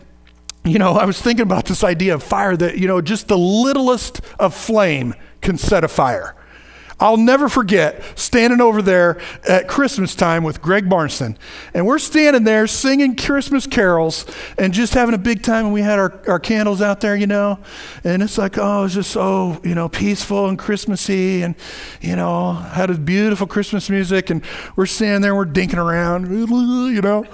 you 0.64 0.78
know, 0.78 0.92
I 0.92 1.04
was 1.04 1.20
thinking 1.20 1.42
about 1.42 1.66
this 1.66 1.84
idea 1.84 2.14
of 2.14 2.22
fire 2.22 2.56
that, 2.56 2.78
you 2.78 2.88
know, 2.88 3.02
just 3.02 3.28
the 3.28 3.36
littlest 3.36 4.22
of 4.38 4.54
flame 4.54 5.14
can 5.42 5.58
set 5.58 5.84
a 5.84 5.88
fire. 5.88 6.34
I'll 7.04 7.18
never 7.18 7.50
forget 7.50 8.02
standing 8.18 8.62
over 8.62 8.80
there 8.80 9.20
at 9.46 9.68
Christmas 9.68 10.14
time 10.14 10.42
with 10.42 10.62
Greg 10.62 10.88
Barnson. 10.88 11.36
And 11.74 11.86
we're 11.86 11.98
standing 11.98 12.44
there 12.44 12.66
singing 12.66 13.14
Christmas 13.14 13.66
carols 13.66 14.24
and 14.56 14.72
just 14.72 14.94
having 14.94 15.14
a 15.14 15.18
big 15.18 15.42
time. 15.42 15.66
And 15.66 15.74
we 15.74 15.82
had 15.82 15.98
our, 15.98 16.18
our 16.26 16.40
candles 16.40 16.80
out 16.80 17.02
there, 17.02 17.14
you 17.14 17.26
know. 17.26 17.58
And 18.04 18.22
it's 18.22 18.38
like, 18.38 18.56
oh, 18.56 18.84
it's 18.84 18.94
just 18.94 19.10
so, 19.10 19.60
you 19.62 19.74
know, 19.74 19.86
peaceful 19.86 20.48
and 20.48 20.58
Christmassy. 20.58 21.42
And, 21.42 21.56
you 22.00 22.16
know, 22.16 22.54
had 22.54 22.88
a 22.88 22.96
beautiful 22.96 23.46
Christmas 23.46 23.90
music. 23.90 24.30
And 24.30 24.42
we're 24.74 24.86
standing 24.86 25.20
there, 25.20 25.32
and 25.32 25.38
we're 25.38 25.44
dinking 25.44 25.76
around, 25.76 26.30
you 26.94 27.02
know. 27.02 27.26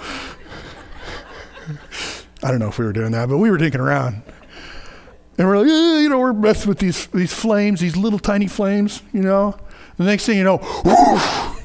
I 2.43 2.49
don't 2.49 2.59
know 2.59 2.67
if 2.67 2.77
we 2.77 2.83
were 2.83 2.91
doing 2.91 3.13
that, 3.13 3.29
but 3.29 3.37
we 3.37 3.49
were 3.49 3.57
dinking 3.57 3.79
around. 3.79 4.21
And 5.41 5.49
we're 5.49 5.57
like, 5.57 5.69
eh, 5.69 6.01
you 6.01 6.09
know, 6.09 6.19
we're 6.19 6.33
messing 6.33 6.69
with 6.69 6.77
these, 6.77 7.07
these 7.07 7.33
flames, 7.33 7.79
these 7.79 7.97
little 7.97 8.19
tiny 8.19 8.45
flames, 8.45 9.01
you 9.11 9.23
know. 9.23 9.57
The 9.97 10.03
next 10.03 10.27
thing 10.27 10.37
you 10.37 10.43
know, 10.43 10.57
whoosh, 10.57 11.57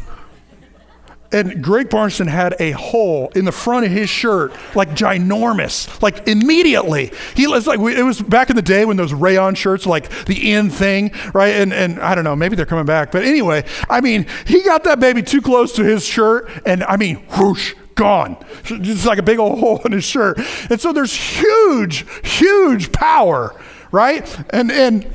and 1.31 1.63
Greg 1.63 1.91
Barnson 1.91 2.27
had 2.27 2.57
a 2.59 2.71
hole 2.71 3.31
in 3.35 3.45
the 3.45 3.53
front 3.53 3.85
of 3.85 3.93
his 3.93 4.09
shirt, 4.09 4.55
like 4.75 4.93
ginormous, 4.93 6.01
like 6.01 6.27
immediately. 6.27 7.13
He 7.35 7.47
was 7.47 7.67
like, 7.67 7.79
it 7.79 8.03
was 8.03 8.23
back 8.23 8.49
in 8.49 8.57
the 8.57 8.63
day 8.63 8.87
when 8.87 8.97
those 8.97 9.13
rayon 9.13 9.55
shirts 9.55 9.85
like 9.85 10.09
the 10.25 10.53
in 10.53 10.71
thing, 10.71 11.13
right? 11.35 11.55
And, 11.57 11.75
and 11.75 12.01
I 12.01 12.15
don't 12.15 12.25
know, 12.25 12.35
maybe 12.35 12.57
they're 12.57 12.65
coming 12.65 12.87
back. 12.87 13.13
But 13.13 13.25
anyway, 13.25 13.67
I 13.91 14.01
mean, 14.01 14.25
he 14.47 14.63
got 14.63 14.85
that 14.85 15.01
baby 15.01 15.23
too 15.23 15.43
close 15.43 15.75
to 15.75 15.85
his 15.85 16.03
shirt, 16.03 16.49
and 16.65 16.83
I 16.85 16.97
mean, 16.97 17.17
whoosh, 17.37 17.75
gone. 17.97 18.37
Just 18.63 19.05
like 19.05 19.19
a 19.19 19.23
big 19.23 19.41
old 19.41 19.59
hole 19.61 19.81
in 19.85 19.93
his 19.93 20.05
shirt. 20.05 20.39
And 20.71 20.81
so 20.81 20.93
there's 20.93 21.15
huge, 21.15 22.07
huge 22.25 22.93
power, 22.93 23.61
right? 23.91 24.39
And, 24.51 24.71
and, 24.71 25.13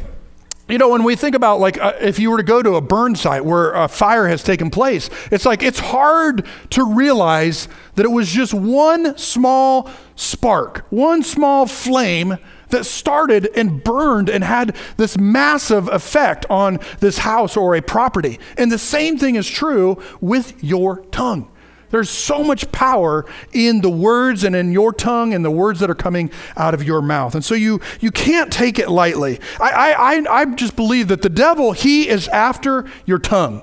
you 0.68 0.78
know, 0.78 0.90
when 0.90 1.04
we 1.04 1.16
think 1.16 1.36
about 1.36 1.60
like 1.60 1.78
uh, 1.82 1.94
if 2.00 2.18
you 2.18 2.32
were 2.32 2.38
to 2.38 2.44
go 2.44 2.64
to 2.64 2.76
a 2.76 2.82
burn 2.82 3.16
site 3.16 3.44
where 3.44 3.74
a 3.74 3.90
fire 3.90 4.28
has 4.28 4.42
taken 4.42 4.70
place, 4.70 5.10
it's 5.30 5.46
like 5.46 5.64
it's 5.64 5.80
hard 5.80 6.46
to 6.72 6.86
realize 6.86 7.68
that 7.96 8.06
it 8.06 8.10
was 8.10 8.32
just 8.32 8.54
one 8.54 9.18
small 9.18 9.90
spark, 10.16 10.86
one 10.90 11.24
small 11.24 11.66
flame 11.66 12.38
that 12.70 12.86
started 12.86 13.50
and 13.54 13.84
burned 13.84 14.30
and 14.30 14.46
had 14.46 14.74
this 14.96 15.18
massive 15.18 15.90
effect 15.90 16.46
on 16.50 16.80
this 17.02 17.18
house 17.18 17.58
or 17.58 17.76
a 17.76 17.82
property. 17.82 18.40
And 18.58 18.72
the 18.72 18.78
same 18.78 19.18
thing 19.18 19.36
is 19.36 19.50
true 19.50 20.02
with 20.22 20.64
your 20.64 21.04
tongue. 21.08 21.51
There's 21.92 22.10
so 22.10 22.44
much 22.44 22.72
power 22.72 23.26
in 23.52 23.82
the 23.82 23.89
words 23.89 24.44
and 24.44 24.56
in 24.56 24.72
your 24.72 24.94
tongue 24.94 25.34
and 25.34 25.46
the 25.46 25.52
words 25.52 25.80
that 25.82 25.89
are 25.89 25.96
coming 25.96 26.32
out 26.58 26.74
of 26.74 26.84
your 26.84 27.02
mouth. 27.02 27.36
And 27.36 27.44
so 27.44 27.54
you, 27.54 27.82
you 28.00 28.12
can't 28.12 28.52
take 28.52 28.80
it 28.80 28.89
lightly. 28.89 29.39
I, 29.60 29.94
I, 29.94 30.42
I 30.42 30.46
just 30.46 30.76
believe 30.76 31.10
that 31.10 31.22
the 31.22 31.30
devil, 31.30 31.74
he 31.74 32.08
is 32.08 32.28
after 32.30 32.89
your 33.06 33.20
tongue. 33.20 33.62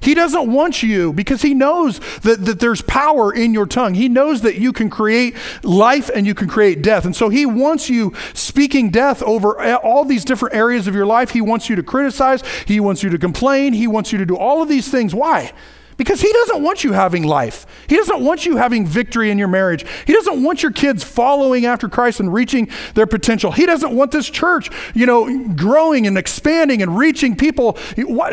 He 0.00 0.14
doesn't 0.14 0.50
want 0.50 0.82
you 0.82 1.12
because 1.12 1.42
he 1.42 1.54
knows 1.54 1.98
that, 2.20 2.44
that 2.44 2.60
there's 2.60 2.82
power 2.82 3.34
in 3.34 3.52
your 3.52 3.66
tongue. 3.66 3.94
He 3.94 4.08
knows 4.08 4.42
that 4.42 4.56
you 4.56 4.72
can 4.72 4.90
create 4.90 5.34
life 5.62 6.08
and 6.14 6.26
you 6.26 6.34
can 6.34 6.48
create 6.48 6.82
death. 6.82 7.04
And 7.04 7.16
so 7.16 7.28
he 7.28 7.44
wants 7.44 7.90
you 7.90 8.14
speaking 8.32 8.90
death 8.90 9.22
over 9.22 9.60
all 9.76 10.04
these 10.04 10.24
different 10.24 10.54
areas 10.54 10.86
of 10.86 10.94
your 10.94 11.06
life. 11.06 11.30
He 11.30 11.40
wants 11.40 11.68
you 11.68 11.76
to 11.76 11.82
criticize. 11.82 12.42
He 12.66 12.80
wants 12.80 13.02
you 13.02 13.10
to 13.10 13.18
complain. 13.18 13.72
He 13.72 13.86
wants 13.86 14.12
you 14.12 14.18
to 14.18 14.26
do 14.26 14.36
all 14.36 14.62
of 14.62 14.68
these 14.68 14.88
things. 14.88 15.14
Why? 15.14 15.52
Because 15.98 16.22
he 16.22 16.32
doesn't 16.32 16.62
want 16.62 16.84
you 16.84 16.92
having 16.92 17.24
life. 17.24 17.66
He 17.88 17.96
doesn't 17.96 18.20
want 18.20 18.46
you 18.46 18.56
having 18.56 18.86
victory 18.86 19.30
in 19.30 19.36
your 19.36 19.48
marriage. 19.48 19.84
He 20.06 20.14
doesn't 20.14 20.42
want 20.42 20.62
your 20.62 20.72
kids 20.72 21.04
following 21.04 21.66
after 21.66 21.88
Christ 21.88 22.20
and 22.20 22.32
reaching 22.32 22.70
their 22.94 23.06
potential. 23.06 23.52
He 23.52 23.66
doesn't 23.66 23.94
want 23.94 24.12
this 24.12 24.30
church, 24.30 24.70
you 24.94 25.04
know, 25.04 25.48
growing 25.54 26.06
and 26.06 26.16
expanding 26.16 26.80
and 26.80 26.96
reaching 26.96 27.36
people. 27.36 27.76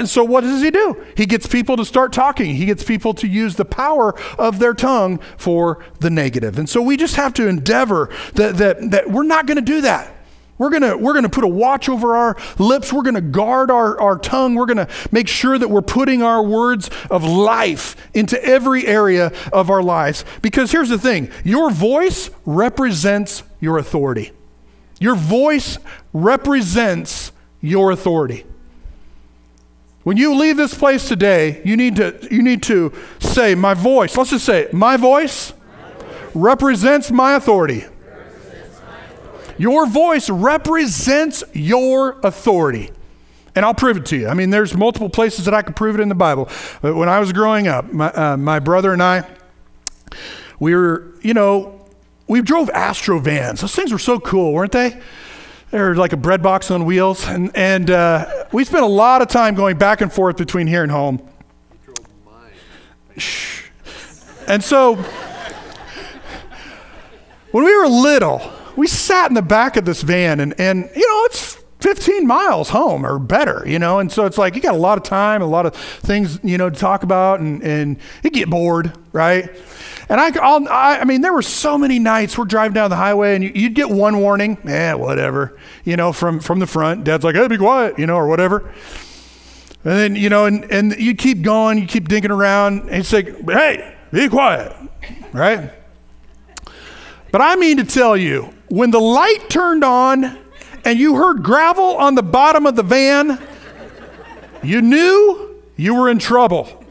So 0.05 0.23
what 0.23 0.41
does 0.41 0.61
he 0.61 0.71
do? 0.71 1.03
He 1.17 1.25
gets 1.25 1.47
people 1.47 1.75
to 1.75 1.83
start 1.83 2.13
talking. 2.13 2.55
He 2.55 2.65
gets 2.65 2.83
people 2.83 3.13
to 3.15 3.27
use 3.27 3.55
the 3.55 3.65
power 3.65 4.13
of 4.39 4.59
their 4.59 4.75
tongue 4.75 5.19
for 5.35 5.83
the 5.99 6.11
negative. 6.11 6.59
And 6.59 6.69
so 6.69 6.81
we 6.81 6.95
just 6.95 7.15
have 7.15 7.33
to 7.33 7.47
endeavor 7.47 8.09
that, 8.35 8.57
that, 8.57 8.91
that 8.91 9.09
we're 9.09 9.23
not 9.23 9.47
going 9.47 9.57
to 9.57 9.63
do 9.63 9.81
that. 9.81 10.14
We're 10.57 10.69
going 10.69 11.01
we're 11.01 11.13
gonna 11.13 11.29
put 11.29 11.43
a 11.43 11.49
watch 11.49 11.89
over 11.89 12.15
our 12.15 12.37
lips. 12.57 12.93
We're 12.93 13.03
to 13.15 13.21
guard 13.21 13.69
our, 13.69 13.99
our 13.99 14.17
tongue. 14.17 14.55
We're 14.55 14.67
to 14.87 14.93
make 15.11 15.27
sure 15.27 15.57
that 15.57 15.69
we're 15.69 15.81
putting 15.81 16.21
our 16.21 16.41
words 16.41 16.89
of 17.11 17.23
life 17.23 17.95
into 18.13 18.41
every 18.43 18.87
area 18.87 19.33
of 19.51 19.69
our 19.69 19.83
lives. 19.83 20.23
Because 20.41 20.71
here's 20.71 20.89
the 20.89 20.97
thing 20.97 21.29
your 21.43 21.71
voice 21.71 22.29
represents 22.45 23.43
your 23.59 23.77
authority. 23.77 24.31
Your 24.99 25.15
voice 25.15 25.77
represents 26.13 27.33
your 27.59 27.91
authority. 27.91 28.45
When 30.03 30.17
you 30.17 30.35
leave 30.35 30.55
this 30.55 30.73
place 30.73 31.07
today, 31.07 31.61
you 31.65 31.75
need 31.75 31.95
to, 31.95 32.27
you 32.29 32.43
need 32.43 32.61
to 32.63 32.93
say, 33.19 33.55
My 33.55 33.73
voice, 33.73 34.15
let's 34.15 34.29
just 34.29 34.45
say, 34.45 34.69
My 34.71 34.97
voice 34.97 35.51
represents 36.33 37.11
my 37.11 37.33
authority. 37.33 37.85
Your 39.57 39.85
voice 39.85 40.29
represents 40.29 41.43
your 41.53 42.19
authority. 42.21 42.91
And 43.55 43.63
I'll 43.63 43.73
prove 43.73 43.95
it 43.95 44.05
to 44.07 44.17
you. 44.17 44.27
I 44.27 44.33
mean, 44.33 44.49
there's 44.49 44.75
multiple 44.75 45.09
places 45.09 45.45
that 45.45 45.53
I 45.53 45.61
could 45.61 45.77
prove 45.77 45.95
it 45.95 46.01
in 46.01 46.09
the 46.09 46.15
Bible. 46.15 46.49
But 46.81 46.95
when 46.95 47.07
I 47.07 47.19
was 47.19 47.31
growing 47.31 47.67
up, 47.67 47.91
my, 47.91 48.11
uh, 48.11 48.35
my 48.35 48.59
brother 48.59 48.91
and 48.91 49.01
I, 49.01 49.25
we 50.59 50.75
were, 50.75 51.13
you 51.21 51.33
know, 51.33 51.85
we 52.27 52.41
drove 52.41 52.69
Astro 52.71 53.19
vans. 53.19 53.61
Those 53.61 53.73
things 53.73 53.93
were 53.93 53.99
so 53.99 54.19
cool, 54.19 54.51
weren't 54.51 54.73
they? 54.73 54.99
They 55.71 55.79
were 55.79 55.95
like 55.95 56.11
a 56.11 56.17
bread 56.17 56.43
box 56.43 56.69
on 56.69 56.85
wheels. 56.85 57.25
And, 57.25 57.55
and 57.55 57.89
uh, 57.89 58.45
we 58.51 58.65
spent 58.65 58.83
a 58.83 58.87
lot 58.87 59.21
of 59.21 59.29
time 59.29 59.55
going 59.55 59.77
back 59.77 60.01
and 60.01 60.11
forth 60.11 60.35
between 60.35 60.67
here 60.67 60.83
and 60.83 60.91
home. 60.91 61.25
And 64.47 64.63
so, 64.63 64.95
when 67.51 67.63
we 67.63 67.75
were 67.75 67.87
little, 67.87 68.39
we 68.75 68.87
sat 68.87 69.29
in 69.29 69.33
the 69.33 69.41
back 69.41 69.77
of 69.77 69.85
this 69.85 70.01
van, 70.01 70.39
and, 70.39 70.53
and 70.59 70.89
you 70.95 71.07
know, 71.07 71.25
it's 71.25 71.63
15 71.79 72.25
miles 72.25 72.69
home 72.69 73.05
or 73.05 73.19
better, 73.19 73.63
you 73.67 73.77
know? 73.77 73.99
And 73.99 74.11
so 74.11 74.25
it's 74.25 74.37
like 74.37 74.55
you 74.55 74.61
got 74.61 74.73
a 74.73 74.77
lot 74.77 74.97
of 74.97 75.03
time, 75.03 75.41
a 75.41 75.45
lot 75.45 75.67
of 75.67 75.75
things, 75.75 76.39
you 76.43 76.57
know, 76.57 76.69
to 76.69 76.75
talk 76.75 77.03
about, 77.03 77.39
and, 77.41 77.61
and 77.63 77.97
you 78.23 78.31
get 78.31 78.49
bored, 78.49 78.91
right? 79.11 79.49
And 80.09 80.19
I, 80.19 80.31
I'll, 80.41 80.67
I, 80.67 80.99
I 80.99 81.03
mean, 81.03 81.21
there 81.21 81.33
were 81.33 81.41
so 81.41 81.77
many 81.77 81.99
nights 81.99 82.37
we're 82.37 82.45
driving 82.45 82.73
down 82.73 82.89
the 82.89 82.95
highway 82.95 83.35
and 83.35 83.43
you, 83.43 83.63
would 83.63 83.75
get 83.75 83.89
one 83.89 84.19
warning, 84.19 84.57
eh, 84.67 84.93
whatever, 84.93 85.59
you 85.83 85.95
know, 85.95 86.11
from, 86.11 86.39
from 86.39 86.59
the 86.59 86.67
front. 86.67 87.03
Dad's 87.03 87.23
like, 87.23 87.35
hey, 87.35 87.47
be 87.47 87.57
quiet, 87.57 87.99
you 87.99 88.07
know, 88.07 88.15
or 88.15 88.27
whatever. 88.27 88.73
And 89.83 89.93
then, 89.93 90.15
you 90.15 90.29
know, 90.29 90.45
and, 90.45 90.63
and 90.71 90.95
you 90.97 91.13
keep 91.13 91.43
going, 91.43 91.77
you 91.77 91.85
keep 91.85 92.07
dinking 92.07 92.31
around, 92.31 92.89
and 92.89 92.95
it's 92.95 93.13
like, 93.13 93.27
hey, 93.47 93.95
be 94.11 94.27
quiet, 94.27 94.75
right? 95.33 95.71
But 97.35 97.41
I 97.41 97.57
mean 97.57 97.75
to 97.79 97.83
tell 97.83 98.15
you, 98.15 98.53
when 98.69 98.91
the 98.91 99.01
light 99.01 99.49
turned 99.49 99.83
on 99.83 100.39
and 100.85 100.97
you 100.97 101.17
heard 101.17 101.43
gravel 101.43 101.97
on 101.97 102.15
the 102.15 102.23
bottom 102.23 102.65
of 102.65 102.77
the 102.77 102.81
van, 102.81 103.45
you 104.63 104.81
knew 104.81 105.61
you 105.75 105.95
were 105.95 106.07
in 106.07 106.17
trouble. 106.17 106.85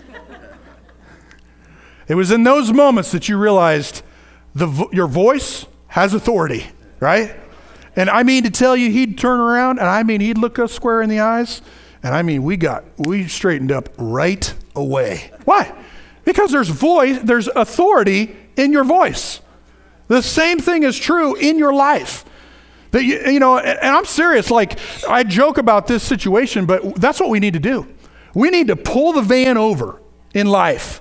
It 2.09 2.14
was 2.16 2.30
in 2.30 2.42
those 2.42 2.74
moments 2.74 3.11
that 3.12 3.26
you 3.26 3.38
realized 3.38 4.03
the, 4.55 4.86
your 4.92 5.07
voice 5.07 5.64
has 5.86 6.12
authority, 6.12 6.66
right? 7.01 7.34
And 7.97 8.11
I 8.11 8.22
mean 8.22 8.42
to 8.42 8.51
tell 8.51 8.76
you, 8.76 8.90
he'd 8.90 9.16
turn 9.16 9.40
around 9.40 9.78
and 9.78 9.88
I 9.88 10.03
mean, 10.03 10.20
he'd 10.20 10.36
look 10.36 10.59
us 10.59 10.74
square 10.74 11.01
in 11.01 11.09
the 11.09 11.20
eyes. 11.20 11.62
And 12.03 12.14
I 12.14 12.20
mean, 12.20 12.42
we 12.42 12.59
got, 12.59 12.84
we 12.99 13.28
straightened 13.28 13.72
up 13.72 13.88
right 13.97 14.53
away. 14.76 15.30
Why? 15.47 15.74
Because 16.26 16.53
there's 16.53 16.68
voice, 16.68 17.18
there's 17.22 17.49
authority 17.49 18.36
in 18.59 18.72
your 18.72 18.84
voice. 18.84 19.40
The 20.09 20.22
same 20.22 20.59
thing 20.59 20.82
is 20.82 20.98
true 20.98 21.34
in 21.34 21.59
your 21.59 21.72
life. 21.72 22.24
That 22.90 23.05
you, 23.05 23.20
you 23.26 23.40
know, 23.40 23.59
and 23.59 23.96
I'm 23.96 24.05
serious. 24.05 24.50
Like 24.50 24.78
I 25.09 25.24
joke 25.24 25.59
about 25.59 25.86
this 25.86 26.02
situation, 26.02 26.66
but 26.66 26.96
that's 26.96 27.18
what 27.20 27.30
we 27.30 27.40
need 27.40 27.55
to 27.55 27.61
do. 27.61 27.88
We 28.34 28.50
need 28.50 28.68
to 28.68 28.76
pull 28.76 29.12
the 29.12 29.22
van 29.22 29.57
over 29.57 30.00
in 30.32 30.46
life. 30.46 31.00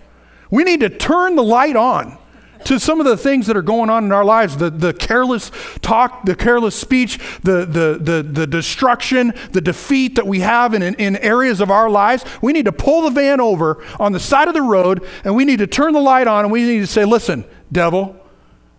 We 0.49 0.63
need 0.63 0.79
to 0.81 0.89
turn 0.89 1.35
the 1.35 1.43
light 1.43 1.75
on 1.75 2.17
to 2.65 2.79
some 2.79 2.99
of 2.99 3.05
the 3.05 3.17
things 3.17 3.47
that 3.47 3.57
are 3.57 3.61
going 3.61 3.89
on 3.89 4.05
in 4.05 4.11
our 4.11 4.23
lives 4.23 4.57
the, 4.57 4.69
the 4.69 4.93
careless 4.93 5.51
talk, 5.81 6.25
the 6.25 6.35
careless 6.35 6.75
speech, 6.75 7.19
the, 7.43 7.65
the, 7.65 7.99
the, 7.99 8.23
the 8.23 8.47
destruction, 8.47 9.33
the 9.51 9.61
defeat 9.61 10.15
that 10.15 10.25
we 10.25 10.39
have 10.39 10.73
in, 10.73 10.81
in, 10.81 10.95
in 10.95 11.17
areas 11.17 11.59
of 11.59 11.69
our 11.69 11.89
lives. 11.89 12.23
We 12.41 12.53
need 12.53 12.65
to 12.65 12.71
pull 12.71 13.03
the 13.03 13.09
van 13.09 13.41
over 13.41 13.83
on 13.99 14.13
the 14.13 14.19
side 14.19 14.47
of 14.47 14.53
the 14.53 14.61
road 14.61 15.05
and 15.23 15.35
we 15.35 15.45
need 15.45 15.59
to 15.59 15.67
turn 15.67 15.93
the 15.93 15.99
light 15.99 16.27
on 16.27 16.45
and 16.45 16.51
we 16.51 16.63
need 16.63 16.79
to 16.79 16.87
say, 16.87 17.05
listen, 17.05 17.45
devil, 17.71 18.15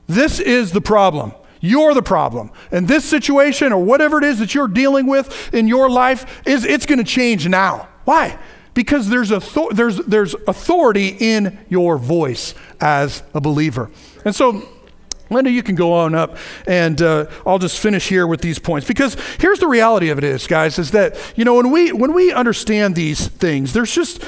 this 0.07 0.41
is 0.41 0.73
the 0.73 0.81
problem. 0.81 1.33
You're 1.61 1.95
the 1.95 2.03
problem. 2.03 2.51
And 2.71 2.87
this 2.87 3.05
situation 3.05 3.73
or 3.73 3.83
whatever 3.83 4.19
it 4.19 4.25
is 4.25 4.39
that 4.39 4.55
you're 4.55 4.69
dealing 4.69 5.07
with 5.07 5.55
in 5.55 5.67
your 5.67 5.89
life 5.89 6.43
is 6.47 6.65
it's 6.65 6.85
going 6.85 6.99
to 6.99 7.05
change 7.05 7.49
now. 7.49 7.89
Why? 8.05 8.39
Because 8.75 9.09
there's, 9.09 9.33
author- 9.33 9.73
there's, 9.73 9.97
there's 9.99 10.35
authority 10.47 11.17
in 11.19 11.59
your 11.71 11.97
voice 11.97 12.55
as 12.81 13.23
a 13.33 13.41
believer. 13.41 13.91
And 14.27 14.35
so 14.35 14.69
Linda, 15.31 15.51
you 15.51 15.63
can 15.63 15.75
go 15.75 15.93
on 15.93 16.15
up, 16.15 16.37
and 16.67 17.01
uh, 17.01 17.27
I'll 17.47 17.59
just 17.59 17.81
finish 17.81 18.09
here 18.09 18.27
with 18.27 18.43
these 18.43 18.59
points 18.59 18.87
because 18.87 19.17
here's 19.39 19.59
the 19.59 19.67
reality 19.67 20.11
of 20.11 20.19
it 20.19 20.25
is, 20.25 20.47
guys, 20.47 20.79
is 20.79 20.91
that 20.91 21.17
you 21.35 21.45
know 21.45 21.55
when 21.55 21.71
we 21.71 21.93
when 21.93 22.13
we 22.13 22.31
understand 22.31 22.95
these 22.95 23.29
things, 23.29 23.73
there's 23.73 23.95
just 23.95 24.23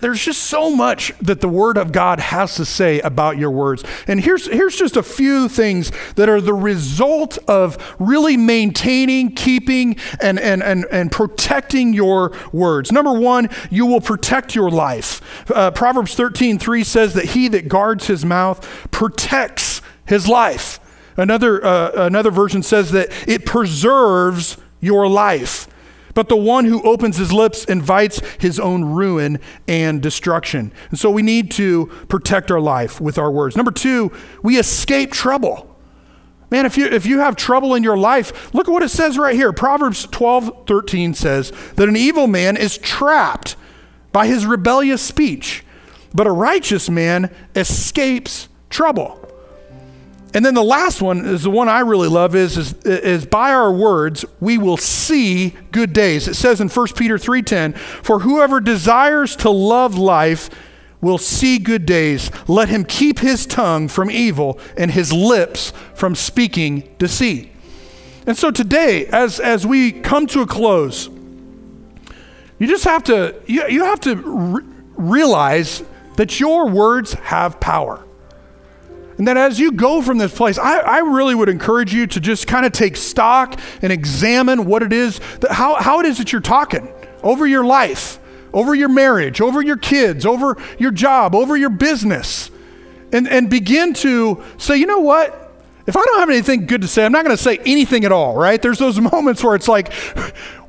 there's 0.00 0.22
just 0.22 0.42
so 0.42 0.74
much 0.74 1.12
that 1.22 1.40
the 1.40 1.48
Word 1.48 1.78
of 1.78 1.90
God 1.90 2.20
has 2.20 2.54
to 2.56 2.66
say 2.66 3.00
about 3.00 3.38
your 3.38 3.50
words, 3.50 3.82
and 4.06 4.20
here's 4.20 4.46
here's 4.46 4.76
just 4.76 4.96
a 4.96 5.02
few 5.02 5.48
things 5.48 5.90
that 6.16 6.28
are 6.28 6.40
the 6.40 6.54
result 6.54 7.38
of 7.48 7.94
really 7.98 8.36
maintaining, 8.36 9.34
keeping, 9.34 9.96
and 10.20 10.38
and 10.38 10.62
and 10.62 10.84
and 10.92 11.10
protecting 11.10 11.94
your 11.94 12.32
words. 12.52 12.92
Number 12.92 13.18
one, 13.18 13.48
you 13.70 13.86
will 13.86 14.02
protect 14.02 14.54
your 14.54 14.70
life. 14.70 15.50
Uh, 15.50 15.70
Proverbs 15.70 16.14
13:3 16.14 16.84
says 16.84 17.14
that 17.14 17.30
he 17.30 17.48
that 17.48 17.68
guards 17.68 18.06
his 18.06 18.22
mouth 18.22 18.88
protects 18.90 19.71
his 20.06 20.28
life. 20.28 20.80
Another, 21.16 21.64
uh, 21.64 22.06
another 22.06 22.30
version 22.30 22.62
says 22.62 22.90
that 22.92 23.10
it 23.28 23.44
preserves 23.44 24.56
your 24.80 25.08
life. 25.08 25.68
But 26.14 26.28
the 26.28 26.36
one 26.36 26.66
who 26.66 26.82
opens 26.82 27.16
his 27.16 27.32
lips 27.32 27.64
invites 27.64 28.20
his 28.38 28.60
own 28.60 28.84
ruin 28.84 29.38
and 29.66 30.02
destruction. 30.02 30.72
And 30.90 30.98
so 30.98 31.10
we 31.10 31.22
need 31.22 31.50
to 31.52 31.86
protect 32.08 32.50
our 32.50 32.60
life 32.60 33.00
with 33.00 33.18
our 33.18 33.30
words. 33.30 33.56
Number 33.56 33.70
two, 33.70 34.12
we 34.42 34.58
escape 34.58 35.12
trouble. 35.12 35.68
Man, 36.50 36.66
if 36.66 36.76
you, 36.76 36.84
if 36.84 37.06
you 37.06 37.20
have 37.20 37.34
trouble 37.34 37.74
in 37.74 37.82
your 37.82 37.96
life, 37.96 38.52
look 38.52 38.68
at 38.68 38.72
what 38.72 38.82
it 38.82 38.90
says 38.90 39.16
right 39.16 39.34
here. 39.34 39.54
Proverbs 39.54 40.06
12 40.10 40.66
13 40.66 41.14
says 41.14 41.50
that 41.76 41.88
an 41.88 41.96
evil 41.96 42.26
man 42.26 42.58
is 42.58 42.76
trapped 42.76 43.56
by 44.12 44.26
his 44.26 44.44
rebellious 44.44 45.00
speech, 45.00 45.64
but 46.12 46.26
a 46.26 46.30
righteous 46.30 46.90
man 46.90 47.34
escapes 47.56 48.50
trouble. 48.68 49.21
And 50.34 50.44
then 50.44 50.54
the 50.54 50.62
last 50.62 51.02
one 51.02 51.26
is 51.26 51.42
the 51.42 51.50
one 51.50 51.68
I 51.68 51.80
really 51.80 52.08
love 52.08 52.34
is, 52.34 52.56
is, 52.56 52.72
is 52.84 53.26
by 53.26 53.52
our 53.52 53.72
words 53.72 54.24
we 54.40 54.56
will 54.56 54.78
see 54.78 55.50
good 55.72 55.92
days. 55.92 56.26
It 56.26 56.34
says 56.34 56.60
in 56.60 56.68
1 56.68 56.96
Peter 56.96 57.18
3:10, 57.18 57.74
"For 58.02 58.20
whoever 58.20 58.60
desires 58.60 59.36
to 59.36 59.50
love 59.50 59.98
life 59.98 60.48
will 61.02 61.18
see 61.18 61.58
good 61.58 61.84
days. 61.84 62.30
Let 62.48 62.70
him 62.70 62.84
keep 62.84 63.18
his 63.18 63.44
tongue 63.44 63.88
from 63.88 64.10
evil 64.10 64.58
and 64.76 64.90
his 64.90 65.12
lips 65.12 65.72
from 65.94 66.14
speaking 66.14 66.84
deceit." 66.98 67.50
And 68.26 68.36
so 68.36 68.50
today 68.50 69.06
as 69.06 69.38
as 69.38 69.66
we 69.66 69.92
come 69.92 70.26
to 70.28 70.40
a 70.40 70.46
close, 70.46 71.10
you 72.58 72.66
just 72.66 72.84
have 72.84 73.04
to 73.04 73.34
you, 73.46 73.68
you 73.68 73.84
have 73.84 74.00
to 74.00 74.14
re- 74.16 74.62
realize 74.96 75.82
that 76.16 76.40
your 76.40 76.68
words 76.68 77.12
have 77.14 77.60
power. 77.60 78.02
And 79.18 79.28
that 79.28 79.36
as 79.36 79.60
you 79.60 79.72
go 79.72 80.00
from 80.02 80.18
this 80.18 80.34
place, 80.34 80.58
I, 80.58 80.78
I 80.78 80.98
really 80.98 81.34
would 81.34 81.48
encourage 81.48 81.92
you 81.92 82.06
to 82.06 82.20
just 82.20 82.46
kind 82.46 82.64
of 82.64 82.72
take 82.72 82.96
stock 82.96 83.58
and 83.82 83.92
examine 83.92 84.64
what 84.64 84.82
it 84.82 84.92
is, 84.92 85.20
that, 85.40 85.52
how, 85.52 85.74
how 85.76 86.00
it 86.00 86.06
is 86.06 86.18
that 86.18 86.32
you're 86.32 86.40
talking 86.40 86.92
over 87.22 87.46
your 87.46 87.64
life, 87.64 88.18
over 88.52 88.74
your 88.74 88.88
marriage, 88.88 89.40
over 89.40 89.62
your 89.62 89.76
kids, 89.76 90.24
over 90.24 90.56
your 90.78 90.90
job, 90.90 91.34
over 91.34 91.56
your 91.56 91.70
business. 91.70 92.50
And, 93.12 93.28
and 93.28 93.50
begin 93.50 93.92
to 93.94 94.42
say, 94.56 94.76
you 94.78 94.86
know 94.86 95.00
what? 95.00 95.38
If 95.86 95.96
I 95.96 96.02
don't 96.04 96.20
have 96.20 96.30
anything 96.30 96.66
good 96.66 96.82
to 96.82 96.88
say, 96.88 97.04
I'm 97.04 97.12
not 97.12 97.24
going 97.24 97.36
to 97.36 97.42
say 97.42 97.58
anything 97.66 98.04
at 98.04 98.12
all, 98.12 98.36
right? 98.36 98.60
There's 98.60 98.78
those 98.78 99.00
moments 99.12 99.42
where 99.42 99.54
it's 99.54 99.68
like, 99.68 99.92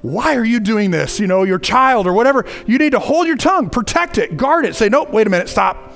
why 0.02 0.36
are 0.36 0.44
you 0.44 0.60
doing 0.60 0.92
this? 0.92 1.20
You 1.20 1.28
know, 1.28 1.44
your 1.44 1.60
child 1.60 2.08
or 2.08 2.14
whatever. 2.14 2.46
You 2.68 2.78
need 2.78 2.92
to 2.92 3.00
hold 3.00 3.28
your 3.28 3.38
tongue, 3.38 3.70
protect 3.70 4.18
it, 4.18 4.36
guard 4.36 4.66
it. 4.66 4.76
Say, 4.76 4.90
nope, 4.90 5.12
wait 5.12 5.28
a 5.28 5.30
minute, 5.30 5.50
stop. 5.50 5.93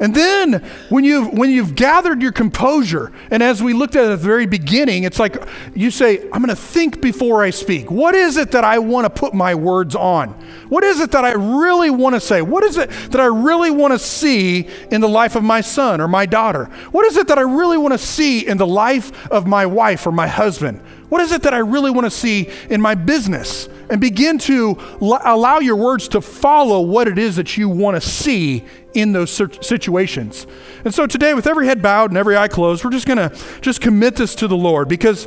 And 0.00 0.14
then 0.14 0.64
when 0.88 1.04
you've, 1.04 1.32
when 1.32 1.50
you've 1.50 1.74
gathered 1.74 2.22
your 2.22 2.32
composure, 2.32 3.12
and 3.30 3.42
as 3.42 3.62
we 3.62 3.72
looked 3.72 3.96
at 3.96 4.04
at 4.04 4.08
the 4.08 4.16
very 4.16 4.46
beginning, 4.46 5.02
it's 5.02 5.18
like 5.18 5.36
you 5.74 5.90
say, 5.90 6.22
I'm 6.32 6.42
going 6.42 6.48
to 6.48 6.56
think 6.56 7.00
before 7.00 7.42
I 7.42 7.50
speak. 7.50 7.90
What 7.90 8.14
is 8.14 8.36
it 8.36 8.52
that 8.52 8.64
I 8.64 8.78
want 8.78 9.06
to 9.06 9.10
put 9.10 9.34
my 9.34 9.54
words 9.54 9.94
on? 9.96 10.28
What 10.68 10.84
is 10.84 11.00
it 11.00 11.10
that 11.12 11.24
I 11.24 11.32
really 11.32 11.90
want 11.90 12.14
to 12.14 12.20
say? 12.20 12.42
What 12.42 12.62
is 12.62 12.76
it 12.76 12.90
that 12.90 13.20
I 13.20 13.26
really 13.26 13.70
want 13.70 13.92
to 13.92 13.98
see 13.98 14.68
in 14.90 15.00
the 15.00 15.08
life 15.08 15.34
of 15.34 15.42
my 15.42 15.60
son 15.60 16.00
or 16.00 16.06
my 16.06 16.26
daughter? 16.26 16.66
What 16.92 17.04
is 17.06 17.16
it 17.16 17.28
that 17.28 17.38
I 17.38 17.42
really 17.42 17.78
want 17.78 17.92
to 17.92 17.98
see 17.98 18.46
in 18.46 18.56
the 18.56 18.66
life 18.66 19.28
of 19.32 19.46
my 19.46 19.66
wife 19.66 20.06
or 20.06 20.12
my 20.12 20.28
husband? 20.28 20.80
What 21.08 21.20
is 21.22 21.32
it 21.32 21.42
that 21.42 21.54
I 21.54 21.58
really 21.58 21.90
want 21.90 22.04
to 22.04 22.10
see 22.10 22.50
in 22.68 22.80
my 22.80 22.94
business? 22.94 23.68
And 23.90 24.00
begin 24.00 24.36
to 24.40 24.76
l- 25.00 25.20
allow 25.24 25.60
your 25.60 25.76
words 25.76 26.08
to 26.08 26.20
follow 26.20 26.82
what 26.82 27.08
it 27.08 27.18
is 27.18 27.36
that 27.36 27.56
you 27.56 27.70
want 27.70 28.00
to 28.00 28.06
see 28.06 28.64
in 28.92 29.12
those 29.12 29.30
situations. 29.30 30.46
And 30.84 30.92
so 30.92 31.06
today, 31.06 31.32
with 31.32 31.46
every 31.46 31.66
head 31.66 31.80
bowed 31.80 32.10
and 32.10 32.18
every 32.18 32.36
eye 32.36 32.48
closed, 32.48 32.84
we're 32.84 32.90
just 32.90 33.06
going 33.06 33.16
to 33.16 33.34
just 33.62 33.80
commit 33.80 34.16
this 34.16 34.34
to 34.36 34.48
the 34.48 34.56
Lord 34.56 34.88
because 34.88 35.26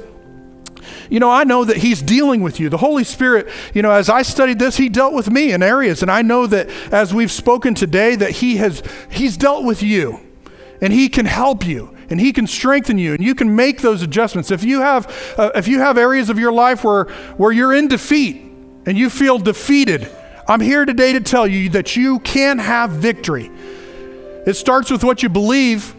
you 1.10 1.20
know, 1.20 1.30
I 1.30 1.44
know 1.44 1.66
that 1.66 1.78
He's 1.78 2.02
dealing 2.02 2.42
with 2.42 2.60
you. 2.60 2.70
The 2.70 2.78
Holy 2.78 3.04
Spirit, 3.04 3.50
you 3.74 3.82
know, 3.82 3.92
as 3.92 4.10
I 4.10 4.22
studied 4.22 4.60
this, 4.60 4.78
He 4.78 4.90
dealt 4.90 5.14
with 5.14 5.30
me 5.30 5.52
in 5.52 5.62
areas. 5.62 6.02
And 6.02 6.10
I 6.10 6.22
know 6.22 6.48
that 6.48 6.70
as 6.92 7.14
we've 7.14 7.32
spoken 7.32 7.74
today, 7.74 8.16
that 8.16 8.32
He 8.32 8.58
has, 8.58 8.82
He's 9.10 9.38
dealt 9.38 9.66
with 9.66 9.84
you 9.84 10.20
and 10.82 10.94
He 10.94 11.10
can 11.10 11.26
help 11.26 11.66
you 11.66 11.96
and 12.12 12.20
he 12.20 12.34
can 12.34 12.46
strengthen 12.46 12.98
you 12.98 13.14
and 13.14 13.24
you 13.24 13.34
can 13.34 13.56
make 13.56 13.82
those 13.82 14.02
adjustments. 14.02 14.52
If 14.52 14.64
you 14.64 14.82
have 14.82 15.08
uh, 15.38 15.52
if 15.56 15.68
you 15.68 15.80
have 15.80 15.98
areas 15.98 16.30
of 16.30 16.38
your 16.38 16.52
life 16.52 16.84
where 16.84 17.06
where 17.38 17.52
you're 17.52 17.74
in 17.74 17.88
defeat 17.88 18.44
and 18.86 18.98
you 18.98 19.10
feel 19.10 19.38
defeated 19.38 20.10
i'm 20.48 20.60
here 20.60 20.86
today 20.86 21.14
to 21.14 21.22
tell 21.22 21.48
you 21.48 21.70
that 21.70 21.96
you 21.96 22.20
can 22.20 22.60
have 22.60 22.92
victory. 22.92 23.50
It 24.46 24.56
starts 24.56 24.90
with 24.90 25.04
what 25.04 25.24
you 25.24 25.30
believe 25.30 25.96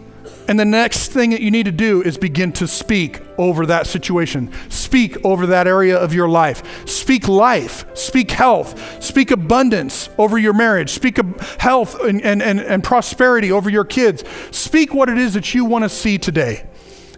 and 0.49 0.59
the 0.59 0.65
next 0.65 1.09
thing 1.09 1.31
that 1.31 1.41
you 1.41 1.51
need 1.51 1.67
to 1.67 1.73
do 1.73 2.03
is 2.03 2.19
begin 2.19 2.53
to 2.55 2.67
speak 2.67 3.23
over 3.39 3.67
that 3.67 3.87
situation. 3.87 4.53
Speak 4.69 5.25
over 5.25 5.47
that 5.47 5.67
area 5.67 5.97
of 5.97 6.13
your 6.13 6.29
life. 6.29 6.89
Speak 6.89 7.29
life. 7.29 7.87
Speak 7.97 8.31
health. 8.31 9.03
Speak 9.03 9.31
abundance 9.31 10.09
over 10.19 10.39
your 10.39 10.53
marriage. 10.53 10.91
Speak 10.91 11.19
health 11.59 12.01
and, 12.01 12.21
and, 12.23 12.43
and, 12.43 12.61
and 12.61 12.83
prosperity 12.83 13.53
over 13.53 13.71
your 13.71 13.85
kids. 13.85 14.25
Speak 14.51 14.93
what 14.93 15.09
it 15.09 15.19
is 15.19 15.35
that 15.35 15.55
you 15.55 15.65
want 15.65 15.85
to 15.85 15.89
see 15.89 16.19
today. 16.19 16.67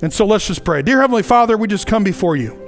And 0.03 0.13
so 0.13 0.27
let's 0.27 0.47
just 0.47 0.65
pray. 0.65 0.83
Dear 0.83 1.01
Heavenly 1.01 1.23
Father, 1.23 1.57
we 1.57 1.67
just 1.67 1.87
come 1.87 2.05
before 2.05 2.37
you. 2.37 2.61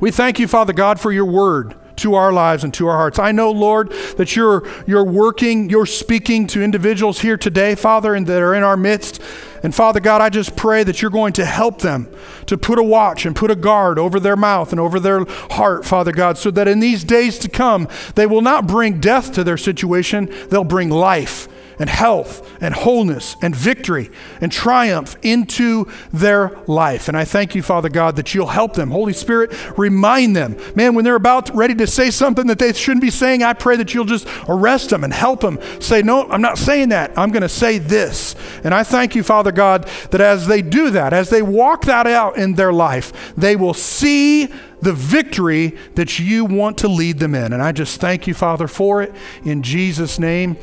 We 0.00 0.10
thank 0.10 0.38
you, 0.38 0.48
Father 0.48 0.72
God, 0.72 0.98
for 0.98 1.12
your 1.12 1.26
word 1.26 1.76
to 1.96 2.14
our 2.14 2.32
lives 2.32 2.64
and 2.64 2.72
to 2.74 2.86
our 2.86 2.96
hearts. 2.96 3.18
I 3.18 3.32
know, 3.32 3.50
Lord, 3.50 3.92
that 4.16 4.34
you're, 4.34 4.66
you're 4.86 5.04
working, 5.04 5.68
you're 5.68 5.86
speaking 5.86 6.46
to 6.48 6.62
individuals 6.62 7.20
here 7.20 7.36
today, 7.36 7.74
Father, 7.74 8.14
and 8.14 8.26
that 8.26 8.40
are 8.40 8.54
in 8.54 8.62
our 8.62 8.76
midst. 8.76 9.20
And 9.62 9.74
Father 9.74 10.00
God, 10.00 10.20
I 10.20 10.30
just 10.30 10.56
pray 10.56 10.82
that 10.84 11.02
you're 11.02 11.10
going 11.10 11.32
to 11.34 11.44
help 11.44 11.80
them 11.80 12.08
to 12.46 12.56
put 12.56 12.78
a 12.78 12.82
watch 12.82 13.26
and 13.26 13.36
put 13.36 13.50
a 13.50 13.56
guard 13.56 13.98
over 13.98 14.18
their 14.18 14.36
mouth 14.36 14.72
and 14.72 14.80
over 14.80 14.98
their 14.98 15.24
heart, 15.50 15.84
Father 15.84 16.12
God, 16.12 16.38
so 16.38 16.50
that 16.50 16.68
in 16.68 16.80
these 16.80 17.04
days 17.04 17.38
to 17.40 17.48
come, 17.48 17.88
they 18.14 18.26
will 18.26 18.40
not 18.40 18.66
bring 18.66 19.00
death 19.00 19.32
to 19.34 19.44
their 19.44 19.58
situation, 19.58 20.32
they'll 20.48 20.64
bring 20.64 20.90
life 20.90 21.48
and 21.80 21.88
health 21.88 22.46
and 22.60 22.74
wholeness 22.74 23.36
and 23.40 23.56
victory 23.56 24.10
and 24.40 24.52
triumph 24.52 25.16
into 25.22 25.90
their 26.12 26.56
life. 26.66 27.08
And 27.08 27.16
I 27.16 27.24
thank 27.24 27.54
you, 27.54 27.62
Father 27.62 27.88
God, 27.88 28.16
that 28.16 28.34
you'll 28.34 28.48
help 28.48 28.74
them. 28.74 28.90
Holy 28.90 29.14
Spirit, 29.14 29.50
remind 29.78 30.36
them. 30.36 30.56
Man, 30.76 30.94
when 30.94 31.04
they're 31.04 31.16
about 31.16 31.52
ready 31.56 31.74
to 31.76 31.86
say 31.86 32.10
something 32.10 32.46
that 32.48 32.58
they 32.58 32.72
shouldn't 32.74 33.00
be 33.00 33.10
saying, 33.10 33.42
I 33.42 33.54
pray 33.54 33.76
that 33.76 33.94
you'll 33.94 34.04
just 34.04 34.28
arrest 34.46 34.90
them 34.90 35.02
and 35.02 35.12
help 35.12 35.40
them 35.40 35.58
say, 35.80 36.02
No, 36.02 36.30
I'm 36.30 36.42
not 36.42 36.58
saying 36.58 36.90
that. 36.90 37.18
I'm 37.18 37.30
going 37.30 37.42
to 37.42 37.48
say 37.48 37.78
this. 37.78 38.36
And 38.62 38.74
I 38.74 38.84
thank 38.84 39.14
you, 39.14 39.22
Father 39.22 39.50
God, 39.50 39.88
that 40.10 40.20
as 40.20 40.46
they 40.46 40.60
do 40.60 40.90
that, 40.90 41.14
as 41.14 41.30
they 41.30 41.40
walk 41.42 41.86
that 41.86 42.06
out 42.06 42.36
in 42.36 42.54
their 42.54 42.74
life, 42.74 43.34
they 43.36 43.56
will 43.56 43.74
see 43.74 44.52
the 44.82 44.92
victory 44.92 45.76
that 45.94 46.18
you 46.18 46.44
want 46.44 46.78
to 46.78 46.88
lead 46.88 47.18
them 47.18 47.34
in. 47.34 47.52
And 47.52 47.62
I 47.62 47.72
just 47.72 48.00
thank 48.00 48.26
you, 48.26 48.34
Father, 48.34 48.66
for 48.66 49.02
it 49.02 49.14
in 49.44 49.62
Jesus' 49.62 50.18
name. 50.18 50.56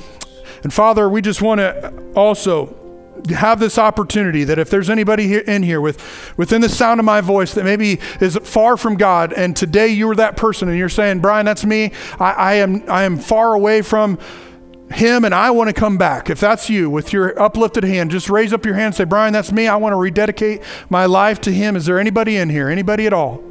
And 0.63 0.73
Father, 0.73 1.07
we 1.09 1.21
just 1.21 1.41
want 1.41 1.59
to 1.59 1.93
also 2.15 2.75
have 3.29 3.59
this 3.59 3.77
opportunity 3.77 4.43
that 4.43 4.59
if 4.59 4.69
there's 4.69 4.89
anybody 4.89 5.27
here 5.27 5.39
in 5.41 5.63
here 5.63 5.81
with 5.81 5.97
within 6.37 6.61
the 6.61 6.69
sound 6.69 6.99
of 6.99 7.05
my 7.05 7.21
voice 7.21 7.53
that 7.55 7.63
maybe 7.63 7.99
is 8.21 8.37
far 8.43 8.77
from 8.77 8.95
God 8.95 9.33
and 9.33 9.55
today 9.55 9.87
you 9.87 10.09
are 10.09 10.15
that 10.15 10.37
person 10.37 10.69
and 10.69 10.77
you're 10.77 10.89
saying 10.89 11.19
Brian 11.19 11.45
that's 11.45 11.65
me. 11.65 11.91
I, 12.19 12.31
I 12.31 12.53
am 12.55 12.89
I 12.89 13.03
am 13.03 13.17
far 13.17 13.53
away 13.53 13.81
from 13.81 14.19
him 14.91 15.25
and 15.25 15.33
I 15.33 15.51
want 15.51 15.67
to 15.69 15.73
come 15.73 15.97
back. 15.97 16.29
If 16.29 16.39
that's 16.39 16.69
you 16.69 16.89
with 16.89 17.11
your 17.11 17.39
uplifted 17.41 17.83
hand 17.83 18.11
just 18.11 18.29
raise 18.29 18.53
up 18.53 18.65
your 18.65 18.75
hand 18.75 18.87
and 18.87 18.95
say 18.95 19.03
Brian 19.03 19.33
that's 19.33 19.51
me. 19.51 19.67
I 19.67 19.75
want 19.77 19.93
to 19.93 19.97
rededicate 19.97 20.61
my 20.89 21.05
life 21.05 21.41
to 21.41 21.51
him. 21.51 21.75
Is 21.75 21.85
there 21.85 21.99
anybody 21.99 22.37
in 22.37 22.49
here? 22.49 22.69
Anybody 22.69 23.07
at 23.07 23.13
all 23.13 23.43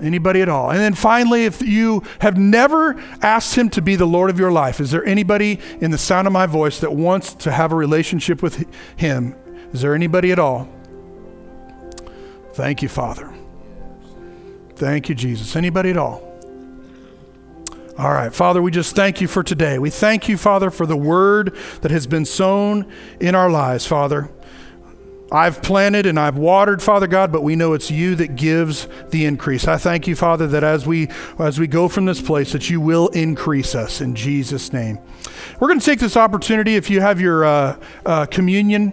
Anybody 0.00 0.40
at 0.42 0.48
all? 0.48 0.70
And 0.70 0.78
then 0.80 0.94
finally, 0.94 1.44
if 1.44 1.62
you 1.62 2.02
have 2.20 2.38
never 2.38 3.00
asked 3.22 3.54
Him 3.54 3.68
to 3.70 3.82
be 3.82 3.96
the 3.96 4.06
Lord 4.06 4.30
of 4.30 4.38
your 4.38 4.50
life, 4.50 4.80
is 4.80 4.90
there 4.90 5.04
anybody 5.04 5.60
in 5.80 5.90
the 5.90 5.98
sound 5.98 6.26
of 6.26 6.32
my 6.32 6.46
voice 6.46 6.80
that 6.80 6.92
wants 6.92 7.34
to 7.34 7.52
have 7.52 7.72
a 7.72 7.76
relationship 7.76 8.42
with 8.42 8.66
Him? 8.96 9.34
Is 9.72 9.82
there 9.82 9.94
anybody 9.94 10.32
at 10.32 10.38
all? 10.38 10.68
Thank 12.54 12.82
you, 12.82 12.88
Father. 12.88 13.32
Thank 14.74 15.08
you, 15.08 15.14
Jesus. 15.14 15.56
Anybody 15.56 15.90
at 15.90 15.96
all? 15.96 16.30
All 17.98 18.12
right, 18.12 18.34
Father, 18.34 18.62
we 18.62 18.70
just 18.70 18.96
thank 18.96 19.20
you 19.20 19.28
for 19.28 19.42
today. 19.42 19.78
We 19.78 19.90
thank 19.90 20.26
you, 20.26 20.38
Father, 20.38 20.70
for 20.70 20.86
the 20.86 20.96
word 20.96 21.54
that 21.82 21.90
has 21.90 22.06
been 22.06 22.24
sown 22.24 22.90
in 23.20 23.34
our 23.34 23.50
lives, 23.50 23.86
Father. 23.86 24.30
I've 25.32 25.62
planted 25.62 26.06
and 26.06 26.18
I've 26.18 26.36
watered, 26.36 26.82
Father 26.82 27.06
God, 27.06 27.30
but 27.30 27.42
we 27.42 27.54
know 27.54 27.72
it's 27.72 27.90
you 27.90 28.16
that 28.16 28.34
gives 28.34 28.88
the 29.10 29.26
increase. 29.26 29.68
I 29.68 29.76
thank 29.76 30.08
you, 30.08 30.16
Father, 30.16 30.48
that 30.48 30.64
as 30.64 30.86
we 30.86 31.08
as 31.38 31.60
we 31.60 31.68
go 31.68 31.88
from 31.88 32.06
this 32.06 32.20
place, 32.20 32.52
that 32.52 32.68
you 32.68 32.80
will 32.80 33.08
increase 33.08 33.74
us 33.74 34.00
in 34.00 34.16
Jesus' 34.16 34.72
name. 34.72 34.98
We're 35.60 35.68
going 35.68 35.78
to 35.78 35.86
take 35.86 36.00
this 36.00 36.16
opportunity. 36.16 36.74
If 36.74 36.90
you 36.90 37.00
have 37.00 37.20
your 37.20 37.44
uh, 37.44 37.78
uh, 38.04 38.26
communion 38.26 38.92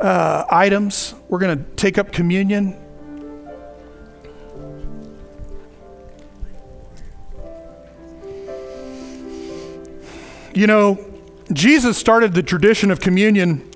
uh, 0.00 0.44
items, 0.50 1.14
we're 1.28 1.38
going 1.38 1.56
to 1.56 1.64
take 1.76 1.98
up 1.98 2.10
communion. 2.10 2.82
You 10.52 10.66
know, 10.66 10.98
Jesus 11.52 11.96
started 11.96 12.32
the 12.32 12.42
tradition 12.42 12.90
of 12.90 12.98
communion 12.98 13.70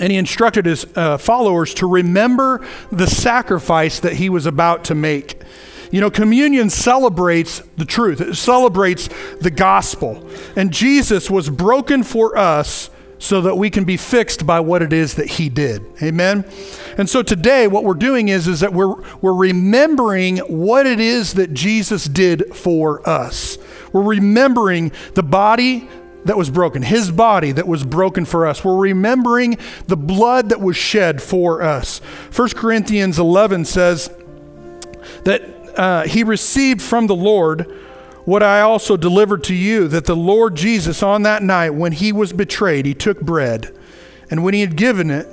and 0.00 0.12
he 0.12 0.18
instructed 0.18 0.66
his 0.66 0.86
uh, 0.94 1.18
followers 1.18 1.74
to 1.74 1.86
remember 1.86 2.66
the 2.90 3.06
sacrifice 3.06 4.00
that 4.00 4.14
he 4.14 4.28
was 4.28 4.46
about 4.46 4.84
to 4.84 4.94
make. 4.94 5.42
You 5.90 6.00
know, 6.00 6.10
communion 6.10 6.70
celebrates 6.70 7.62
the 7.76 7.84
truth, 7.84 8.20
it 8.20 8.34
celebrates 8.34 9.08
the 9.40 9.50
gospel. 9.50 10.28
And 10.56 10.72
Jesus 10.72 11.30
was 11.30 11.48
broken 11.48 12.02
for 12.02 12.36
us 12.36 12.90
so 13.18 13.40
that 13.40 13.56
we 13.56 13.68
can 13.68 13.84
be 13.84 13.96
fixed 13.96 14.46
by 14.46 14.60
what 14.60 14.82
it 14.82 14.92
is 14.92 15.14
that 15.14 15.26
he 15.26 15.48
did. 15.48 15.84
Amen. 16.02 16.44
And 16.96 17.08
so 17.08 17.22
today 17.22 17.66
what 17.66 17.84
we're 17.84 17.94
doing 17.94 18.28
is 18.28 18.46
is 18.46 18.60
that 18.60 18.72
we're 18.72 18.94
we're 19.20 19.34
remembering 19.34 20.38
what 20.38 20.86
it 20.86 21.00
is 21.00 21.34
that 21.34 21.52
Jesus 21.52 22.04
did 22.04 22.54
for 22.54 23.06
us. 23.08 23.58
We're 23.92 24.02
remembering 24.02 24.92
the 25.14 25.22
body, 25.22 25.88
that 26.28 26.36
was 26.36 26.50
broken, 26.50 26.82
his 26.82 27.10
body 27.10 27.52
that 27.52 27.66
was 27.66 27.84
broken 27.84 28.26
for 28.26 28.46
us. 28.46 28.62
We're 28.62 28.76
remembering 28.76 29.56
the 29.86 29.96
blood 29.96 30.50
that 30.50 30.60
was 30.60 30.76
shed 30.76 31.22
for 31.22 31.62
us. 31.62 32.00
1 32.36 32.50
Corinthians 32.50 33.18
11 33.18 33.64
says 33.64 34.10
that 35.24 35.42
uh, 35.74 36.02
he 36.04 36.24
received 36.24 36.82
from 36.82 37.06
the 37.06 37.14
Lord 37.14 37.74
what 38.26 38.42
I 38.42 38.60
also 38.60 38.98
delivered 38.98 39.42
to 39.44 39.54
you 39.54 39.88
that 39.88 40.04
the 40.04 40.14
Lord 40.14 40.54
Jesus, 40.54 41.02
on 41.02 41.22
that 41.22 41.42
night 41.42 41.70
when 41.70 41.92
he 41.92 42.12
was 42.12 42.34
betrayed, 42.34 42.84
he 42.84 42.92
took 42.92 43.22
bread. 43.22 43.74
And 44.30 44.44
when 44.44 44.52
he 44.52 44.60
had 44.60 44.76
given 44.76 45.10
it, 45.10 45.26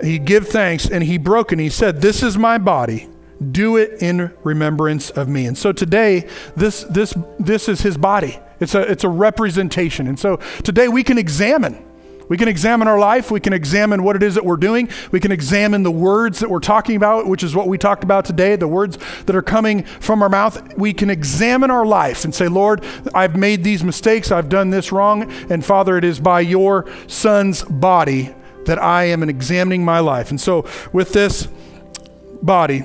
he 0.00 0.20
gave 0.20 0.46
thanks 0.46 0.88
and 0.88 1.02
he 1.02 1.18
broke 1.18 1.50
it. 1.50 1.54
And 1.54 1.60
he 1.60 1.70
said, 1.70 2.00
This 2.00 2.22
is 2.22 2.38
my 2.38 2.56
body. 2.56 3.08
Do 3.50 3.76
it 3.76 4.02
in 4.02 4.32
remembrance 4.42 5.10
of 5.10 5.28
me. 5.28 5.46
And 5.46 5.56
so 5.56 5.72
today, 5.72 6.28
this, 6.56 6.84
this, 6.84 7.14
this 7.38 7.68
is 7.68 7.80
his 7.80 7.96
body. 7.96 8.38
It's 8.60 8.74
a, 8.74 8.82
it's 8.82 9.04
a 9.04 9.08
representation. 9.08 10.06
And 10.06 10.18
so 10.18 10.36
today 10.62 10.88
we 10.88 11.02
can 11.02 11.16
examine. 11.16 11.86
We 12.28 12.36
can 12.36 12.46
examine 12.46 12.86
our 12.86 12.98
life. 12.98 13.32
We 13.32 13.40
can 13.40 13.52
examine 13.52 14.04
what 14.04 14.14
it 14.14 14.22
is 14.22 14.36
that 14.36 14.44
we're 14.44 14.56
doing. 14.56 14.88
We 15.10 15.18
can 15.18 15.32
examine 15.32 15.82
the 15.82 15.90
words 15.90 16.38
that 16.38 16.48
we're 16.48 16.60
talking 16.60 16.94
about, 16.94 17.26
which 17.26 17.42
is 17.42 17.56
what 17.56 17.66
we 17.66 17.76
talked 17.76 18.04
about 18.04 18.24
today, 18.24 18.54
the 18.54 18.68
words 18.68 18.98
that 19.26 19.34
are 19.34 19.42
coming 19.42 19.82
from 19.82 20.22
our 20.22 20.28
mouth. 20.28 20.76
We 20.76 20.92
can 20.92 21.10
examine 21.10 21.72
our 21.72 21.84
life 21.84 22.24
and 22.24 22.32
say, 22.32 22.46
Lord, 22.46 22.84
I've 23.14 23.36
made 23.36 23.64
these 23.64 23.82
mistakes. 23.82 24.30
I've 24.30 24.48
done 24.48 24.70
this 24.70 24.92
wrong. 24.92 25.28
And 25.50 25.64
Father, 25.64 25.98
it 25.98 26.04
is 26.04 26.20
by 26.20 26.40
your 26.40 26.88
Son's 27.08 27.64
body 27.64 28.32
that 28.66 28.80
I 28.80 29.06
am 29.06 29.24
examining 29.24 29.84
my 29.84 29.98
life. 29.98 30.30
And 30.30 30.40
so 30.40 30.68
with 30.92 31.12
this 31.12 31.48
body, 32.42 32.84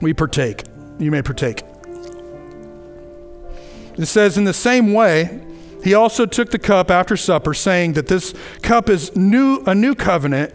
we 0.00 0.12
partake. 0.12 0.64
You 0.98 1.10
may 1.10 1.22
partake. 1.22 1.62
It 3.96 4.06
says, 4.06 4.38
In 4.38 4.44
the 4.44 4.54
same 4.54 4.92
way, 4.92 5.40
he 5.82 5.94
also 5.94 6.26
took 6.26 6.50
the 6.50 6.58
cup 6.58 6.90
after 6.90 7.16
supper, 7.16 7.54
saying 7.54 7.94
that 7.94 8.08
this 8.08 8.34
cup 8.62 8.88
is 8.88 9.14
new, 9.16 9.62
a 9.66 9.74
new 9.74 9.94
covenant 9.94 10.54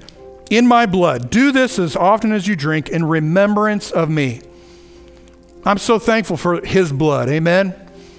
in 0.50 0.68
my 0.68 0.86
blood. 0.86 1.30
Do 1.30 1.52
this 1.52 1.80
as 1.80 1.96
often 1.96 2.32
as 2.32 2.48
you 2.48 2.56
drink 2.56 2.90
in 2.90 3.06
remembrance 3.06 3.92
of 3.92 4.10
me. 4.10 4.42
I'm 5.66 5.80
so 5.80 5.98
thankful 5.98 6.38
for 6.38 6.64
his 6.64 6.92
blood. 6.92 7.30
Amen. 7.30 7.74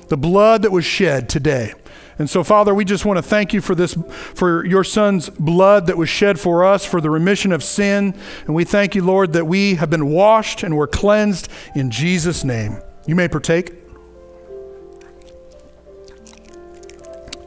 The 0.08 0.16
blood 0.16 0.62
that 0.62 0.72
was 0.72 0.84
shed 0.84 1.28
today. 1.28 1.74
And 2.18 2.30
so, 2.30 2.42
Father, 2.42 2.74
we 2.74 2.84
just 2.84 3.04
want 3.04 3.18
to 3.18 3.22
thank 3.22 3.52
you 3.52 3.60
for 3.60 3.74
this, 3.74 3.94
for 4.10 4.64
your 4.64 4.84
Son's 4.84 5.28
blood 5.28 5.86
that 5.88 5.98
was 5.98 6.08
shed 6.08 6.40
for 6.40 6.64
us, 6.64 6.84
for 6.84 7.00
the 7.00 7.10
remission 7.10 7.52
of 7.52 7.62
sin. 7.62 8.14
And 8.46 8.54
we 8.54 8.64
thank 8.64 8.94
you, 8.94 9.04
Lord, 9.04 9.34
that 9.34 9.44
we 9.44 9.74
have 9.74 9.90
been 9.90 10.06
washed 10.08 10.62
and 10.62 10.76
we're 10.76 10.86
cleansed 10.86 11.48
in 11.74 11.90
Jesus' 11.90 12.42
name. 12.42 12.80
You 13.06 13.14
may 13.14 13.28
partake. 13.28 13.74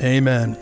Amen. 0.01 0.57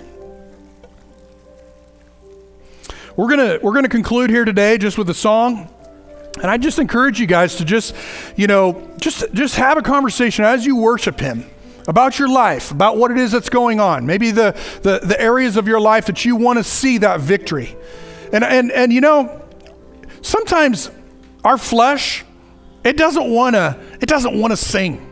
We're 3.18 3.30
gonna 3.30 3.60
we're 3.62 3.74
gonna 3.74 3.90
conclude 3.90 4.30
here 4.30 4.46
today 4.46 4.78
just 4.78 4.98
with 4.98 5.10
a 5.10 5.14
song. 5.14 5.70
And 6.42 6.52
I 6.52 6.58
just 6.58 6.78
encourage 6.80 7.20
you 7.20 7.26
guys 7.26 7.56
to 7.56 7.66
just, 7.66 7.96
you 8.36 8.48
know, 8.48 8.90
just 9.02 9.26
just 9.34 9.56
have 9.56 9.78
a 9.78 9.82
conversation 9.82 10.46
as 10.46 10.66
you 10.66 10.78
worship 10.78 11.20
him 11.20 11.50
about 11.88 12.20
your 12.20 12.28
life, 12.28 12.72
about 12.72 12.98
what 12.98 13.12
it 13.12 13.18
is 13.18 13.32
that's 13.32 13.50
going 13.50 13.80
on. 13.80 14.06
Maybe 14.06 14.32
the 14.32 14.56
the, 14.84 15.00
the 15.04 15.20
areas 15.20 15.58
of 15.58 15.68
your 15.68 15.80
life 15.80 16.06
that 16.08 16.26
you 16.26 16.36
want 16.36 16.58
to 16.58 16.64
see 16.64 17.00
that 17.00 17.22
victory. 17.22 17.76
And 18.32 18.44
and 18.44 18.72
and 18.72 18.94
you 18.94 19.02
know, 19.02 19.42
sometimes 20.22 20.92
our 21.44 21.58
flesh, 21.58 22.26
it 22.84 22.98
doesn't 22.98 23.30
want 23.30 23.56
to 23.56 23.80
it 24.02 24.08
doesn't 24.08 24.40
want 24.40 24.52
to 24.52 24.58
sing. 24.58 25.04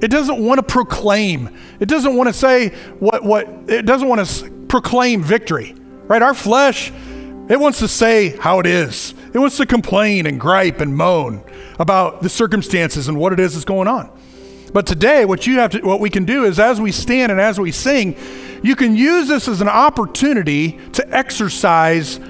It 0.00 0.10
doesn't 0.10 0.38
want 0.38 0.58
to 0.58 0.62
proclaim. 0.62 1.56
It 1.80 1.88
doesn't 1.88 2.14
want 2.14 2.28
to 2.28 2.32
say 2.32 2.68
what 2.98 3.24
what 3.24 3.48
it 3.68 3.86
doesn't 3.86 4.06
want 4.06 4.26
to 4.26 4.50
proclaim 4.68 5.22
victory. 5.22 5.74
Right? 6.06 6.22
Our 6.22 6.34
flesh 6.34 6.92
it 7.48 7.58
wants 7.58 7.78
to 7.78 7.88
say 7.88 8.36
how 8.36 8.60
it 8.60 8.66
is. 8.66 9.14
It 9.32 9.38
wants 9.38 9.56
to 9.56 9.64
complain 9.64 10.26
and 10.26 10.38
gripe 10.38 10.80
and 10.80 10.94
moan 10.94 11.42
about 11.78 12.22
the 12.22 12.28
circumstances 12.28 13.08
and 13.08 13.18
what 13.18 13.32
it 13.32 13.40
is 13.40 13.54
that's 13.54 13.64
going 13.64 13.88
on. 13.88 14.10
But 14.72 14.86
today, 14.86 15.24
what 15.24 15.46
you 15.46 15.58
have 15.58 15.72
to, 15.72 15.80
what 15.80 16.00
we 16.00 16.10
can 16.10 16.24
do 16.24 16.44
is 16.44 16.58
as 16.58 16.80
we 16.80 16.92
stand 16.92 17.32
and 17.32 17.40
as 17.40 17.58
we 17.58 17.72
sing, 17.72 18.16
you 18.62 18.76
can 18.76 18.96
use 18.96 19.28
this 19.28 19.48
as 19.48 19.60
an 19.60 19.68
opportunity 19.68 20.78
to 20.92 21.16
exercise 21.16 22.20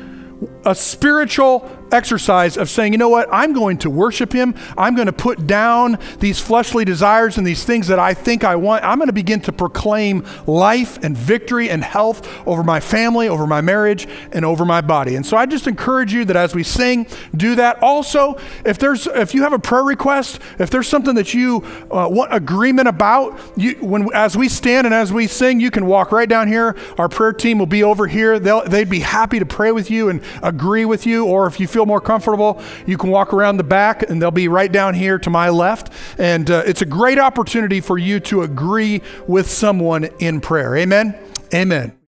a 0.64 0.74
spiritual 0.74 1.68
exercise 1.93 2.57
of 2.57 2.68
saying, 2.68 2.93
you 2.93 2.99
know 2.99 3.09
what, 3.09 3.28
I'm 3.32 3.53
going 3.53 3.78
to 3.78 3.91
worship 3.91 4.32
him. 4.32 4.55
I'm 4.76 4.95
going 4.95 5.07
to 5.07 5.12
put 5.12 5.47
down 5.47 5.99
these 6.18 6.41
fleshly 6.41 6.84
desires 6.84 7.39
and 7.39 7.47
these 7.47 7.64
things 7.64 7.86
that 7.89 7.99
I 7.99 8.14
think 8.14 8.45
I 8.45 8.57
want. 8.57 8.84
I'm 8.84 8.99
going 8.99 9.09
to 9.09 9.12
begin 9.12 9.41
to 9.43 9.53
proclaim 9.53 10.24
life 10.47 10.99
and 11.03 11.16
victory 11.16 11.70
and 11.70 11.82
health 11.82 12.28
over 12.47 12.62
my 12.62 12.80
family, 12.80 13.28
over 13.28 13.47
my 13.47 13.61
marriage, 13.61 14.07
and 14.32 14.45
over 14.45 14.64
my 14.64 14.80
body. 14.80 15.16
And 15.16 15.24
so 15.24 15.36
I 15.36 15.47
just 15.47 15.66
encourage 15.66 16.12
you 16.12 16.24
that 16.26 16.36
as 16.36 16.55
we 16.55 16.62
sing, 16.62 17.07
do 17.36 17.55
that. 17.57 17.82
Also, 17.82 18.39
if 18.64 18.78
there's 18.78 19.07
if 19.07 19.34
you 19.34 19.43
have 19.43 19.53
a 19.53 19.59
prayer 19.59 19.84
request, 19.84 20.41
if 20.59 20.70
there's 20.70 20.89
something 20.89 21.14
that 21.14 21.34
you 21.34 21.64
uh, 21.91 22.09
want 22.11 22.34
agreement 22.34 22.89
about, 22.89 23.39
you, 23.57 23.74
when 23.80 24.09
as 24.14 24.36
we 24.36 24.49
stand 24.49 24.86
and 24.86 24.95
as 24.95 25.12
we 25.12 25.26
sing, 25.26 25.61
you 25.61 25.70
can 25.70 25.86
walk 25.86 26.12
right 26.12 26.28
down 26.28 26.49
here. 26.49 26.76
Our 26.99 27.09
prayer 27.09 27.32
team 27.32 27.59
will 27.59 27.66
be 27.66 27.82
over 27.82 28.07
here. 28.07 28.39
They'll, 28.39 28.64
they'd 28.64 28.91
be 28.91 29.01
happy 29.01 29.39
to 29.39 29.47
pray 29.47 29.72
with 29.72 29.91
you 29.91 30.09
and 30.09 30.22
agree 30.43 30.84
with 30.84 31.07
you. 31.07 31.26
Or 31.26 31.47
if 31.47 31.61
you 31.61 31.66
feel 31.66 31.78
feel 31.79 31.87
more 31.87 32.01
comfortable, 32.01 32.61
you 32.87 32.99
can 32.99 33.09
walk 33.09 33.33
around 33.33 33.57
the 33.57 33.62
back 33.62 34.11
and 34.11 34.20
they'll 34.20 34.33
be 34.33 34.49
right 34.49 34.72
down 34.72 34.95
here 34.95 35.16
to 35.16 35.31
my 35.31 35.49
left. 35.49 35.93
And 36.18 36.51
uh, 36.51 36.64
it's 36.66 36.83
a 36.83 36.87
great 36.87 37.20
opportunity 37.20 37.81
for 37.81 37.97
you 37.97 38.18
to 38.20 38.43
agree 38.43 39.01
with 39.29 39.49
someone 39.49 40.05
in 40.18 40.41
prayer. 40.41 40.76
Amen. 40.76 41.14
Amen. 41.55 41.97